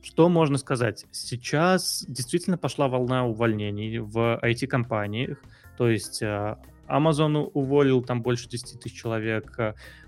Что 0.02 0.28
можно 0.28 0.58
сказать? 0.58 1.06
Сейчас 1.12 2.04
действительно 2.08 2.58
пошла 2.58 2.88
волна 2.88 3.26
увольнений 3.26 3.98
в 3.98 4.40
IT-компаниях. 4.42 5.38
То 5.78 5.88
есть 5.88 6.22
а, 6.22 6.58
Amazon 6.88 7.50
уволил 7.52 8.02
там 8.02 8.22
больше 8.22 8.48
10 8.48 8.80
тысяч 8.80 9.00
человек, 9.00 9.58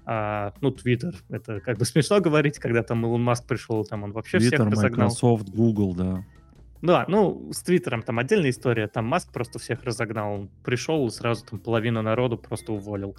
а, 0.04 0.54
ну, 0.60 0.70
Twitter, 0.70 1.14
это 1.28 1.60
как 1.60 1.78
бы 1.78 1.84
смешно 1.84 2.20
говорить, 2.20 2.58
когда 2.58 2.82
там 2.82 3.04
Илон 3.04 3.22
Маск 3.22 3.44
пришел, 3.46 3.84
там 3.84 4.04
он 4.04 4.12
вообще 4.12 4.38
Twitter, 4.38 4.56
всех 4.56 4.70
разогнал. 4.70 5.08
Microsoft, 5.08 5.48
Google, 5.50 5.94
да. 5.94 6.24
Да, 6.80 7.04
ну, 7.08 7.50
с 7.52 7.62
Твиттером 7.62 8.02
там 8.02 8.18
отдельная 8.18 8.50
история, 8.50 8.86
там 8.86 9.04
Маск 9.04 9.32
просто 9.32 9.58
всех 9.58 9.82
разогнал, 9.84 10.32
он 10.32 10.50
пришел 10.64 11.06
и 11.06 11.10
сразу 11.10 11.44
там 11.44 11.58
половину 11.58 12.02
народу 12.02 12.38
просто 12.38 12.72
уволил. 12.72 13.16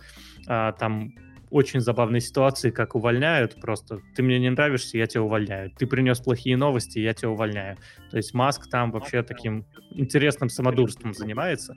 А, 0.48 0.72
там 0.72 1.14
очень 1.50 1.80
забавные 1.80 2.22
ситуации, 2.22 2.70
как 2.70 2.96
увольняют 2.96 3.60
просто. 3.60 4.02
Ты 4.16 4.24
мне 4.24 4.40
не 4.40 4.50
нравишься, 4.50 4.98
я 4.98 5.08
тебя 5.08 5.24
увольняю. 5.24 5.72
Ты 5.72 5.88
принес 5.88 6.20
плохие 6.20 6.58
новости, 6.58 7.00
я 7.00 7.14
тебя 7.14 7.30
увольняю. 7.30 7.78
То 8.12 8.18
есть 8.18 8.34
Маск 8.34 8.70
там 8.70 8.92
вообще 8.92 9.24
таким 9.24 9.66
интересным 9.92 10.50
самодурством 10.50 11.14
занимается, 11.14 11.76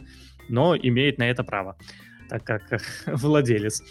но 0.49 0.77
имеет 0.77 1.19
на 1.19 1.31
это 1.31 1.45
право, 1.45 1.77
так 2.29 2.45
как 2.45 2.63
владелец. 3.07 3.83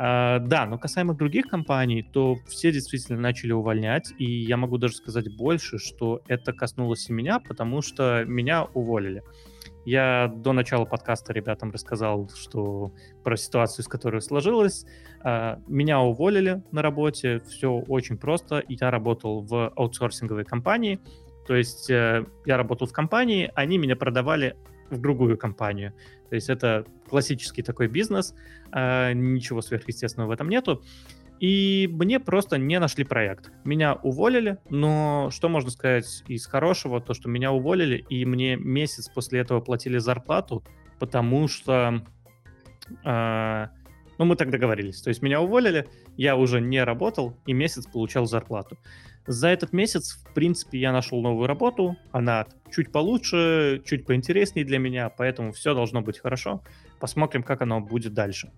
Uh, 0.00 0.38
да, 0.38 0.64
но 0.64 0.78
касаемо 0.78 1.14
других 1.14 1.48
компаний, 1.48 2.04
то 2.04 2.36
все 2.46 2.70
действительно 2.70 3.18
начали 3.18 3.50
увольнять, 3.50 4.12
и 4.16 4.24
я 4.24 4.56
могу 4.56 4.78
даже 4.78 4.94
сказать 4.94 5.36
больше, 5.36 5.78
что 5.78 6.22
это 6.28 6.52
коснулось 6.52 7.10
и 7.10 7.12
меня, 7.12 7.40
потому 7.40 7.82
что 7.82 8.24
меня 8.24 8.62
уволили. 8.62 9.24
Я 9.84 10.28
до 10.28 10.52
начала 10.52 10.84
подкаста 10.84 11.32
ребятам 11.32 11.70
рассказал, 11.70 12.28
что 12.34 12.92
про 13.24 13.36
ситуацию, 13.36 13.84
с 13.84 13.88
которой 13.88 14.20
сложилась. 14.20 14.84
Uh, 15.24 15.60
меня 15.66 16.00
уволили 16.00 16.62
на 16.70 16.80
работе, 16.80 17.40
все 17.48 17.72
очень 17.72 18.18
просто. 18.18 18.62
Я 18.68 18.90
работал 18.90 19.42
в 19.42 19.70
аутсорсинговой 19.70 20.44
компании, 20.44 21.00
то 21.46 21.56
есть 21.56 21.90
uh, 21.90 22.28
я 22.46 22.56
работал 22.56 22.86
в 22.86 22.92
компании, 22.92 23.50
они 23.54 23.78
меня 23.78 23.96
продавали 23.96 24.56
в 24.90 25.00
другую 25.00 25.36
компанию. 25.36 25.92
То 26.28 26.34
есть 26.34 26.48
это 26.48 26.84
классический 27.08 27.62
такой 27.62 27.88
бизнес, 27.88 28.34
э, 28.72 29.12
ничего 29.12 29.60
сверхъестественного 29.60 30.28
в 30.28 30.32
этом 30.32 30.48
нету. 30.48 30.82
И 31.40 31.88
мне 31.92 32.18
просто 32.18 32.58
не 32.58 32.78
нашли 32.80 33.04
проект. 33.04 33.52
Меня 33.64 33.94
уволили, 33.94 34.58
но 34.70 35.30
что 35.30 35.48
можно 35.48 35.70
сказать 35.70 36.24
из 36.26 36.46
хорошего, 36.46 37.00
то, 37.00 37.14
что 37.14 37.28
меня 37.28 37.52
уволили, 37.52 38.04
и 38.08 38.24
мне 38.24 38.56
месяц 38.56 39.08
после 39.08 39.40
этого 39.40 39.60
платили 39.60 39.98
зарплату, 39.98 40.64
потому 40.98 41.46
что 41.46 42.02
э, 43.04 43.66
ну, 44.18 44.24
мы 44.24 44.34
так 44.34 44.50
договорились. 44.50 45.00
То 45.00 45.08
есть 45.08 45.22
меня 45.22 45.40
уволили, 45.40 45.88
я 46.16 46.36
уже 46.36 46.60
не 46.60 46.82
работал, 46.82 47.36
и 47.46 47.52
месяц 47.52 47.86
получал 47.86 48.26
зарплату. 48.26 48.76
За 49.26 49.48
этот 49.48 49.72
месяц, 49.72 50.24
в 50.24 50.34
принципе, 50.34 50.78
я 50.78 50.90
нашел 50.90 51.20
новую 51.20 51.46
работу. 51.46 51.96
Она 52.12 52.46
чуть 52.74 52.90
получше, 52.90 53.82
чуть 53.84 54.06
поинтереснее 54.06 54.64
для 54.64 54.78
меня, 54.78 55.10
поэтому 55.10 55.52
все 55.52 55.74
должно 55.74 56.00
быть 56.00 56.18
хорошо. 56.18 56.62
Посмотрим, 56.98 57.42
как 57.42 57.62
оно 57.62 57.80
будет 57.80 58.14
дальше. 58.14 58.50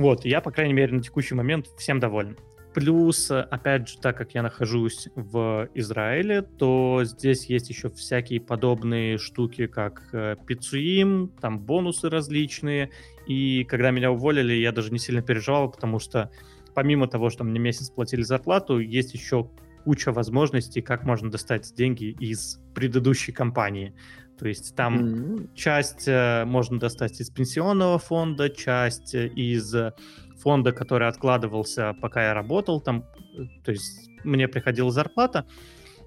Вот, 0.00 0.24
я, 0.24 0.40
по 0.40 0.50
крайней 0.50 0.72
мере, 0.72 0.94
на 0.94 1.02
текущий 1.02 1.34
момент 1.34 1.66
всем 1.76 2.00
доволен. 2.00 2.38
Плюс, 2.72 3.30
опять 3.30 3.86
же, 3.86 3.98
так 3.98 4.16
как 4.16 4.32
я 4.32 4.42
нахожусь 4.42 5.08
в 5.14 5.68
Израиле, 5.74 6.40
то 6.40 7.02
здесь 7.04 7.44
есть 7.50 7.68
еще 7.68 7.90
всякие 7.90 8.40
подобные 8.40 9.18
штуки, 9.18 9.66
как 9.66 10.08
э, 10.14 10.36
пиццуим, 10.46 11.30
там 11.38 11.60
бонусы 11.60 12.08
различные. 12.08 12.92
И 13.26 13.64
когда 13.64 13.90
меня 13.90 14.10
уволили, 14.10 14.54
я 14.54 14.72
даже 14.72 14.90
не 14.90 14.98
сильно 14.98 15.20
переживал, 15.20 15.70
потому 15.70 15.98
что 15.98 16.30
помимо 16.74 17.06
того, 17.06 17.28
что 17.28 17.44
мне 17.44 17.60
месяц 17.60 17.90
платили 17.90 18.22
зарплату, 18.22 18.78
есть 18.78 19.12
еще 19.12 19.50
куча 19.84 20.12
возможностей, 20.12 20.80
как 20.80 21.04
можно 21.04 21.30
достать 21.30 21.74
деньги 21.74 22.16
из 22.18 22.58
предыдущей 22.74 23.32
компании. 23.32 23.92
То 24.40 24.48
есть 24.48 24.74
там 24.74 24.98
mm-hmm. 24.98 25.54
часть 25.54 26.08
э, 26.08 26.44
можно 26.46 26.78
достать 26.78 27.20
из 27.20 27.28
пенсионного 27.28 27.98
фонда, 27.98 28.48
часть 28.48 29.14
э, 29.14 29.28
из 29.28 29.74
фонда, 30.38 30.72
который 30.72 31.08
откладывался, 31.08 31.94
пока 32.00 32.28
я 32.28 32.32
работал. 32.32 32.80
Там, 32.80 33.04
э, 33.36 33.42
то 33.62 33.70
есть 33.70 34.08
мне 34.24 34.48
приходила 34.48 34.90
зарплата, 34.90 35.44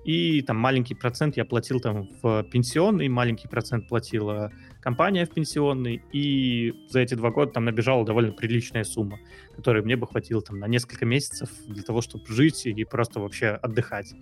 и 0.03 0.41
там 0.41 0.57
маленький 0.57 0.95
процент 0.95 1.37
я 1.37 1.45
платил 1.45 1.79
там 1.79 2.09
в 2.23 2.43
пенсионный, 2.45 3.07
маленький 3.07 3.47
процент 3.47 3.87
платила 3.87 4.51
компания 4.81 5.27
в 5.27 5.29
пенсионный, 5.29 6.03
и 6.11 6.73
за 6.89 7.01
эти 7.01 7.13
два 7.13 7.29
года 7.29 7.51
там 7.51 7.65
набежала 7.65 8.03
довольно 8.03 8.33
приличная 8.33 8.83
сумма, 8.83 9.19
которая 9.55 9.83
мне 9.83 9.95
бы 9.95 10.07
хватило 10.07 10.41
там 10.41 10.57
на 10.57 10.67
несколько 10.67 11.05
месяцев 11.05 11.49
для 11.67 11.83
того, 11.83 12.01
чтобы 12.01 12.25
жить 12.27 12.65
и 12.65 12.83
просто 12.83 13.19
вообще 13.19 13.49
отдыхать. 13.49 14.15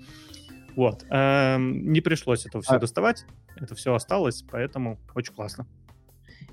Вот. 0.75 1.05
Эм, 1.09 1.91
не 1.91 2.01
пришлось 2.01 2.45
это 2.45 2.61
все 2.61 2.75
а... 2.75 2.79
доставать, 2.79 3.25
это 3.55 3.75
все 3.75 3.93
осталось, 3.93 4.43
поэтому 4.49 4.99
очень 5.15 5.33
классно. 5.33 5.65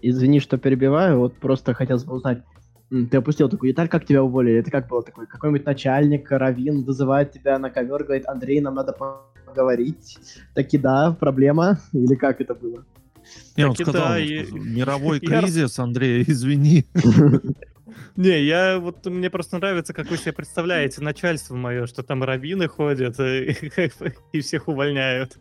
Извини, 0.02 0.40
что 0.40 0.58
перебиваю, 0.58 1.18
вот 1.18 1.36
просто 1.36 1.74
хотелось 1.74 2.04
бы 2.04 2.14
узнать, 2.14 2.42
ты 2.90 3.16
опустил 3.16 3.48
такую 3.48 3.72
деталь, 3.72 3.88
как 3.88 4.06
тебя 4.06 4.22
уволили? 4.22 4.58
Это 4.58 4.70
как 4.70 4.88
было 4.88 5.02
такое? 5.02 5.26
Какой-нибудь 5.26 5.66
начальник, 5.66 6.30
Равин 6.30 6.84
вызывает 6.84 7.32
тебя 7.32 7.58
на 7.58 7.70
ковер, 7.70 8.04
говорит, 8.04 8.26
Андрей, 8.26 8.60
нам 8.60 8.74
надо 8.74 8.94
поговорить. 9.46 10.18
Таки 10.54 10.78
да, 10.78 11.16
проблема? 11.18 11.80
Или 11.92 12.14
как 12.14 12.40
это 12.40 12.54
было? 12.54 12.84
Не, 13.56 13.64
он 13.64 13.74
сказал, 13.74 14.08
да, 14.08 14.18
и... 14.18 14.50
мировой 14.50 15.20
кризис, 15.20 15.78
Андрей, 15.78 16.24
извини. 16.26 16.86
Не, 18.16 18.42
я 18.42 18.78
вот 18.78 19.06
мне 19.06 19.30
просто 19.30 19.58
нравится, 19.58 19.92
как 19.92 20.10
вы 20.10 20.16
себе 20.16 20.32
представляете 20.32 21.00
начальство 21.02 21.54
мое, 21.54 21.86
что 21.86 22.02
там 22.02 22.22
раввины 22.24 22.68
ходят 22.68 23.18
и, 23.20 23.56
и 24.32 24.40
всех 24.40 24.68
увольняют. 24.68 25.38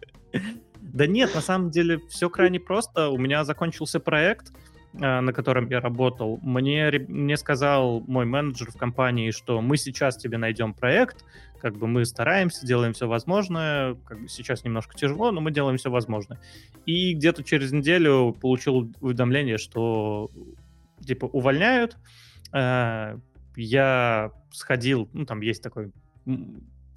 Да 0.82 1.08
нет, 1.08 1.36
на 1.36 1.42
самом 1.42 1.70
деле 1.70 2.00
все 2.10 2.30
крайне 2.30 2.60
просто. 2.60 3.10
У 3.10 3.18
меня 3.18 3.44
закончился 3.44 4.00
проект, 4.00 4.52
Э, 5.00 5.20
на 5.20 5.32
котором 5.32 5.70
я 5.70 5.80
работал, 5.80 6.40
мне, 6.42 6.90
мне 7.08 7.38
сказал 7.38 8.02
мой 8.08 8.26
менеджер 8.26 8.72
в 8.72 8.78
компании, 8.78 9.30
что 9.30 9.62
мы 9.62 9.78
сейчас 9.78 10.18
тебе 10.18 10.40
найдем 10.40 10.74
проект, 10.74 11.24
как 11.62 11.78
бы 11.78 11.88
мы 11.88 12.04
стараемся, 12.06 12.66
делаем 12.66 12.94
все 12.94 13.08
возможное, 13.08 13.96
как 14.06 14.22
бы 14.22 14.28
сейчас 14.28 14.64
немножко 14.64 14.96
тяжело, 14.96 15.32
но 15.32 15.40
мы 15.40 15.52
делаем 15.52 15.78
все 15.78 15.92
возможное. 15.92 16.40
И 16.88 17.14
где-то 17.14 17.44
через 17.44 17.72
неделю 17.72 18.36
получил 18.42 18.92
уведомление, 19.00 19.60
что 19.60 20.32
типа 21.06 21.26
увольняют. 21.26 21.98
Э, 22.54 23.18
я 23.56 24.32
сходил, 24.52 25.10
ну 25.14 25.26
там 25.26 25.42
есть 25.42 25.64
такой 25.64 25.92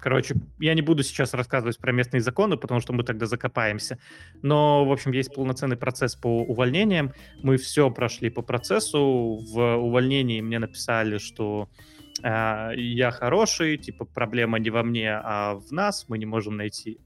Короче, 0.01 0.35
я 0.59 0.73
не 0.73 0.81
буду 0.81 1.03
сейчас 1.03 1.35
рассказывать 1.35 1.77
про 1.77 1.91
местные 1.91 2.21
законы, 2.21 2.57
потому 2.57 2.79
что 2.81 2.91
мы 2.91 3.03
тогда 3.03 3.27
закопаемся. 3.27 3.99
Но, 4.41 4.83
в 4.83 4.91
общем, 4.91 5.11
есть 5.11 5.31
полноценный 5.31 5.77
процесс 5.77 6.15
по 6.15 6.41
увольнениям. 6.41 7.13
Мы 7.43 7.57
все 7.57 7.91
прошли 7.91 8.31
по 8.31 8.41
процессу. 8.41 8.99
В 9.53 9.75
увольнении 9.75 10.41
мне 10.41 10.57
написали, 10.57 11.19
что 11.19 11.69
э, 12.23 12.71
я 12.75 13.11
хороший, 13.11 13.77
типа 13.77 14.05
проблема 14.05 14.57
не 14.57 14.71
во 14.71 14.81
мне, 14.81 15.11
а 15.13 15.53
в 15.53 15.71
нас. 15.71 16.05
Мы 16.09 16.17
не 16.17 16.25
можем 16.25 16.57
найти... 16.57 16.97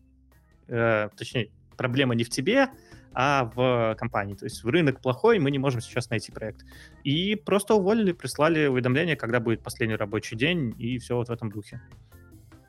Э, 0.69 1.09
точнее, 1.17 1.49
проблема 1.75 2.15
не 2.15 2.23
в 2.23 2.29
тебе, 2.29 2.69
а 3.15 3.49
в 3.55 3.95
компании. 3.97 4.35
То 4.35 4.45
есть 4.45 4.63
рынок 4.65 5.01
плохой, 5.01 5.39
мы 5.39 5.49
не 5.49 5.57
можем 5.57 5.81
сейчас 5.81 6.09
найти 6.09 6.31
проект. 6.31 6.65
И 7.03 7.35
просто 7.35 7.75
уволили, 7.75 8.11
прислали 8.11 8.67
уведомление, 8.67 9.15
когда 9.15 9.39
будет 9.39 9.63
последний 9.63 9.95
рабочий 9.95 10.35
день, 10.35 10.75
и 10.77 10.97
все 10.99 11.15
вот 11.15 11.29
в 11.29 11.31
этом 11.31 11.49
духе. 11.49 11.81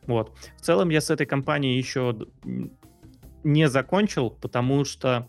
Вот. 0.06 0.38
В 0.56 0.60
целом 0.60 0.90
я 0.90 1.00
с 1.00 1.10
этой 1.10 1.26
компанией 1.26 1.76
еще 1.76 2.16
не 3.42 3.68
закончил, 3.68 4.30
потому 4.30 4.84
что 4.84 5.28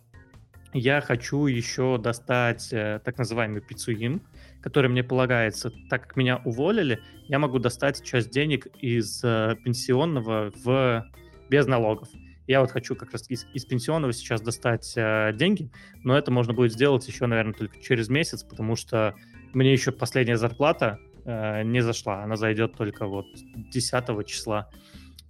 я 0.74 1.01
хочу 1.01 1.47
еще 1.47 1.97
достать 1.97 2.72
э, 2.72 2.99
так 3.03 3.18
называемый 3.18 3.61
пиццуим, 3.61 4.22
который 4.61 4.89
мне 4.89 5.03
полагается. 5.03 5.72
Так 5.89 6.03
как 6.03 6.15
меня 6.15 6.41
уволили, 6.45 6.99
я 7.28 7.39
могу 7.39 7.57
достать 7.57 8.03
часть 8.03 8.30
денег 8.30 8.68
из 8.80 9.24
э, 9.24 9.55
пенсионного 9.63 10.51
в 10.63 11.09
без 11.49 11.65
налогов. 11.65 12.09
Я 12.47 12.61
вот 12.61 12.71
хочу 12.71 12.95
как 12.95 13.11
раз 13.11 13.29
из, 13.29 13.45
из 13.53 13.65
пенсионного 13.65 14.13
сейчас 14.13 14.41
достать 14.41 14.93
э, 14.95 15.33
деньги, 15.33 15.69
но 16.03 16.17
это 16.17 16.31
можно 16.31 16.53
будет 16.53 16.71
сделать 16.71 17.05
еще, 17.07 17.25
наверное, 17.25 17.53
только 17.53 17.79
через 17.81 18.07
месяц, 18.07 18.43
потому 18.43 18.75
что 18.77 19.15
мне 19.53 19.73
еще 19.73 19.91
последняя 19.91 20.37
зарплата 20.37 20.97
э, 21.25 21.63
не 21.63 21.81
зашла. 21.81 22.23
Она 22.23 22.37
зайдет 22.37 22.75
только 22.75 23.05
вот 23.05 23.25
10 23.55 24.25
числа. 24.25 24.69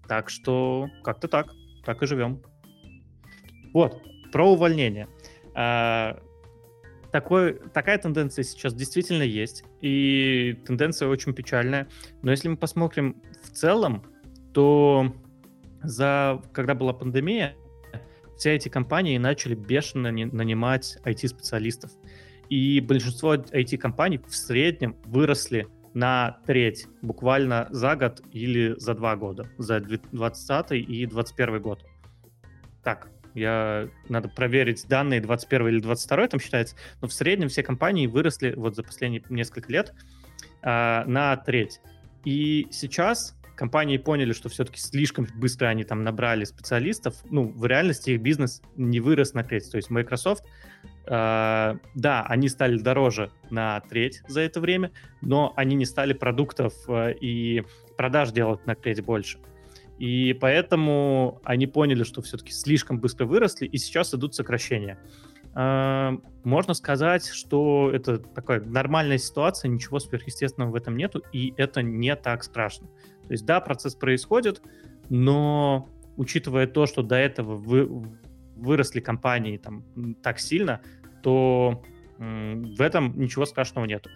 Так 0.08 0.30
что 0.30 0.90
как-то 1.04 1.28
так. 1.28 1.52
Так 1.84 2.04
и 2.04 2.06
живем. 2.06 2.44
Вот, 3.74 4.02
про 4.32 4.52
увольнение. 4.52 5.08
Э, 5.56 6.20
такой, 7.12 7.54
такая 7.74 7.98
тенденция 7.98 8.44
сейчас 8.44 8.76
действительно 8.76 9.24
есть, 9.24 9.64
и 9.82 10.60
тенденция 10.68 11.08
очень 11.08 11.34
печальная. 11.34 11.88
Но 12.22 12.30
если 12.30 12.48
мы 12.48 12.58
посмотрим 12.58 13.22
в 13.44 13.50
целом, 13.50 14.04
то 14.54 15.14
за, 15.84 16.42
когда 16.54 16.76
была 16.76 16.94
пандемия, 16.94 17.56
все 18.38 18.54
эти 18.54 18.70
компании 18.70 19.18
начали 19.18 19.56
бешено 19.56 20.12
нанимать 20.12 20.98
IT-специалистов. 21.04 21.92
И 22.50 22.80
большинство 22.80 23.36
IT-компаний 23.36 24.20
в 24.20 24.36
среднем 24.36 24.96
выросли 25.06 25.68
на 25.94 26.40
треть 26.46 26.88
буквально 27.02 27.68
за 27.72 27.96
год 27.96 28.22
или 28.32 28.76
за 28.78 28.94
два 28.94 29.16
года, 29.16 29.50
за 29.58 29.80
2020 29.80 30.72
и 30.74 31.06
2021 31.06 31.62
год. 31.62 31.86
Так, 32.84 33.10
я, 33.34 33.90
надо 34.10 34.30
проверить 34.30 34.88
данные 34.88 35.22
21 35.22 35.68
или 35.68 35.80
22 35.80 36.28
там 36.28 36.40
считается, 36.40 36.76
но 37.02 37.08
в 37.08 37.14
среднем 37.14 37.50
все 37.50 37.64
компании 37.64 38.08
выросли 38.08 38.54
вот 38.56 38.76
за 38.76 38.84
последние 38.84 39.24
несколько 39.30 39.72
лет 39.72 39.94
э, 40.64 41.04
на 41.06 41.36
треть. 41.38 41.82
И 42.26 42.68
сейчас 42.72 43.37
компании 43.58 43.98
поняли, 43.98 44.32
что 44.32 44.48
все-таки 44.48 44.80
слишком 44.80 45.28
быстро 45.36 45.68
они 45.68 45.84
там 45.84 46.04
набрали 46.04 46.46
специалистов. 46.46 47.16
Ну, 47.30 47.48
в 47.50 47.66
реальности 47.66 48.12
их 48.12 48.22
бизнес 48.22 48.62
не 48.78 49.02
вырос 49.02 49.34
на 49.34 49.44
треть. 49.44 49.70
То 49.70 49.78
есть 49.78 49.90
Microsoft, 49.90 50.46
э, 51.06 51.76
да, 51.96 52.26
они 52.28 52.48
стали 52.48 52.78
дороже 52.78 53.32
на 53.50 53.82
треть 53.82 54.22
за 54.28 54.42
это 54.42 54.62
время, 54.62 54.92
но 55.22 55.52
они 55.58 55.76
не 55.76 55.86
стали 55.86 56.14
продуктов 56.14 56.74
э, 56.88 57.16
и 57.20 57.64
продаж 57.98 58.32
делать 58.32 58.66
на 58.66 58.76
треть 58.76 59.04
больше. 59.04 59.40
И 59.98 60.34
поэтому 60.40 61.42
они 61.44 61.66
поняли, 61.66 62.04
что 62.04 62.22
все-таки 62.22 62.52
слишком 62.52 63.00
быстро 63.00 63.26
выросли, 63.26 63.66
и 63.66 63.78
сейчас 63.78 64.14
идут 64.14 64.36
сокращения. 64.36 65.00
А, 65.60 66.16
можно 66.44 66.76
сказать, 66.76 67.26
что 67.26 67.90
это 67.92 68.20
такая 68.20 68.62
нормальная 68.62 69.18
ситуация, 69.18 69.70
ничего 69.70 69.98
сверхъестественного 69.98 70.70
в 70.70 70.76
этом 70.76 70.96
нету, 70.96 71.24
и 71.34 71.52
это 71.58 71.82
не 71.82 72.16
так 72.16 72.44
страшно. 72.44 72.88
То 73.26 73.32
есть, 73.32 73.44
да, 73.44 73.60
процесс 73.60 73.96
происходит, 73.96 74.62
но 75.10 75.90
учитывая 76.16 76.68
то, 76.68 76.86
что 76.86 77.02
до 77.02 77.16
этого 77.16 77.56
вы, 77.56 77.90
выросли 78.56 79.00
компании 79.00 79.58
там 79.58 79.84
так 80.22 80.38
сильно, 80.38 80.82
то 81.24 81.84
в 82.20 82.82
этом 82.82 83.20
ничего 83.20 83.48
страшного 83.48 83.86
нету. 83.86 84.12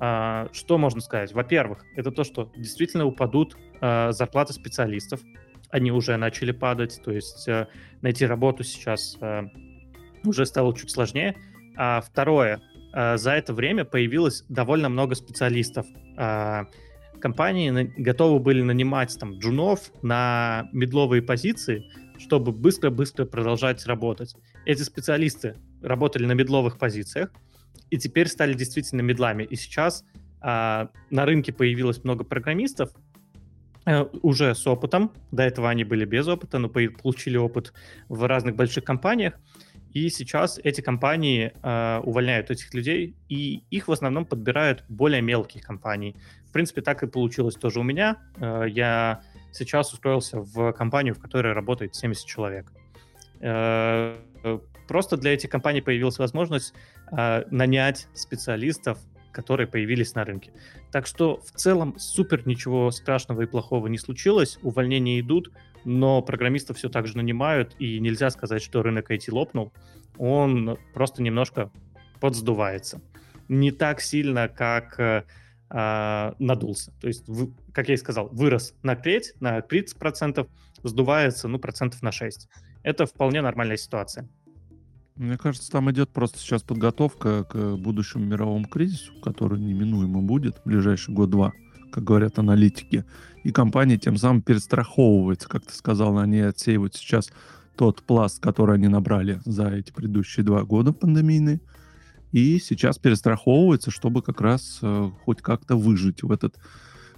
А, 0.00 0.48
что 0.52 0.78
можно 0.78 1.02
сказать? 1.02 1.34
Во-первых, 1.34 1.84
это 1.96 2.10
то, 2.10 2.24
что 2.24 2.50
действительно 2.56 3.04
упадут 3.04 3.58
а, 3.82 4.12
зарплаты 4.12 4.54
специалистов. 4.54 5.20
Они 5.68 5.92
уже 5.92 6.16
начали 6.16 6.52
падать, 6.52 6.98
то 7.04 7.12
есть 7.12 7.46
э, 7.46 7.68
найти 8.00 8.24
работу 8.24 8.64
сейчас 8.64 9.18
э, 9.20 9.48
уже 10.28 10.46
стало 10.46 10.74
чуть 10.76 10.90
сложнее. 10.90 11.36
А 11.76 12.00
второе, 12.00 12.60
э, 12.92 13.16
за 13.16 13.32
это 13.32 13.52
время 13.52 13.84
появилось 13.84 14.44
довольно 14.48 14.88
много 14.88 15.14
специалистов. 15.14 15.86
Компании 17.20 17.92
готовы 17.96 18.38
были 18.38 18.62
нанимать 18.62 19.16
там 19.18 19.38
джунов 19.38 19.90
на 20.02 20.68
медловые 20.72 21.22
позиции, 21.22 21.84
чтобы 22.18 22.52
быстро-быстро 22.52 23.24
продолжать 23.24 23.86
работать. 23.86 24.34
Эти 24.64 24.82
специалисты 24.82 25.56
работали 25.82 26.26
на 26.26 26.32
медловых 26.32 26.78
позициях, 26.78 27.30
и 27.90 27.98
теперь 27.98 28.28
стали 28.28 28.54
действительно 28.54 29.00
медлами. 29.00 29.44
И 29.44 29.56
сейчас 29.56 30.04
а, 30.40 30.90
на 31.10 31.24
рынке 31.24 31.52
появилось 31.52 32.04
много 32.04 32.24
программистов, 32.24 32.90
а, 33.84 34.08
уже 34.22 34.54
с 34.54 34.66
опытом. 34.66 35.12
До 35.30 35.42
этого 35.42 35.68
они 35.68 35.84
были 35.84 36.04
без 36.04 36.26
опыта, 36.28 36.58
но 36.58 36.68
получили 36.68 37.36
опыт 37.36 37.72
в 38.08 38.26
разных 38.26 38.56
больших 38.56 38.84
компаниях. 38.84 39.38
И 39.98 40.10
сейчас 40.10 40.60
эти 40.62 40.80
компании 40.80 41.52
э, 41.60 42.00
увольняют 42.04 42.52
этих 42.52 42.72
людей, 42.72 43.16
и 43.28 43.64
их 43.68 43.88
в 43.88 43.92
основном 43.92 44.26
подбирают 44.26 44.84
более 44.88 45.22
мелкие 45.22 45.60
компании. 45.60 46.14
В 46.48 46.52
принципе, 46.52 46.82
так 46.82 47.02
и 47.02 47.08
получилось 47.08 47.56
тоже 47.56 47.80
у 47.80 47.82
меня. 47.82 48.16
Э, 48.36 48.66
я 48.68 49.22
сейчас 49.52 49.92
устроился 49.92 50.38
в 50.38 50.72
компанию, 50.72 51.16
в 51.16 51.18
которой 51.18 51.52
работает 51.52 51.96
70 51.96 52.26
человек. 52.26 52.72
Э, 53.40 54.14
просто 54.86 55.16
для 55.16 55.34
этих 55.34 55.50
компаний 55.50 55.80
появилась 55.80 56.18
возможность 56.18 56.74
э, 57.10 57.42
нанять 57.50 58.06
специалистов, 58.14 58.98
которые 59.32 59.66
появились 59.66 60.14
на 60.14 60.24
рынке. 60.24 60.52
Так 60.92 61.08
что 61.08 61.40
в 61.40 61.50
целом 61.50 61.98
супер 61.98 62.46
ничего 62.46 62.92
страшного 62.92 63.42
и 63.42 63.46
плохого 63.46 63.88
не 63.88 63.98
случилось, 63.98 64.58
увольнения 64.62 65.18
идут, 65.18 65.50
но 65.84 66.22
программистов 66.22 66.76
все 66.76 66.88
так 66.88 67.06
же 67.06 67.16
нанимают, 67.16 67.74
и 67.78 67.98
нельзя 68.00 68.30
сказать, 68.30 68.62
что 68.62 68.82
рынок 68.82 69.10
IT 69.10 69.32
лопнул, 69.32 69.72
он 70.16 70.78
просто 70.94 71.22
немножко 71.22 71.70
подсдувается. 72.20 73.00
Не 73.48 73.70
так 73.70 74.00
сильно, 74.00 74.48
как 74.48 74.98
э, 74.98 75.24
э, 75.70 76.32
надулся. 76.38 76.92
То 77.00 77.08
есть, 77.08 77.28
в, 77.28 77.52
как 77.72 77.88
я 77.88 77.94
и 77.94 77.98
сказал, 77.98 78.28
вырос 78.28 78.74
на 78.82 78.96
треть, 78.96 79.34
на 79.40 79.58
30%, 79.60 80.48
сдувается, 80.82 81.48
ну, 81.48 81.58
процентов 81.58 82.02
на 82.02 82.12
6. 82.12 82.48
Это 82.82 83.06
вполне 83.06 83.40
нормальная 83.40 83.76
ситуация. 83.76 84.28
Мне 85.16 85.36
кажется, 85.36 85.70
там 85.70 85.90
идет 85.90 86.10
просто 86.10 86.38
сейчас 86.38 86.62
подготовка 86.62 87.42
к 87.42 87.76
будущему 87.76 88.24
мировому 88.24 88.68
кризису, 88.68 89.12
который 89.20 89.58
неминуемо 89.58 90.22
будет 90.22 90.58
в 90.58 90.64
ближайший 90.64 91.12
год-два, 91.12 91.52
как 91.90 92.04
говорят 92.04 92.38
аналитики. 92.38 93.04
И 93.44 93.52
компания 93.52 93.98
тем 93.98 94.16
самым 94.16 94.42
перестраховывается, 94.42 95.48
как 95.48 95.64
ты 95.64 95.74
сказал, 95.74 96.18
они 96.18 96.40
отсеивают 96.40 96.94
сейчас 96.94 97.30
тот 97.76 98.02
пласт, 98.02 98.40
который 98.40 98.74
они 98.74 98.88
набрали 98.88 99.40
за 99.44 99.68
эти 99.68 99.92
предыдущие 99.92 100.44
два 100.44 100.64
года 100.64 100.92
пандемийные, 100.92 101.60
и 102.32 102.58
сейчас 102.58 102.98
перестраховывается, 102.98 103.90
чтобы 103.90 104.20
как 104.20 104.40
раз 104.40 104.80
э, 104.82 105.10
хоть 105.24 105.40
как-то 105.40 105.76
выжить 105.76 106.22
в 106.22 106.30
этот 106.30 106.56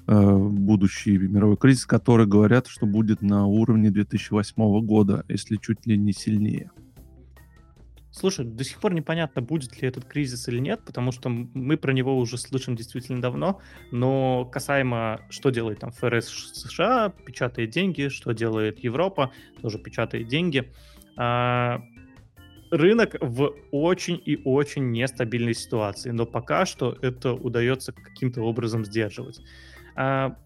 э, 0.06 0.36
будущий 0.36 1.18
мировой 1.18 1.56
кризис, 1.56 1.86
который 1.86 2.26
говорят, 2.26 2.68
что 2.68 2.86
будет 2.86 3.22
на 3.22 3.46
уровне 3.46 3.90
2008 3.90 4.80
года, 4.84 5.24
если 5.28 5.56
чуть 5.56 5.86
ли 5.86 5.98
не 5.98 6.12
сильнее. 6.12 6.70
Слушай, 8.12 8.44
до 8.44 8.64
сих 8.64 8.80
пор 8.80 8.92
непонятно, 8.92 9.40
будет 9.40 9.80
ли 9.80 9.86
этот 9.86 10.04
кризис 10.04 10.48
или 10.48 10.58
нет, 10.58 10.80
потому 10.84 11.12
что 11.12 11.28
мы 11.28 11.76
про 11.76 11.92
него 11.92 12.18
уже 12.18 12.38
слышим 12.38 12.74
действительно 12.74 13.22
давно, 13.22 13.60
но 13.92 14.44
касаемо, 14.46 15.20
что 15.30 15.50
делает 15.50 15.80
там 15.80 15.92
ФРС 15.92 16.28
США, 16.28 17.10
печатает 17.24 17.70
деньги, 17.70 18.08
что 18.08 18.32
делает 18.32 18.82
Европа, 18.82 19.32
тоже 19.62 19.78
печатает 19.78 20.26
деньги, 20.26 20.72
а, 21.16 21.82
рынок 22.70 23.16
в 23.20 23.54
очень 23.70 24.20
и 24.24 24.40
очень 24.44 24.90
нестабильной 24.90 25.54
ситуации, 25.54 26.10
но 26.10 26.26
пока 26.26 26.66
что 26.66 26.96
это 27.02 27.32
удается 27.32 27.92
каким-то 27.92 28.42
образом 28.42 28.84
сдерживать. 28.84 29.40
А, 29.94 30.36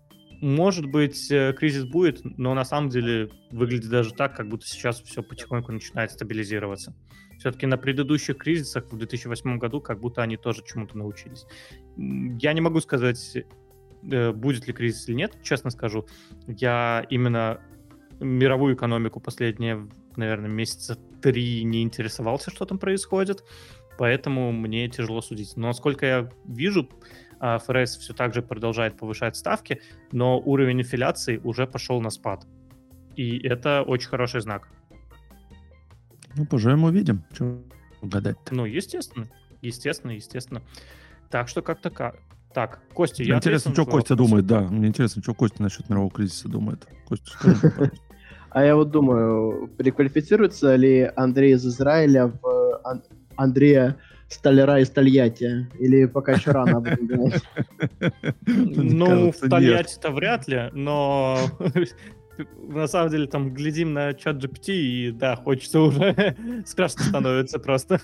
может 0.41 0.87
быть, 0.87 1.31
э, 1.31 1.55
кризис 1.55 1.85
будет, 1.85 2.21
но 2.23 2.53
на 2.55 2.65
самом 2.65 2.91
деле 2.91 3.31
выглядит 3.51 3.89
даже 3.89 4.13
так, 4.13 4.37
как 4.37 4.49
будто 4.49 4.67
сейчас 4.67 5.01
все 5.01 5.23
потихоньку 5.23 5.73
начинает 5.73 6.11
стабилизироваться. 6.11 6.95
Все-таки 7.45 7.67
на 7.67 7.77
предыдущих 7.77 8.39
кризисах 8.39 8.91
в 8.91 8.97
2008 8.97 9.59
году 9.59 9.79
как 9.83 10.01
будто 10.01 10.23
они 10.23 10.39
тоже 10.39 10.65
чему-то 10.65 10.97
научились. 10.97 11.45
Я 11.99 12.55
не 12.55 12.63
могу 12.63 12.81
сказать, 12.81 13.37
э, 14.11 14.33
будет 14.33 14.67
ли 14.67 14.73
кризис 14.73 15.07
или 15.11 15.17
нет, 15.17 15.37
честно 15.43 15.69
скажу. 15.69 16.07
Я 16.47 17.05
именно 17.11 17.61
мировую 18.19 18.77
экономику 18.77 19.21
последние, 19.21 19.87
наверное, 20.17 20.49
месяца 20.49 20.97
три 21.21 21.63
не 21.65 21.83
интересовался, 21.83 22.51
что 22.51 22.65
там 22.65 22.79
происходит, 22.79 23.45
поэтому 23.99 24.51
мне 24.51 24.89
тяжело 24.89 25.21
судить. 25.21 25.55
Но 25.57 25.67
насколько 25.67 26.07
я 26.07 26.31
вижу, 26.47 26.89
а, 27.41 27.59
ФРС 27.59 27.99
все 27.99 28.15
так 28.15 28.33
же 28.33 28.41
продолжает 28.41 28.97
повышать 28.97 29.37
ставки, 29.37 29.83
но 30.13 30.41
уровень 30.41 30.81
инфляции 30.81 31.43
уже 31.45 31.67
пошел 31.67 32.01
на 32.01 32.09
спад. 32.09 32.47
И 33.17 33.47
это 33.47 33.83
очень 33.83 34.09
хороший 34.09 34.41
знак. 34.41 34.71
Ну, 36.37 36.47
поживем, 36.47 36.85
увидим. 36.85 37.23
Что 37.33 37.63
угадать 38.03 38.37
-то? 38.45 38.55
Ну, 38.55 38.65
естественно. 38.65 39.29
Естественно, 39.63 40.13
естественно. 40.13 40.63
Так 41.31 41.49
что 41.49 41.63
как-то 41.63 41.91
как. 41.91 42.17
Так, 42.53 42.81
Костя, 42.93 43.25
я 43.25 43.37
Интересно, 43.37 43.73
что 43.73 43.85
Костя 43.85 44.15
вопрос. 44.15 44.29
думает, 44.29 44.47
да. 44.47 44.61
Мне 44.61 44.87
интересно, 44.89 45.23
что 45.23 45.35
Костя 45.35 45.63
насчет 45.63 45.89
мирового 45.89 46.11
кризиса 46.11 46.49
думает. 46.49 46.87
Костя, 47.09 47.31
скажи, 47.31 47.91
А 48.51 48.65
я 48.65 48.77
вот 48.77 48.91
думаю, 48.93 49.69
переквалифицируется 49.77 50.77
ли 50.77 51.11
Андрей 51.17 51.55
из 51.55 51.67
Израиля 51.67 52.29
в 52.29 52.81
Андрея 53.35 53.97
столяра 54.29 54.81
из 54.81 54.91
Тольятти? 54.91 55.69
Или 55.81 56.05
пока 56.05 56.33
еще 56.33 56.53
рано 56.53 56.77
об 56.77 56.87
этом? 56.87 57.33
Ну, 58.47 59.33
в 59.33 59.39
Тольятти-то 59.49 60.13
вряд 60.13 60.47
ли, 60.47 60.71
но 60.73 61.39
на 62.59 62.87
самом 62.87 63.11
деле 63.11 63.27
там 63.27 63.53
глядим 63.53 63.93
на 63.93 64.15
чат 64.15 64.37
GPT, 64.37 64.73
и 64.73 65.11
да, 65.11 65.37
хочется 65.37 65.81
уже 65.81 66.37
страшно 66.67 67.05
становится 67.05 67.59
просто. 67.59 68.01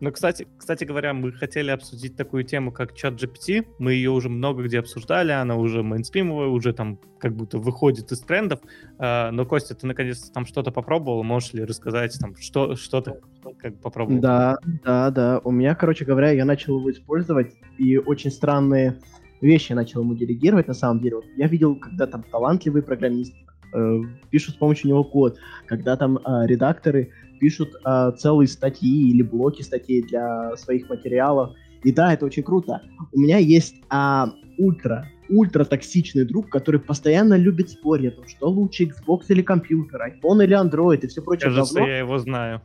Ну, 0.00 0.12
кстати, 0.12 0.46
кстати 0.58 0.84
говоря, 0.84 1.14
мы 1.14 1.32
хотели 1.32 1.70
обсудить 1.70 2.16
такую 2.16 2.44
тему, 2.44 2.70
как 2.70 2.94
чат 2.94 3.14
GPT. 3.14 3.66
Мы 3.78 3.94
ее 3.94 4.10
уже 4.10 4.28
много 4.28 4.62
где 4.64 4.80
обсуждали, 4.80 5.32
она 5.32 5.56
уже 5.56 5.82
мейнстримовая, 5.82 6.48
уже 6.48 6.74
там 6.74 6.98
как 7.18 7.34
будто 7.34 7.58
выходит 7.58 8.12
из 8.12 8.20
трендов. 8.20 8.60
А, 8.98 9.30
но, 9.30 9.46
Костя, 9.46 9.74
ты 9.74 9.86
наконец-то 9.86 10.30
там 10.32 10.44
что-то 10.44 10.70
попробовал? 10.70 11.22
Можешь 11.22 11.54
ли 11.54 11.64
рассказать, 11.64 12.14
там, 12.20 12.36
что, 12.36 12.76
что 12.76 13.00
ты 13.00 13.14
как 13.58 13.80
попробовал? 13.80 14.20
Да, 14.20 14.58
да, 14.84 15.10
да. 15.10 15.40
У 15.44 15.50
меня, 15.50 15.74
короче 15.74 16.04
говоря, 16.04 16.30
я 16.30 16.44
начал 16.44 16.78
его 16.78 16.90
использовать, 16.90 17.54
и 17.78 17.96
очень 17.96 18.30
странные 18.30 18.98
вещи 19.40 19.72
я 19.72 19.76
начал 19.76 20.02
ему 20.02 20.14
делегировать, 20.14 20.68
на 20.68 20.74
самом 20.74 21.00
деле. 21.00 21.16
Вот 21.16 21.26
я 21.36 21.46
видел, 21.46 21.76
когда 21.76 22.06
там 22.06 22.22
талантливый 22.30 22.82
программист 22.82 23.34
э, 23.74 24.00
пишут 24.30 24.54
с 24.54 24.58
помощью 24.58 24.88
него 24.88 25.04
код, 25.04 25.38
когда 25.66 25.96
там 25.96 26.18
э, 26.18 26.46
редакторы 26.46 27.10
пишут 27.40 27.74
э, 27.84 28.12
целые 28.16 28.48
статьи 28.48 29.10
или 29.10 29.22
блоки 29.22 29.62
статей 29.62 30.02
для 30.02 30.56
своих 30.56 30.88
материалов. 30.88 31.54
И 31.82 31.92
да, 31.92 32.12
это 32.12 32.26
очень 32.26 32.42
круто. 32.42 32.82
У 33.12 33.20
меня 33.20 33.38
есть 33.38 33.76
а, 33.90 34.32
ультра, 34.58 35.08
ультра 35.28 35.64
токсичный 35.64 36.24
друг, 36.24 36.48
который 36.48 36.80
постоянно 36.80 37.34
любит 37.34 37.70
спорить 37.70 38.12
о 38.12 38.16
том, 38.16 38.26
что 38.26 38.48
лучше 38.48 38.84
Xbox 38.84 39.26
или 39.28 39.42
компьютер, 39.42 40.00
iPhone 40.00 40.42
или 40.42 40.56
Android 40.56 41.00
и 41.00 41.06
все 41.06 41.22
прочее 41.22 41.50
Кажется, 41.50 41.74
говно. 41.74 41.88
я 41.88 41.98
его 41.98 42.18
знаю. 42.18 42.62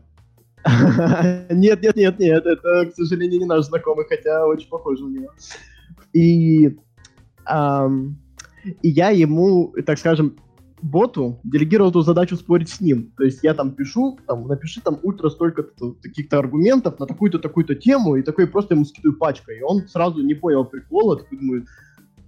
Нет, 1.49 1.81
нет, 1.81 1.95
нет, 1.95 2.19
нет, 2.19 2.45
это, 2.45 2.85
к 2.85 2.93
сожалению, 2.93 3.39
не 3.39 3.45
наш 3.47 3.65
знакомый, 3.65 4.05
хотя 4.07 4.45
очень 4.45 4.69
похож 4.69 4.99
на 4.99 5.07
него. 5.07 5.29
И, 6.13 6.77
эм, 7.47 8.17
и 8.81 8.89
я 8.89 9.09
ему, 9.09 9.73
так 9.85 9.97
скажем, 9.97 10.37
боту 10.81 11.39
делегировал 11.43 11.91
эту 11.91 12.01
задачу 12.01 12.35
спорить 12.35 12.69
с 12.69 12.81
ним. 12.81 13.13
То 13.17 13.23
есть 13.23 13.43
я 13.43 13.53
там 13.53 13.71
пишу, 13.71 14.17
там, 14.27 14.47
напиши 14.47 14.81
там 14.81 14.99
ультра 15.03 15.29
столько 15.29 15.63
каких-то 16.01 16.39
аргументов 16.39 16.99
на 16.99 17.05
такую-то, 17.05 17.39
такую-то 17.39 17.75
тему, 17.75 18.15
и 18.15 18.23
такой 18.23 18.47
просто 18.47 18.73
ему 18.73 18.85
скидываю 18.85 19.17
пачкой. 19.17 19.59
И 19.59 19.61
он 19.61 19.87
сразу 19.87 20.23
не 20.23 20.33
понял 20.33 20.65
прикола, 20.65 21.17
такой 21.17 21.37
думает, 21.37 21.65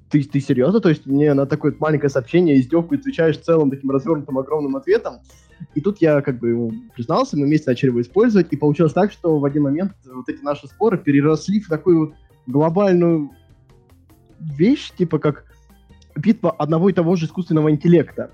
ты, 0.09 0.23
ты 0.23 0.39
серьезно? 0.39 0.79
То 0.79 0.89
есть 0.89 1.05
мне 1.07 1.33
на 1.33 1.45
такое 1.45 1.75
маленькое 1.79 2.09
сообщение 2.09 2.59
издевку 2.59 2.93
отвечаешь 2.95 3.39
целым 3.39 3.71
таким 3.71 3.89
развернутым 3.89 4.37
огромным 4.37 4.75
ответом? 4.75 5.15
И 5.73 5.81
тут 5.81 5.99
я 6.01 6.21
как 6.21 6.39
бы 6.39 6.49
ему 6.49 6.71
признался, 6.95 7.37
мы 7.37 7.45
вместе 7.45 7.69
начали 7.69 7.89
его 7.89 8.01
использовать, 8.01 8.47
и 8.51 8.57
получилось 8.57 8.93
так, 8.93 9.11
что 9.11 9.39
в 9.39 9.45
один 9.45 9.63
момент 9.63 9.93
вот 10.05 10.27
эти 10.29 10.43
наши 10.43 10.67
споры 10.67 10.97
переросли 10.97 11.61
в 11.61 11.67
такую 11.67 11.99
вот 11.99 12.13
глобальную 12.45 13.31
вещь, 14.43 14.91
типа 14.97 15.19
как 15.19 15.45
битва 16.15 16.51
одного 16.51 16.89
и 16.89 16.93
того 16.93 17.15
же 17.15 17.25
искусственного 17.25 17.71
интеллекта. 17.71 18.31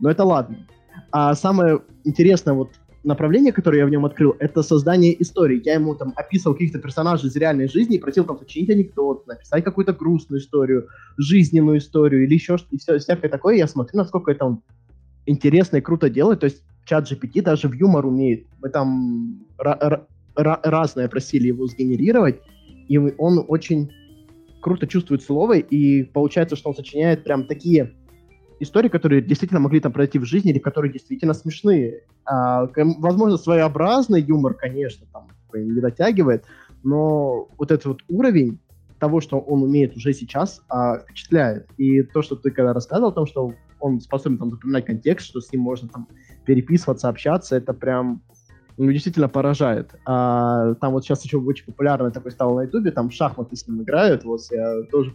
Но 0.00 0.10
это 0.10 0.24
ладно. 0.24 0.66
А 1.10 1.34
самое 1.34 1.80
интересное 2.04 2.54
вот 2.54 2.70
направление, 3.04 3.52
которое 3.52 3.78
я 3.78 3.86
в 3.86 3.90
нем 3.90 4.04
открыл, 4.04 4.36
это 4.38 4.62
создание 4.62 5.20
истории. 5.20 5.60
Я 5.64 5.74
ему 5.74 5.94
там 5.94 6.12
описывал 6.16 6.54
каких-то 6.54 6.78
персонажей 6.78 7.28
из 7.28 7.36
реальной 7.36 7.68
жизни 7.68 7.96
и 7.96 7.98
просил 7.98 8.24
там 8.24 8.38
сочинить 8.38 8.70
анекдот, 8.70 9.26
написать 9.26 9.64
какую-то 9.64 9.92
грустную 9.92 10.40
историю, 10.40 10.88
жизненную 11.16 11.78
историю 11.78 12.24
или 12.24 12.34
еще 12.34 12.58
что-то, 12.58 12.98
всякое 12.98 13.28
такое. 13.28 13.56
Я 13.56 13.66
смотрю, 13.66 13.98
насколько 13.98 14.30
это 14.30 14.44
он 14.44 14.62
интересно 15.26 15.78
и 15.78 15.80
круто 15.80 16.08
делает. 16.10 16.40
То 16.40 16.46
есть 16.46 16.62
чат 16.84 17.10
GPT 17.10 17.42
даже 17.42 17.68
в 17.68 17.72
юмор 17.72 18.06
умеет. 18.06 18.46
Мы 18.60 18.68
там 18.68 19.46
разное 20.34 21.08
просили 21.08 21.48
его 21.48 21.66
сгенерировать, 21.66 22.40
и 22.88 22.98
он 22.98 23.44
очень 23.48 23.90
круто 24.62 24.86
чувствует 24.86 25.22
слово, 25.22 25.58
и 25.58 26.04
получается, 26.04 26.56
что 26.56 26.70
он 26.70 26.76
сочиняет 26.76 27.24
прям 27.24 27.46
такие 27.46 27.94
истории, 28.60 28.88
которые 28.88 29.20
действительно 29.20 29.60
могли 29.60 29.80
там 29.80 29.92
пройти 29.92 30.18
в 30.18 30.24
жизни, 30.24 30.52
или 30.52 30.58
которые 30.58 30.92
действительно 30.92 31.34
смешные. 31.34 32.04
А, 32.24 32.68
возможно, 32.76 33.36
своеобразный 33.36 34.22
юмор, 34.22 34.54
конечно, 34.54 35.06
там 35.12 35.28
не 35.52 35.80
дотягивает, 35.80 36.44
но 36.82 37.48
вот 37.58 37.70
этот 37.70 37.84
вот 37.86 38.02
уровень 38.08 38.58
того, 38.98 39.20
что 39.20 39.40
он 39.40 39.64
умеет 39.64 39.96
уже 39.96 40.12
сейчас, 40.12 40.62
а, 40.68 41.00
впечатляет. 41.00 41.68
И 41.76 42.02
то, 42.02 42.22
что 42.22 42.36
ты 42.36 42.52
когда 42.52 42.72
рассказывал 42.72 43.10
о 43.10 43.14
том, 43.14 43.26
что 43.26 43.52
он 43.80 44.00
способен 44.00 44.38
там 44.38 44.50
запоминать 44.50 44.86
контекст, 44.86 45.26
что 45.26 45.40
с 45.40 45.52
ним 45.52 45.62
можно 45.62 45.88
там 45.88 46.08
переписываться, 46.46 47.08
общаться, 47.08 47.56
это 47.56 47.74
прям 47.74 48.22
ну, 48.76 48.92
действительно 48.92 49.28
поражает. 49.28 49.94
А, 50.04 50.74
там 50.74 50.92
вот 50.92 51.04
сейчас 51.04 51.24
еще 51.24 51.38
очень 51.38 51.64
популярный 51.64 52.10
такой 52.10 52.32
стал 52.32 52.54
на 52.54 52.62
ютубе, 52.62 52.90
там 52.90 53.10
шахматы 53.10 53.56
с 53.56 53.66
ним 53.66 53.82
играют, 53.82 54.24
вот 54.24 54.40
я 54.50 54.82
тоже 54.90 55.14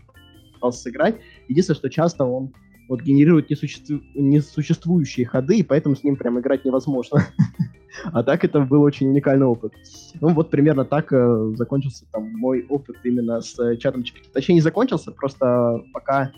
пытался 0.53 0.81
сыграть. 0.81 1.15
Единственное, 1.47 1.77
что 1.77 1.89
часто 1.89 2.25
он 2.25 2.53
вот 2.87 3.01
генерирует 3.01 3.49
несуществу... 3.49 4.01
несуществующие 4.15 5.25
ходы, 5.25 5.57
и 5.57 5.63
поэтому 5.63 5.95
с 5.95 6.03
ним 6.03 6.15
прям 6.15 6.39
играть 6.39 6.65
невозможно. 6.65 7.25
а 8.11 8.23
так 8.23 8.43
это 8.43 8.61
был 8.61 8.81
очень 8.81 9.09
уникальный 9.09 9.45
опыт. 9.45 9.73
Ну 10.21 10.29
вот 10.29 10.49
примерно 10.49 10.85
так 10.85 11.11
э, 11.11 11.53
закончился 11.55 12.05
там 12.11 12.31
мой 12.31 12.65
опыт 12.69 12.97
именно 13.03 13.41
с 13.41 13.57
э, 13.59 13.77
чатом 13.77 14.01
GPT. 14.01 14.31
Точнее 14.33 14.55
не 14.55 14.61
закончился, 14.61 15.11
просто 15.11 15.81
пока 15.93 16.31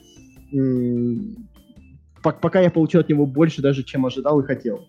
м- 0.51 1.47
пока 2.21 2.61
я 2.61 2.71
получил 2.71 3.01
от 3.01 3.09
него 3.09 3.25
больше 3.25 3.61
даже, 3.61 3.83
чем 3.83 4.05
ожидал 4.05 4.39
и 4.39 4.45
хотел. 4.45 4.85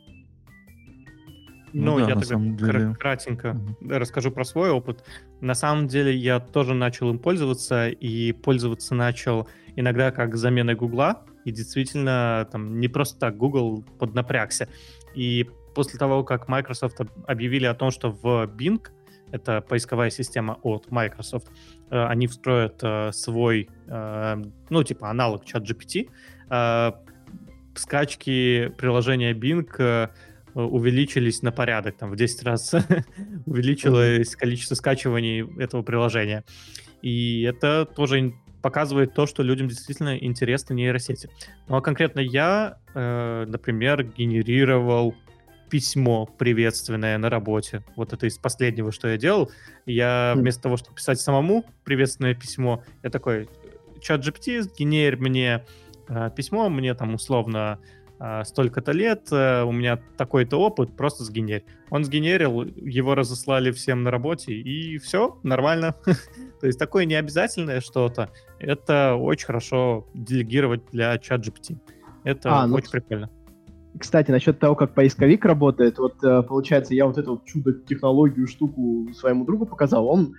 Ну, 1.72 1.98
ну 1.98 2.00
да, 2.00 2.08
я 2.08 2.14
тогда 2.16 2.36
деле... 2.36 2.94
кратенько 2.94 3.48
mm-hmm. 3.48 3.98
расскажу 3.98 4.30
про 4.30 4.44
свой 4.44 4.70
опыт. 4.70 5.04
На 5.40 5.54
самом 5.54 5.86
деле 5.86 6.14
я 6.14 6.40
тоже 6.40 6.74
начал 6.74 7.10
им 7.10 7.18
пользоваться, 7.18 7.88
и 7.88 8.32
пользоваться 8.32 8.94
начал 8.94 9.48
иногда 9.76 10.10
как 10.10 10.36
заменой 10.36 10.74
Гугла, 10.74 11.24
и 11.44 11.52
действительно 11.52 12.48
там 12.50 12.80
не 12.80 12.88
просто 12.88 13.18
так 13.18 13.36
Google 13.36 13.84
поднапрягся. 13.98 14.68
И 15.14 15.48
после 15.74 15.98
того, 15.98 16.24
как 16.24 16.48
Microsoft 16.48 17.00
объявили 17.26 17.66
о 17.66 17.74
том, 17.74 17.90
что 17.90 18.10
в 18.10 18.46
Bing, 18.46 18.86
это 19.32 19.60
поисковая 19.60 20.10
система 20.10 20.58
от 20.62 20.90
Microsoft, 20.90 21.48
э, 21.90 22.04
они 22.06 22.26
встроят 22.26 22.80
э, 22.82 23.12
свой, 23.12 23.68
э, 23.86 24.42
ну, 24.68 24.82
типа 24.82 25.10
аналог 25.10 25.44
чат 25.44 25.62
GPT, 25.62 26.08
скачки 27.76 28.72
приложения 28.76 29.32
Bing 29.32 30.10
увеличились 30.54 31.42
на 31.42 31.52
порядок, 31.52 31.96
там 31.96 32.10
в 32.10 32.16
10 32.16 32.42
раз 32.42 32.74
увеличилось 33.46 34.34
количество 34.36 34.74
скачиваний 34.74 35.44
этого 35.62 35.82
приложения. 35.82 36.44
И 37.02 37.42
это 37.42 37.84
тоже 37.86 38.34
показывает 38.62 39.14
то, 39.14 39.26
что 39.26 39.42
людям 39.42 39.68
действительно 39.68 40.16
интересны 40.18 40.74
нейросети. 40.74 41.30
Ну 41.68 41.76
а 41.76 41.80
конкретно 41.80 42.20
я, 42.20 42.78
э, 42.94 43.46
например, 43.48 44.04
генерировал 44.04 45.14
письмо 45.70 46.26
приветственное 46.26 47.16
на 47.16 47.30
работе. 47.30 47.82
Вот 47.96 48.12
это 48.12 48.26
из 48.26 48.36
последнего, 48.38 48.92
что 48.92 49.08
я 49.08 49.16
делал. 49.16 49.50
Я 49.86 50.34
хм. 50.34 50.40
вместо 50.40 50.62
того, 50.62 50.76
чтобы 50.76 50.96
писать 50.96 51.20
самому 51.20 51.64
приветственное 51.84 52.34
письмо, 52.34 52.82
я 53.02 53.10
такой, 53.10 53.48
чат 54.00 54.26
GPT, 54.26 54.68
генерь 54.76 55.16
мне 55.16 55.64
э, 56.08 56.30
письмо, 56.36 56.68
мне 56.68 56.94
там 56.94 57.14
условно 57.14 57.78
э, 57.82 57.99
столько-то 58.44 58.92
лет, 58.92 59.28
э, 59.32 59.62
у 59.62 59.72
меня 59.72 59.98
такой-то 60.16 60.58
опыт, 60.58 60.96
просто 60.96 61.24
сгенерь. 61.24 61.64
Он 61.90 62.04
сгенерил, 62.04 62.62
его 62.62 63.14
разослали 63.14 63.70
всем 63.70 64.02
на 64.02 64.10
работе, 64.10 64.52
и 64.52 64.98
все, 64.98 65.38
нормально. 65.42 65.94
То 66.60 66.66
есть 66.66 66.78
такое 66.78 67.06
необязательное 67.06 67.80
что-то, 67.80 68.30
это 68.58 69.14
очень 69.14 69.46
хорошо 69.46 70.06
делегировать 70.14 70.82
для 70.92 71.16
чат 71.18 71.46
GPT. 71.46 71.78
Это 72.24 72.60
а, 72.60 72.66
ну, 72.66 72.76
очень 72.76 72.90
прикольно. 72.90 73.30
Кстати, 73.98 74.30
насчет 74.30 74.58
того, 74.58 74.74
как 74.74 74.94
поисковик 74.94 75.44
работает, 75.44 75.98
вот 75.98 76.22
э, 76.22 76.42
получается, 76.42 76.94
я 76.94 77.06
вот 77.06 77.16
эту 77.16 77.32
вот 77.32 77.46
чудо-технологию, 77.46 78.46
штуку 78.46 79.08
своему 79.14 79.44
другу 79.46 79.66
показал, 79.66 80.06
он 80.06 80.34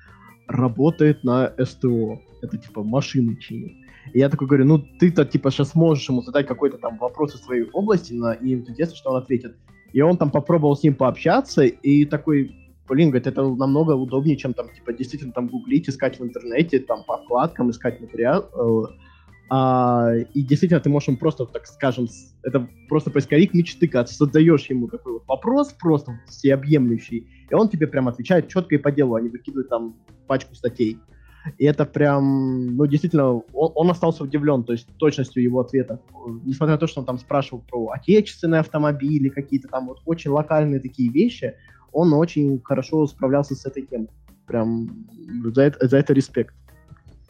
работает 0.48 1.24
на 1.24 1.54
СТО. 1.58 2.22
Это 2.42 2.58
типа 2.58 2.84
машины 2.84 3.38
чинит. 3.38 3.74
И 4.14 4.20
я 4.20 4.30
такой 4.30 4.48
говорю, 4.48 4.66
ну 4.66 4.80
ты-то 4.80 5.26
типа 5.26 5.52
сейчас 5.52 5.76
можешь 5.76 6.08
ему 6.10 6.22
задать 6.22 6.48
какой-то 6.48 6.78
там 6.78 6.98
вопрос 6.98 7.36
из 7.36 7.42
своей 7.42 7.70
области, 7.72 8.14
на, 8.14 8.34
и 8.34 8.54
интересно, 8.54 8.96
что 8.96 9.12
он 9.12 9.18
ответит. 9.18 9.56
И 9.94 10.02
он 10.02 10.18
там 10.18 10.32
попробовал 10.32 10.76
с 10.76 10.84
ним 10.84 10.96
пообщаться, 10.96 11.64
и 11.64 12.06
такой, 12.06 12.56
блин, 12.88 13.10
говорит, 13.10 13.28
это 13.28 13.44
намного 13.44 13.92
удобнее, 13.92 14.38
чем 14.38 14.54
там, 14.54 14.70
типа, 14.70 14.94
действительно 14.94 15.34
там 15.34 15.48
гуглить, 15.48 15.90
искать 15.90 16.20
в 16.20 16.24
интернете, 16.24 16.80
там 16.80 17.04
по 17.04 17.18
вкладкам 17.18 17.72
искать 17.72 18.00
материал. 18.00 18.50
Э, 18.54 18.94
а, 19.54 20.14
и 20.34 20.44
действительно, 20.44 20.80
ты 20.80 20.90
можешь 20.90 21.10
ему 21.10 21.18
просто, 21.18 21.46
так 21.46 21.68
скажем, 21.68 22.08
это 22.42 22.70
просто 22.88 23.12
поисковик 23.12 23.54
мечты, 23.54 23.88
когда 23.88 24.06
ты 24.06 24.14
создаешь 24.14 24.70
ему 24.70 24.88
такой 24.88 25.14
вот 25.14 25.24
вопрос 25.28 25.74
просто 25.74 26.18
всеобъемлющий, 26.26 27.28
и 27.50 27.54
он 27.54 27.68
тебе 27.68 27.88
прям 27.88 28.08
отвечает 28.08 28.48
четко 28.48 28.76
и 28.76 28.78
по 28.78 28.94
делу, 28.94 29.16
а 29.16 29.22
не 29.22 29.28
выкидывает 29.28 29.68
там 29.68 29.98
пачку 30.28 30.56
статей. 30.56 31.00
И 31.58 31.66
это 31.66 31.86
прям, 31.86 32.76
ну, 32.76 32.86
действительно, 32.86 33.34
он, 33.34 33.72
он 33.76 33.90
остался 33.90 34.24
удивлен, 34.24 34.64
то 34.64 34.74
есть 34.74 34.88
точностью 34.98 35.44
его 35.44 35.60
ответа. 35.60 36.00
Несмотря 36.44 36.76
на 36.76 36.80
то, 36.80 36.88
что 36.88 37.00
он 37.00 37.06
там 37.06 37.18
спрашивал 37.18 37.64
про 37.68 37.90
отечественные 37.90 38.60
автомобили, 38.60 39.30
какие-то 39.30 39.68
там 39.68 39.88
вот 39.88 40.02
очень 40.06 40.32
локальные 40.32 40.80
такие 40.80 41.12
вещи, 41.12 41.56
он 41.92 42.14
очень 42.14 42.62
хорошо 42.64 43.08
справлялся 43.08 43.56
с 43.56 43.66
этой 43.66 43.84
темой. 43.84 44.10
Прям 44.46 45.06
за 45.54 45.64
это, 45.64 45.88
за 45.88 45.98
это 45.98 46.14
респект. 46.14 46.54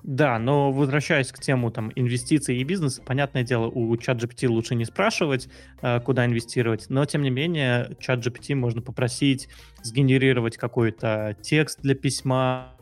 Да, 0.03 0.39
но 0.39 0.72
возвращаясь 0.72 1.32
к 1.32 1.39
тему 1.39 1.70
там 1.70 1.91
инвестиций 1.95 2.57
и 2.57 2.64
бизнеса, 2.64 3.03
понятное 3.05 3.43
дело, 3.43 3.68
у 3.68 3.93
ChatGPT 3.95 4.47
лучше 4.47 4.74
не 4.74 4.86
спрашивать, 4.86 5.47
э, 5.82 5.99
куда 5.99 6.26
инвестировать, 6.26 6.88
но 6.89 7.05
тем 7.05 7.22
не 7.22 7.30
менее 7.30 7.95
ChatGPT 7.99 8.55
можно 8.55 8.82
попросить 8.82 9.47
сгенерировать 9.84 10.57
какой-то 10.57 11.38
текст 11.41 11.82
для 11.82 11.93
письма, 11.93 12.74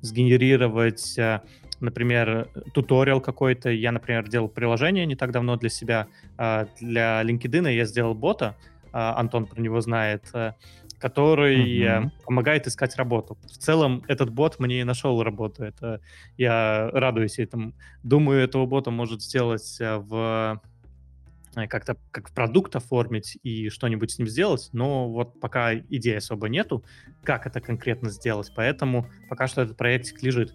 сгенерировать, 0.00 1.18
э, 1.18 1.40
например, 1.80 2.48
туториал 2.72 3.20
какой-то. 3.20 3.70
Я, 3.70 3.92
например, 3.92 4.28
делал 4.28 4.48
приложение 4.48 5.06
не 5.06 5.16
так 5.16 5.30
давно 5.32 5.56
для 5.56 5.70
себя, 5.70 6.06
э, 6.38 6.66
для 6.80 7.22
LinkedIn 7.22 7.72
я 7.72 7.84
сделал 7.84 8.14
бота, 8.14 8.56
Антон 8.92 9.44
про 9.44 9.60
него 9.60 9.82
знает, 9.82 10.32
который 10.98 11.82
mm-hmm. 11.82 12.10
помогает 12.24 12.66
искать 12.66 12.96
работу. 12.96 13.36
В 13.44 13.58
целом 13.58 14.02
этот 14.08 14.30
бот 14.30 14.58
мне 14.58 14.84
нашел 14.84 15.22
работу. 15.22 15.64
Это 15.64 16.00
я 16.36 16.90
радуюсь 16.92 17.38
этому. 17.38 17.72
Думаю, 18.02 18.40
этого 18.42 18.66
бота 18.66 18.90
может 18.90 19.22
сделать 19.22 19.76
э, 19.80 19.96
в 19.96 20.60
э, 20.64 20.66
как-то 21.68 21.96
как 22.10 22.30
продукт 22.32 22.76
оформить 22.76 23.38
и 23.42 23.68
что-нибудь 23.68 24.10
с 24.10 24.18
ним 24.18 24.28
сделать, 24.28 24.68
но 24.72 25.08
вот 25.08 25.40
пока 25.40 25.74
идеи 25.74 26.16
особо 26.16 26.48
нету, 26.48 26.84
как 27.22 27.46
это 27.46 27.60
конкретно 27.60 28.10
сделать, 28.10 28.52
поэтому 28.54 29.08
пока 29.28 29.46
что 29.46 29.62
этот 29.62 29.76
проектик 29.76 30.22
лежит. 30.22 30.54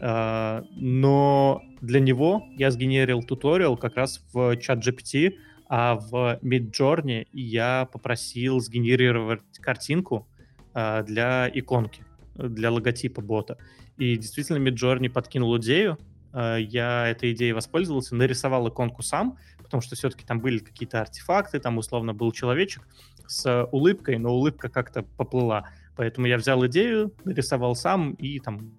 Но 0.00 1.62
для 1.82 2.00
него 2.00 2.42
я 2.56 2.70
сгенерил 2.70 3.22
туториал 3.22 3.76
как 3.76 3.96
раз 3.96 4.24
в 4.32 4.56
чат 4.56 4.86
GPT, 4.86 5.34
а 5.72 5.94
в 5.94 6.40
Midjourney 6.42 7.28
я 7.32 7.88
попросил 7.92 8.58
сгенерировать 8.58 9.40
картинку 9.60 10.26
э, 10.74 11.04
для 11.04 11.48
иконки, 11.54 12.04
для 12.34 12.72
логотипа 12.72 13.22
бота. 13.22 13.56
И 13.96 14.16
действительно 14.16 14.58
Midjourney 14.58 15.08
подкинул 15.08 15.56
идею, 15.58 15.96
э, 16.32 16.56
я 16.60 17.06
этой 17.06 17.32
идеей 17.34 17.52
воспользовался, 17.52 18.16
нарисовал 18.16 18.68
иконку 18.68 19.04
сам, 19.04 19.38
потому 19.70 19.82
что 19.82 19.94
все-таки 19.94 20.24
там 20.26 20.40
были 20.40 20.58
какие-то 20.58 21.00
артефакты, 21.00 21.60
там 21.60 21.78
условно 21.78 22.12
был 22.12 22.32
человечек 22.32 22.82
с 23.28 23.68
улыбкой, 23.70 24.18
но 24.18 24.34
улыбка 24.34 24.68
как-то 24.68 25.02
поплыла. 25.02 25.68
Поэтому 25.94 26.26
я 26.26 26.38
взял 26.38 26.66
идею, 26.66 27.14
нарисовал 27.24 27.76
сам 27.76 28.14
и 28.14 28.40
там 28.40 28.72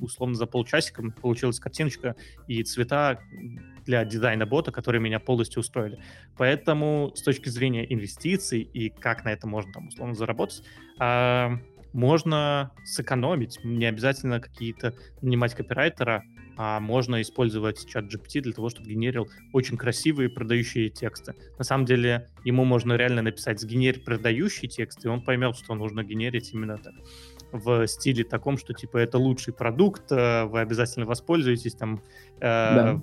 условно 0.00 0.34
за 0.34 0.46
полчасика 0.46 1.02
получилась 1.20 1.60
картиночка 1.60 2.16
и 2.46 2.62
цвета 2.62 3.20
для 3.84 4.06
дизайна 4.06 4.46
бота, 4.46 4.72
которые 4.72 5.02
меня 5.02 5.20
полностью 5.20 5.60
устроили. 5.60 5.98
Поэтому 6.38 7.12
с 7.14 7.22
точки 7.22 7.50
зрения 7.50 7.92
инвестиций 7.92 8.62
и 8.62 8.88
как 8.88 9.26
на 9.26 9.32
это 9.32 9.46
можно 9.46 9.70
там 9.74 9.88
условно 9.88 10.14
заработать, 10.14 10.62
э, 10.98 11.48
можно 11.92 12.70
сэкономить. 12.86 13.58
Не 13.64 13.84
обязательно 13.84 14.40
какие-то 14.40 14.94
нанимать 15.20 15.54
копирайтера, 15.54 16.24
а 16.58 16.80
можно 16.80 17.22
использовать 17.22 17.88
чат 17.88 18.12
GPT 18.12 18.40
для 18.40 18.52
того, 18.52 18.68
чтобы 18.68 18.90
генерил 18.90 19.28
очень 19.52 19.76
красивые 19.76 20.28
продающие 20.28 20.90
тексты. 20.90 21.34
На 21.56 21.64
самом 21.64 21.86
деле 21.86 22.28
ему 22.44 22.64
можно 22.64 22.94
реально 22.94 23.22
написать 23.22 23.60
«сгенерь 23.60 24.00
продающий 24.00 24.68
текст», 24.68 25.04
и 25.04 25.08
он 25.08 25.22
поймет, 25.22 25.56
что 25.56 25.74
нужно 25.74 26.02
генерить 26.02 26.52
именно 26.52 26.76
так 26.76 26.94
в 27.52 27.86
стиле 27.86 28.24
таком, 28.24 28.58
что 28.58 28.74
типа 28.74 28.98
это 28.98 29.18
лучший 29.18 29.54
продукт, 29.54 30.10
э, 30.12 30.44
вы 30.44 30.60
обязательно 30.60 31.06
воспользуетесь 31.06 31.74
там, 31.74 32.02
э, 32.40 32.40
да. 32.40 33.02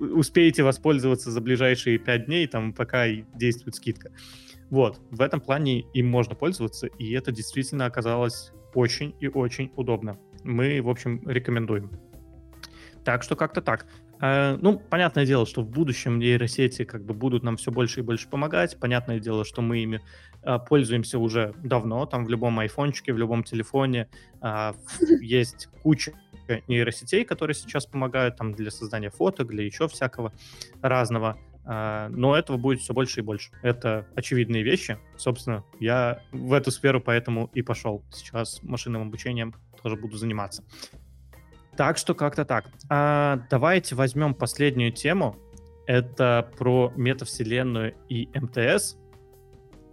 успеете 0.00 0.62
воспользоваться 0.62 1.30
за 1.30 1.40
ближайшие 1.40 1.98
пять 1.98 2.26
дней, 2.26 2.46
там 2.46 2.72
пока 2.72 3.06
действует 3.34 3.74
скидка. 3.74 4.12
Вот, 4.70 5.00
в 5.10 5.20
этом 5.20 5.40
плане 5.40 5.80
им 5.92 6.08
можно 6.08 6.34
пользоваться, 6.34 6.86
и 6.86 7.12
это 7.12 7.32
действительно 7.32 7.84
оказалось 7.86 8.52
очень 8.74 9.14
и 9.20 9.28
очень 9.28 9.70
удобно. 9.76 10.18
Мы, 10.42 10.80
в 10.80 10.88
общем, 10.88 11.22
рекомендуем. 11.28 11.90
Так 13.04 13.22
что 13.22 13.36
как-то 13.36 13.60
так. 13.60 13.86
Э, 14.20 14.56
ну, 14.60 14.78
понятное 14.78 15.26
дело, 15.26 15.46
что 15.46 15.62
в 15.62 15.68
будущем 15.68 16.18
нейросети 16.18 16.84
как 16.84 17.04
бы 17.04 17.12
будут 17.14 17.42
нам 17.42 17.56
все 17.56 17.70
больше 17.70 18.00
и 18.00 18.02
больше 18.02 18.28
помогать. 18.28 18.78
Понятное 18.80 19.20
дело, 19.20 19.44
что 19.44 19.60
мы 19.60 19.78
ими 19.78 20.00
э, 20.42 20.58
пользуемся 20.66 21.18
уже 21.18 21.54
давно. 21.62 22.06
Там 22.06 22.24
в 22.24 22.30
любом 22.30 22.58
айфончике, 22.58 23.12
в 23.12 23.18
любом 23.18 23.44
телефоне 23.44 24.08
э, 24.40 24.72
есть 25.20 25.68
куча 25.82 26.12
нейросетей, 26.68 27.24
которые 27.24 27.54
сейчас 27.54 27.86
помогают 27.86 28.36
там 28.36 28.52
для 28.52 28.70
создания 28.70 29.10
фоток, 29.10 29.48
для 29.48 29.64
еще 29.64 29.88
всякого 29.88 30.32
разного. 30.82 31.38
Но 31.66 32.36
этого 32.36 32.58
будет 32.58 32.80
все 32.80 32.92
больше 32.92 33.20
и 33.20 33.22
больше. 33.22 33.50
Это 33.62 34.06
очевидные 34.14 34.62
вещи. 34.62 34.98
Собственно, 35.16 35.64
я 35.80 36.20
в 36.30 36.52
эту 36.52 36.70
сферу 36.70 37.00
поэтому 37.00 37.50
и 37.54 37.62
пошел. 37.62 38.04
Сейчас 38.12 38.62
машинным 38.62 39.00
обучением 39.00 39.54
тоже 39.82 39.96
буду 39.96 40.18
заниматься. 40.18 40.62
Так 41.76 41.98
что 41.98 42.14
как-то 42.14 42.44
так. 42.44 42.66
А, 42.88 43.42
давайте 43.50 43.94
возьмем 43.94 44.34
последнюю 44.34 44.92
тему. 44.92 45.36
Это 45.86 46.50
про 46.56 46.92
метавселенную 46.96 47.94
и 48.08 48.28
МТС. 48.34 48.96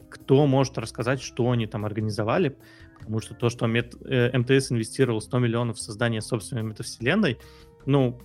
Кто 0.09 0.45
может 0.45 0.77
рассказать, 0.77 1.21
что 1.21 1.49
они 1.51 1.67
там 1.67 1.85
организовали? 1.85 2.57
Потому 2.99 3.19
что 3.19 3.33
то, 3.33 3.49
что 3.49 3.65
мет, 3.65 3.95
э, 4.05 4.37
МТС 4.37 4.71
инвестировал 4.71 5.21
100 5.21 5.39
миллионов 5.39 5.77
в 5.77 5.81
создание 5.81 6.21
собственной 6.21 6.63
метавселенной, 6.63 7.39
ну, 7.85 8.19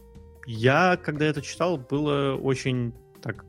я, 0.47 0.97
когда 0.97 1.25
это 1.25 1.41
читал, 1.41 1.79
было 1.79 2.35
очень 2.35 2.93
так 3.23 3.45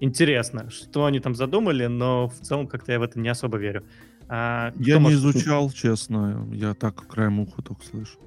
интересно, 0.00 0.70
что 0.70 1.04
они 1.04 1.20
там 1.20 1.34
задумали, 1.34 1.86
но 1.86 2.28
в 2.28 2.40
целом 2.40 2.68
как-то 2.68 2.92
я 2.92 3.00
в 3.00 3.02
это 3.02 3.18
не 3.18 3.28
особо 3.28 3.58
верю. 3.58 3.84
А, 4.28 4.72
я 4.76 4.94
не 4.94 5.00
может... 5.00 5.18
изучал, 5.18 5.70
честно, 5.70 6.48
я 6.52 6.74
так 6.74 7.06
краем 7.06 7.40
уха 7.40 7.60
только 7.60 7.84
слышу. 7.84 8.18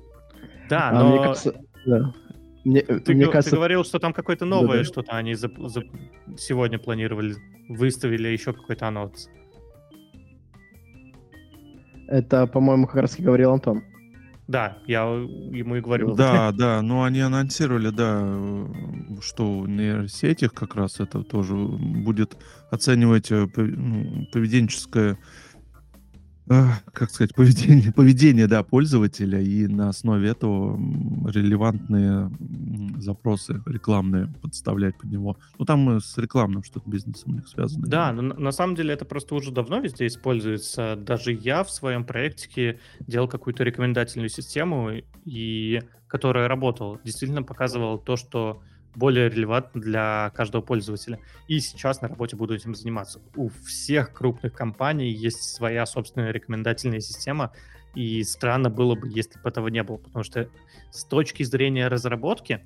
Да, 0.69 0.89
а, 0.89 0.93
но... 0.93 1.09
Мне 1.09 1.19
кажется, 1.19 1.55
да. 1.85 2.13
Мне, 2.63 2.81
ты, 2.81 3.13
мне 3.13 3.27
кажется... 3.27 3.51
ты 3.51 3.55
говорил, 3.57 3.83
что 3.83 3.99
там 3.99 4.11
какое-то 4.11 4.45
новое 4.45 4.77
да, 4.77 4.83
да. 4.83 4.83
что-то 4.83 5.11
они 5.11 5.35
за, 5.35 5.51
за... 5.55 5.83
сегодня 6.37 6.79
планировали, 6.79 7.35
выставили 7.69 8.27
еще 8.27 8.53
какой-то 8.53 8.87
анонс. 8.87 9.29
Это, 12.07 12.47
по-моему, 12.47 12.87
как 12.87 12.95
раз 12.97 13.19
и 13.19 13.23
говорил 13.23 13.51
Антон. 13.51 13.83
Да, 14.47 14.77
я 14.85 15.01
ему 15.03 15.75
и 15.75 15.81
говорю. 15.81 16.13
Да, 16.13 16.51
да, 16.57 16.81
но 16.81 17.03
они 17.03 17.19
анонсировали, 17.21 17.89
да, 17.89 18.21
что 19.21 19.61
в 19.61 19.67
нейросетях 19.67 20.53
как 20.53 20.75
раз 20.75 20.99
это 20.99 21.23
тоже 21.23 21.55
будет 21.55 22.37
оценивать 22.69 23.31
э, 23.31 23.47
ну, 23.55 24.27
поведенческое 24.31 25.17
как 26.47 27.09
сказать, 27.09 27.33
поведение, 27.33 27.91
поведение 27.91 28.47
да, 28.47 28.63
пользователя, 28.63 29.41
и 29.41 29.67
на 29.67 29.89
основе 29.89 30.29
этого 30.29 30.77
релевантные 31.29 32.31
запросы 32.97 33.61
рекламные 33.65 34.33
подставлять 34.41 34.97
под 34.97 35.11
него. 35.11 35.37
Ну, 35.57 35.65
там 35.65 35.99
с 35.99 36.17
рекламным 36.17 36.63
что-то 36.63 36.89
бизнесом 36.89 37.33
у 37.33 37.35
них 37.35 37.47
связано. 37.47 37.87
Да, 37.87 38.11
но 38.11 38.21
на 38.21 38.51
самом 38.51 38.75
деле 38.75 38.93
это 38.93 39.05
просто 39.05 39.35
уже 39.35 39.51
давно 39.51 39.79
везде 39.79 40.05
используется. 40.07 40.95
Даже 40.95 41.31
я 41.31 41.63
в 41.63 41.71
своем 41.71 42.05
проекте 42.05 42.79
делал 42.99 43.27
какую-то 43.27 43.63
рекомендательную 43.63 44.29
систему, 44.29 44.91
и 45.25 45.81
которая 46.07 46.47
работала. 46.47 46.99
Действительно 47.03 47.43
показывала 47.43 47.97
то, 47.97 48.15
что 48.15 48.61
более 48.95 49.29
релевантно 49.29 49.81
для 49.81 50.31
каждого 50.35 50.61
пользователя. 50.61 51.19
И 51.47 51.59
сейчас 51.59 52.01
на 52.01 52.07
работе 52.07 52.35
буду 52.35 52.55
этим 52.55 52.73
заниматься. 52.75 53.21
У 53.35 53.49
всех 53.49 54.13
крупных 54.13 54.53
компаний 54.53 55.09
есть 55.09 55.43
своя 55.43 55.85
собственная 55.85 56.31
рекомендательная 56.31 57.01
система, 57.01 57.51
и 57.93 58.23
странно 58.23 58.69
было 58.69 58.95
бы, 58.95 59.07
если 59.09 59.39
бы 59.39 59.49
этого 59.49 59.67
не 59.67 59.83
было, 59.83 59.97
потому 59.97 60.23
что 60.23 60.49
с 60.91 61.03
точки 61.03 61.43
зрения 61.43 61.87
разработки, 61.87 62.65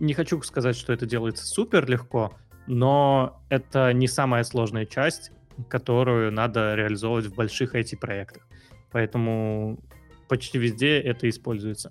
не 0.00 0.14
хочу 0.14 0.40
сказать, 0.42 0.76
что 0.76 0.92
это 0.92 1.06
делается 1.06 1.46
супер 1.46 1.88
легко, 1.88 2.36
но 2.66 3.42
это 3.48 3.92
не 3.92 4.08
самая 4.08 4.44
сложная 4.44 4.86
часть, 4.86 5.32
которую 5.68 6.32
надо 6.32 6.74
реализовывать 6.74 7.26
в 7.26 7.34
больших 7.34 7.74
IT-проектах. 7.74 8.46
Поэтому 8.90 9.78
почти 10.28 10.58
везде 10.58 10.98
это 10.98 11.28
используется. 11.28 11.90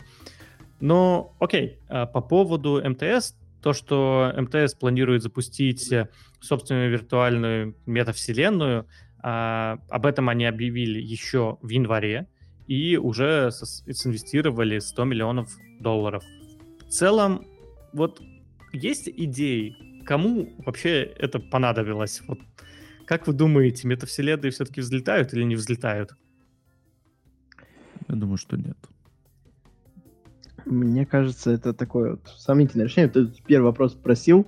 Но, 0.79 1.35
окей, 1.39 1.77
а 1.89 2.07
по 2.07 2.21
поводу 2.21 2.81
МТС, 2.83 3.35
то, 3.61 3.73
что 3.73 4.33
МТС 4.37 4.73
планирует 4.75 5.23
запустить 5.23 5.91
э, 5.91 6.09
собственную 6.39 6.91
виртуальную 6.91 7.75
метавселенную, 7.85 8.87
а, 9.23 9.79
об 9.89 10.05
этом 10.05 10.29
они 10.29 10.45
объявили 10.45 10.99
еще 10.99 11.57
в 11.61 11.69
январе 11.69 12.27
и 12.67 12.97
уже 12.97 13.49
инвестировали 13.85 14.79
100 14.79 15.03
миллионов 15.05 15.55
долларов. 15.79 16.23
В 16.79 16.89
целом, 16.89 17.45
вот 17.93 18.21
есть 18.73 19.07
идеи, 19.07 19.75
кому 20.05 20.53
вообще 20.65 21.03
это 21.03 21.39
понадобилось? 21.39 22.21
Вот 22.27 22.39
как 23.05 23.27
вы 23.27 23.33
думаете, 23.33 23.87
метавселенные 23.87 24.51
все-таки 24.51 24.81
взлетают 24.81 25.33
или 25.33 25.43
не 25.43 25.55
взлетают? 25.55 26.11
Я 28.07 28.15
думаю, 28.15 28.37
что 28.37 28.57
нет. 28.57 28.77
Мне 30.65 31.05
кажется, 31.05 31.51
это 31.51 31.73
такое 31.73 32.11
вот 32.11 32.27
сомнительное 32.37 32.85
решение. 32.85 33.09
Ты 33.09 33.27
первый 33.45 33.65
вопрос 33.65 33.93
спросил, 33.93 34.47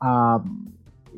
а 0.00 0.44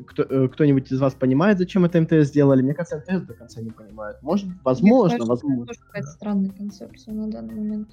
кто, 0.05 0.23
э, 0.23 0.47
кто-нибудь 0.47 0.91
из 0.91 0.99
вас 0.99 1.13
понимает, 1.13 1.57
зачем 1.57 1.85
это 1.85 2.01
МТС 2.01 2.27
сделали? 2.27 2.61
Мне 2.61 2.73
кажется, 2.73 2.97
МТС 2.97 3.25
до 3.25 3.33
конца 3.33 3.61
не 3.61 3.71
понимает. 3.71 4.21
Может, 4.21 4.49
возможно, 4.63 5.17
кажется, 5.17 5.29
возможно. 5.29 5.63
Это 5.63 5.67
тоже 5.67 5.79
какая-то 5.79 6.07
странная 6.09 6.49
концепция 6.49 7.13
на 7.13 7.29
данный 7.29 7.55
момент. 7.55 7.89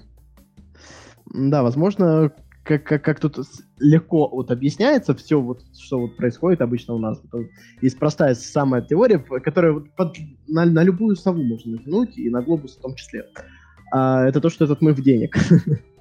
Да, 1.25 1.63
возможно, 1.63 2.31
как, 2.63 2.83
как, 2.83 3.03
как 3.03 3.19
тут 3.19 3.39
легко 3.79 4.27
вот 4.27 4.51
объясняется 4.51 5.13
все, 5.13 5.39
вот, 5.39 5.63
что 5.77 5.99
вот 5.99 6.17
происходит 6.17 6.61
обычно 6.61 6.93
у 6.93 6.99
нас. 6.99 7.21
Вот, 7.31 7.45
есть 7.81 7.99
простая 7.99 8.35
самая 8.35 8.81
теория, 8.81 9.19
которая 9.19 9.73
вот 9.73 9.89
под, 9.95 10.17
на, 10.47 10.65
на 10.65 10.83
любую 10.83 11.15
сову 11.15 11.43
можно 11.43 11.73
натянуть, 11.73 12.17
и 12.17 12.29
на 12.29 12.41
глобус 12.41 12.77
в 12.77 12.81
том 12.81 12.95
числе. 12.95 13.25
А, 13.91 14.25
это 14.25 14.41
то, 14.41 14.49
что 14.49 14.65
этот 14.65 14.81
мы 14.81 14.93
в 14.93 15.01
денег. 15.01 15.37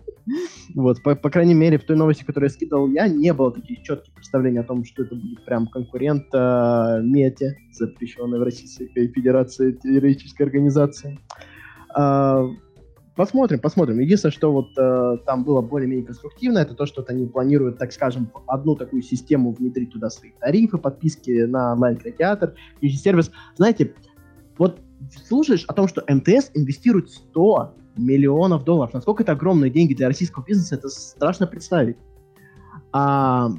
Вот, 0.74 1.02
по, 1.02 1.14
по 1.14 1.30
крайней 1.30 1.54
мере, 1.54 1.78
в 1.78 1.84
той 1.84 1.96
новости, 1.96 2.24
которую 2.24 2.48
я 2.48 2.54
скидывал 2.54 2.88
я, 2.88 3.08
не 3.08 3.32
было 3.32 3.52
таких 3.52 3.82
четких 3.82 4.14
представлений 4.14 4.58
о 4.58 4.64
том, 4.64 4.84
что 4.84 5.02
это 5.02 5.14
будет 5.14 5.44
прям 5.44 5.66
конкурент 5.66 6.26
э, 6.32 7.00
Мете, 7.02 7.56
запрещенной 7.72 8.38
в 8.38 8.42
Российской 8.42 9.08
Федерации 9.08 9.72
террористической 9.72 10.46
организации. 10.46 11.18
Э, 11.96 12.48
посмотрим, 13.16 13.58
посмотрим. 13.58 13.98
Единственное, 13.98 14.32
что 14.32 14.52
вот 14.52 14.68
э, 14.78 15.18
там 15.26 15.44
было 15.44 15.60
более-менее 15.60 16.06
конструктивно, 16.06 16.58
это 16.58 16.74
то, 16.74 16.86
что 16.86 17.04
они 17.08 17.26
планируют, 17.26 17.78
так 17.78 17.92
скажем, 17.92 18.30
одну 18.46 18.76
такую 18.76 19.02
систему 19.02 19.52
внедрить 19.52 19.92
туда 19.92 20.10
свои 20.10 20.30
тарифы, 20.40 20.78
подписки 20.78 21.44
на 21.44 21.72
онлайн-кинотеатр, 21.72 22.54
сервис. 22.80 23.30
Знаете, 23.56 23.94
вот 24.58 24.80
слушаешь 25.26 25.64
о 25.66 25.72
том, 25.74 25.88
что 25.88 26.04
МТС 26.08 26.50
инвестирует 26.54 27.10
100 27.10 27.74
миллионов 27.96 28.64
долларов. 28.64 28.94
Насколько 28.94 29.22
это 29.22 29.32
огромные 29.32 29.70
деньги 29.70 29.94
для 29.94 30.08
российского 30.08 30.44
бизнеса, 30.44 30.76
это 30.76 30.88
страшно 30.88 31.46
представить. 31.46 31.96
А, 32.92 33.50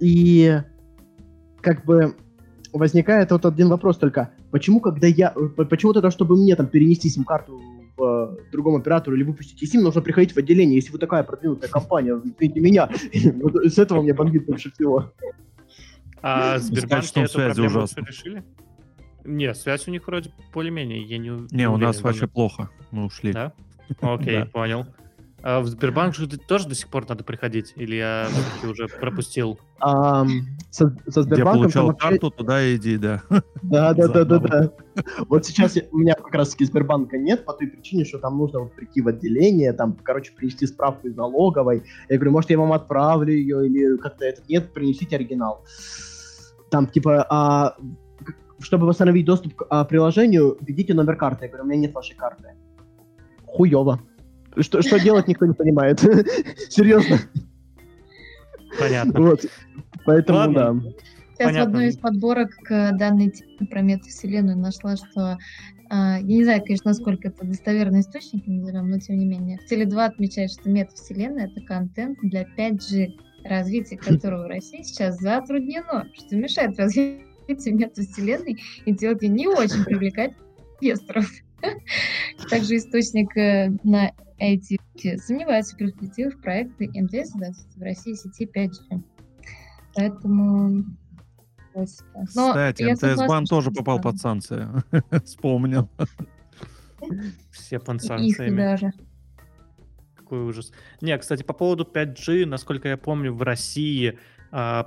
и 0.00 0.60
как 1.60 1.84
бы 1.84 2.14
возникает 2.72 3.30
вот 3.30 3.46
один 3.46 3.68
вопрос 3.68 3.98
только, 3.98 4.30
почему 4.50 4.80
когда 4.80 5.06
я, 5.06 5.30
почему 5.70 5.92
тогда, 5.92 6.10
чтобы 6.10 6.36
мне 6.36 6.56
там 6.56 6.66
перенести 6.66 7.08
сим-карту 7.08 7.60
в 7.96 8.02
э, 8.02 8.50
другому 8.50 8.78
оператору 8.78 9.16
или 9.16 9.22
выпустить 9.22 9.62
eSIM, 9.62 9.80
нужно 9.80 10.00
приходить 10.00 10.32
в 10.32 10.36
отделение, 10.36 10.76
если 10.76 10.90
вы 10.90 10.98
такая 10.98 11.22
продвинутая 11.22 11.70
компания, 11.70 12.20
извините 12.22 12.60
меня, 12.60 12.90
с 13.70 13.78
этого 13.78 14.02
мне 14.02 14.12
бомбит 14.12 14.46
больше 14.46 14.72
всего. 14.72 15.12
А 16.20 16.58
Сбербанк 16.58 17.04
эту 17.14 17.32
проблему 17.32 17.86
решили? 17.96 18.44
Не, 19.24 19.54
связь 19.54 19.88
у 19.88 19.90
них 19.90 20.06
вроде 20.06 20.30
более-менее, 20.52 21.02
я 21.02 21.18
не 21.18 21.46
Не, 21.50 21.68
у 21.68 21.76
нас 21.76 22.02
вообще 22.02 22.26
плохо, 22.26 22.70
мы 22.90 23.06
ушли. 23.06 23.32
Да? 23.32 23.52
Окей, 24.00 24.44
понял. 24.46 24.86
А 25.46 25.60
в 25.60 25.66
Сбербанк 25.66 26.14
же 26.14 26.26
тоже 26.26 26.68
до 26.68 26.74
сих 26.74 26.88
пор 26.88 27.06
надо 27.06 27.22
приходить? 27.22 27.74
Или 27.76 27.96
я 27.96 28.28
уже 28.62 28.88
пропустил? 28.88 29.60
А, 29.78 30.24
со, 30.70 30.96
со 31.06 31.22
Сбербанком... 31.22 31.64
Я 31.64 31.70
получал 31.70 31.94
карту, 31.94 32.30
туда 32.30 32.74
иди, 32.74 32.96
да. 32.96 33.22
Да, 33.62 33.92
да, 33.92 34.08
да, 34.08 34.24
да, 34.24 34.38
да. 34.38 34.72
Вот 35.28 35.44
сейчас 35.44 35.76
у 35.90 35.98
меня 35.98 36.14
как 36.14 36.34
раз 36.34 36.48
таки 36.50 36.64
Сбербанка 36.64 37.18
нет 37.18 37.44
по 37.44 37.52
той 37.52 37.66
причине, 37.66 38.06
что 38.06 38.20
там 38.20 38.38
нужно 38.38 38.60
вот 38.60 38.74
прийти 38.74 39.02
в 39.02 39.08
отделение, 39.08 39.74
там, 39.74 39.92
короче, 40.02 40.32
принести 40.32 40.66
справку 40.66 41.08
из 41.08 41.14
налоговой. 41.14 41.82
Я 42.08 42.16
говорю, 42.16 42.32
может, 42.32 42.48
я 42.48 42.58
вам 42.58 42.72
отправлю 42.72 43.34
ее, 43.34 43.66
или 43.66 43.98
как-то 43.98 44.24
это... 44.24 44.40
Нет, 44.48 44.72
принесите 44.72 45.16
оригинал. 45.16 45.62
Там, 46.70 46.86
типа, 46.86 47.26
а, 47.28 47.76
чтобы 48.60 48.86
восстановить 48.86 49.26
доступ 49.26 49.54
к 49.54 49.66
а, 49.70 49.84
приложению, 49.84 50.56
введите 50.60 50.94
номер 50.94 51.16
карты. 51.16 51.44
Я 51.46 51.48
говорю, 51.48 51.64
у 51.64 51.68
меня 51.68 51.80
нет 51.80 51.94
вашей 51.94 52.14
карты. 52.14 52.54
Хуево. 53.46 54.00
Что, 54.58 54.82
что 54.82 55.00
делать, 55.00 55.26
никто 55.28 55.46
не 55.46 55.54
понимает. 55.54 56.00
Серьезно. 56.68 57.18
Понятно. 58.78 59.20
Вот. 59.20 59.40
Поэтому, 60.04 60.38
Ладно. 60.38 60.54
да. 60.54 60.90
Сейчас 61.34 61.48
Понятно. 61.48 61.64
в 61.64 61.66
одной 61.66 61.88
из 61.88 61.96
подборок 61.96 62.50
к 62.62 62.92
данной 62.92 63.30
теме 63.30 63.66
про 63.68 63.80
метавселенную 63.80 64.56
нашла, 64.56 64.96
что 64.96 65.38
а, 65.90 66.18
я 66.18 66.22
не 66.22 66.44
знаю, 66.44 66.62
конечно, 66.62 66.90
насколько 66.90 67.28
это 67.28 67.44
достоверный 67.44 68.00
источник, 68.00 68.46
назовем, 68.46 68.88
но 68.88 68.98
тем 68.98 69.16
не 69.18 69.26
менее. 69.26 69.58
Теле2 69.68 70.04
отмечает, 70.04 70.52
что 70.52 70.70
метавселенная— 70.70 71.46
это 71.54 71.60
контент 71.66 72.18
для 72.22 72.44
5G, 72.56 73.14
развитие 73.44 73.98
которого 73.98 74.44
в 74.44 74.48
России 74.48 74.82
сейчас 74.82 75.18
затруднено, 75.18 76.06
что 76.14 76.36
мешает 76.36 76.78
развитию 76.78 77.26
метавселенной 77.48 78.62
и 78.84 78.92
делает 78.92 79.22
ее 79.22 79.28
не 79.28 79.48
очень 79.48 79.84
привлекательной 79.84 80.44
инвесторов. 80.80 81.30
Также 82.50 82.76
источник 82.76 83.36
э, 83.36 83.70
на 83.84 84.12
эти 84.38 84.78
сомневаются 85.18 85.74
в 85.74 85.78
перспективах 85.78 86.40
проекта 86.40 86.84
МТС 86.84 87.34
в 87.76 87.82
России 87.82 88.14
сети 88.14 88.46
5G. 88.46 89.02
Поэтому... 89.94 90.84
Но 91.74 91.84
Кстати, 92.50 92.82
МТС-бан 92.84 93.46
тоже 93.46 93.72
попал 93.72 94.00
под 94.00 94.18
санкции. 94.18 94.68
Вспомнил. 95.24 95.88
Все 97.50 97.80
под 97.80 98.00
санкциями. 98.02 98.56
даже. 98.56 98.92
Какой 100.14 100.40
ужас. 100.40 100.72
Не, 101.00 101.18
кстати, 101.18 101.42
по 101.42 101.52
поводу 101.52 101.84
5G, 101.84 102.46
насколько 102.46 102.88
я 102.88 102.96
помню, 102.96 103.32
в 103.32 103.42
России 103.42 104.18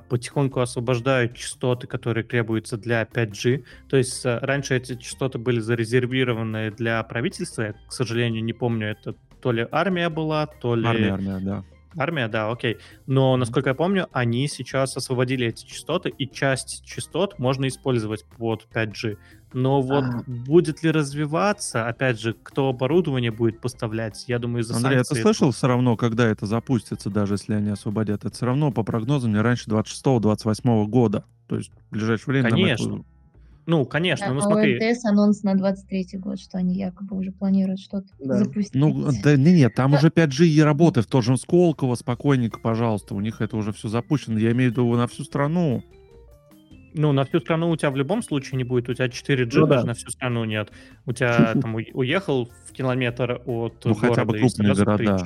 потихоньку 0.09 0.61
освобождают 0.61 1.35
частоты, 1.35 1.87
которые 1.87 2.23
требуются 2.23 2.77
для 2.77 3.03
5G. 3.03 3.65
То 3.89 3.97
есть 3.97 4.25
а, 4.25 4.39
раньше 4.41 4.77
эти 4.77 4.95
частоты 4.95 5.39
были 5.39 5.59
зарезервированы 5.59 6.71
для 6.71 7.03
правительства. 7.03 7.61
Я, 7.63 7.73
к 7.73 7.91
сожалению, 7.91 8.43
не 8.43 8.53
помню, 8.53 8.87
это 8.87 9.15
то 9.41 9.51
ли 9.51 9.67
армия 9.69 10.09
была, 10.09 10.47
то 10.47 10.75
ли... 10.75 10.87
Армия, 10.87 11.13
армия, 11.13 11.39
да. 11.41 11.63
Армия, 11.97 12.27
да, 12.27 12.51
окей. 12.51 12.77
Но, 13.07 13.35
насколько 13.37 13.69
я 13.69 13.73
помню, 13.73 14.07
они 14.11 14.47
сейчас 14.47 14.95
освободили 14.95 15.47
эти 15.47 15.65
частоты, 15.65 16.09
и 16.09 16.29
часть 16.29 16.85
частот 16.85 17.39
можно 17.39 17.67
использовать 17.67 18.23
под 18.25 18.67
5G. 18.73 19.17
Но 19.53 19.81
вот 19.81 20.03
а. 20.03 20.23
будет 20.27 20.83
ли 20.83 20.91
развиваться, 20.91 21.87
опять 21.87 22.19
же, 22.19 22.35
кто 22.43 22.69
оборудование 22.69 23.31
будет 23.31 23.59
поставлять, 23.59 24.25
я 24.27 24.39
думаю, 24.39 24.61
из-за 24.61 24.75
Андрей, 24.75 24.97
санкций... 24.97 25.15
ты 25.15 25.21
слышал 25.23 25.51
все 25.51 25.67
равно, 25.67 25.97
когда 25.97 26.27
это 26.27 26.45
запустится, 26.45 27.09
даже 27.09 27.35
если 27.35 27.53
они 27.53 27.69
освободят? 27.69 28.25
Это 28.25 28.35
все 28.35 28.45
равно, 28.45 28.71
по 28.71 28.83
прогнозам, 28.83 29.33
не 29.33 29.41
раньше 29.41 29.69
26-28 29.69 30.85
года. 30.85 31.25
То 31.47 31.55
есть 31.55 31.71
в 31.89 31.93
ближайшее 31.93 32.33
время... 32.33 32.49
Конечно. 32.51 32.95
Это... 32.95 33.16
Ну, 33.67 33.85
конечно, 33.85 34.27
да, 34.27 34.33
ну 34.33 34.39
а 34.39 34.43
смотри. 34.43 34.79
ОМТС 34.79 35.05
анонс 35.05 35.43
на 35.43 35.53
23-й 35.53 36.17
год, 36.17 36.39
что 36.39 36.57
они 36.57 36.73
якобы 36.75 37.17
уже 37.17 37.33
планируют 37.33 37.81
что-то 37.81 38.07
да. 38.17 38.37
запустить. 38.37 38.73
Ну, 38.73 39.11
да 39.21 39.35
нет, 39.35 39.55
нет 39.55 39.75
там 39.75 39.91
да. 39.91 39.97
уже 39.97 40.07
5G 40.07 40.45
и 40.45 40.61
работы, 40.61 41.01
в 41.01 41.05
том 41.05 41.21
же 41.21 41.35
Сколково, 41.35 41.95
спокойненько, 41.95 42.61
пожалуйста, 42.61 43.13
у 43.13 43.19
них 43.19 43.41
это 43.41 43.57
уже 43.57 43.73
все 43.73 43.89
запущено. 43.89 44.39
Я 44.39 44.53
имею 44.53 44.69
в 44.69 44.71
виду 44.71 44.95
на 44.95 45.05
всю 45.07 45.25
страну. 45.25 45.83
Ну, 46.93 47.11
на 47.11 47.25
всю 47.25 47.41
страну 47.41 47.69
у 47.69 47.75
тебя 47.75 47.91
в 47.91 47.97
любом 47.97 48.23
случае 48.23 48.57
не 48.57 48.63
будет, 48.63 48.87
у 48.87 48.93
тебя 48.93 49.07
4G 49.07 49.59
ну, 49.59 49.67
даже 49.67 49.81
да. 49.81 49.87
на 49.87 49.93
всю 49.95 50.11
страну 50.11 50.45
нет. 50.45 50.71
У 51.05 51.11
тебя 51.11 51.53
там 51.61 51.75
уехал 51.75 52.49
в 52.69 52.71
километр 52.71 53.41
от 53.45 53.83
ну, 53.83 53.93
хотя 53.95 54.23
бы 54.23 54.39
крупные 54.39 54.75
города. 54.75 55.25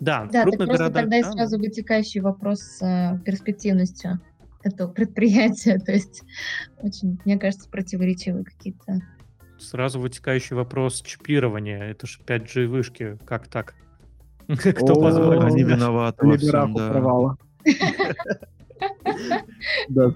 Да, 0.00 0.28
да, 0.32 0.42
крупные 0.42 0.66
города. 0.66 0.90
Тогда 0.90 1.10
да. 1.10 1.18
и 1.18 1.22
сразу 1.22 1.58
вытекающий 1.58 2.20
вопрос 2.20 2.58
с 2.58 2.82
э, 2.82 3.20
перспективностью 3.24 4.18
этого 4.62 4.90
предприятия. 4.92 5.78
То 5.84 5.92
есть 5.92 6.22
очень, 6.78 7.18
мне 7.24 7.38
кажется, 7.38 7.68
противоречивые 7.68 8.44
какие-то. 8.44 9.00
Сразу 9.58 9.98
вытекающий 9.98 10.54
вопрос 10.54 11.02
чипирования. 11.02 11.82
Это 11.82 12.06
же 12.06 12.20
5G 12.26 12.66
вышки. 12.66 13.18
Как 13.26 13.48
так? 13.48 13.74
Кто 14.48 14.94
позволил? 14.94 15.42
Они 15.42 15.62
виноваты 15.62 16.26
во 16.26 16.36
всем, 16.36 16.74
да. 16.74 17.36
Да. 19.88 20.14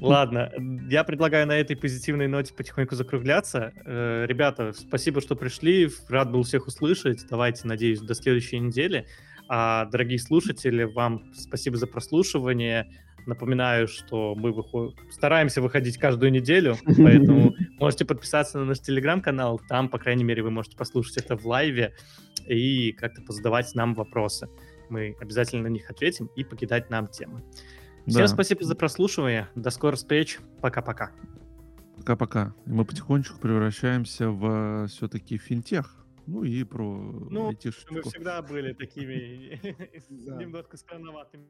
Ладно, 0.00 0.50
я 0.88 1.04
предлагаю 1.04 1.46
на 1.46 1.52
этой 1.52 1.76
позитивной 1.76 2.28
ноте 2.28 2.54
потихоньку 2.54 2.94
закругляться. 2.94 3.72
Э, 3.84 4.24
ребята, 4.26 4.72
спасибо, 4.72 5.20
что 5.20 5.36
пришли. 5.36 5.90
Рад 6.08 6.30
был 6.30 6.42
всех 6.42 6.66
услышать. 6.66 7.26
Давайте, 7.28 7.66
надеюсь, 7.66 8.00
до 8.00 8.14
следующей 8.14 8.58
недели. 8.58 9.06
А, 9.48 9.86
дорогие 9.86 10.18
слушатели, 10.18 10.84
вам 10.84 11.32
спасибо 11.34 11.76
за 11.76 11.86
прослушивание. 11.86 12.88
Напоминаю, 13.26 13.88
что 13.88 14.34
мы 14.36 14.52
выход... 14.52 14.94
стараемся 15.10 15.60
выходить 15.60 15.98
каждую 15.98 16.30
неделю, 16.30 16.76
поэтому 16.84 17.54
можете 17.80 18.04
подписаться 18.04 18.58
на 18.58 18.64
наш 18.64 18.80
телеграм-канал. 18.80 19.60
Там, 19.68 19.88
по 19.88 19.98
крайней 19.98 20.24
мере, 20.24 20.42
вы 20.42 20.50
можете 20.50 20.76
послушать 20.76 21.16
это 21.18 21.36
в 21.36 21.44
лайве 21.44 21.94
и 22.46 22.92
как-то 22.92 23.22
позадавать 23.22 23.74
нам 23.74 23.94
вопросы. 23.94 24.48
Мы 24.88 25.16
обязательно 25.20 25.64
на 25.64 25.68
них 25.68 25.90
ответим 25.90 26.30
и 26.36 26.44
покидать 26.44 26.88
нам 26.88 27.08
темы. 27.08 27.42
Всем 28.06 28.20
да. 28.20 28.28
спасибо 28.28 28.64
за 28.64 28.76
прослушивание. 28.76 29.48
До 29.56 29.70
скорых 29.70 29.98
встреч. 29.98 30.38
Пока-пока. 30.60 31.10
Пока-пока. 31.96 32.54
Мы 32.64 32.84
потихонечку 32.84 33.40
превращаемся 33.40 34.30
в 34.30 34.86
все-таки 34.86 35.38
финтех. 35.38 36.06
Ну 36.26 36.44
и 36.44 36.62
про 36.62 36.82
ну, 36.82 37.52
Мы 37.90 38.02
всегда 38.02 38.42
были 38.42 38.72
такими 38.72 39.60
немножко 40.10 40.76
странноватыми. 40.76 41.48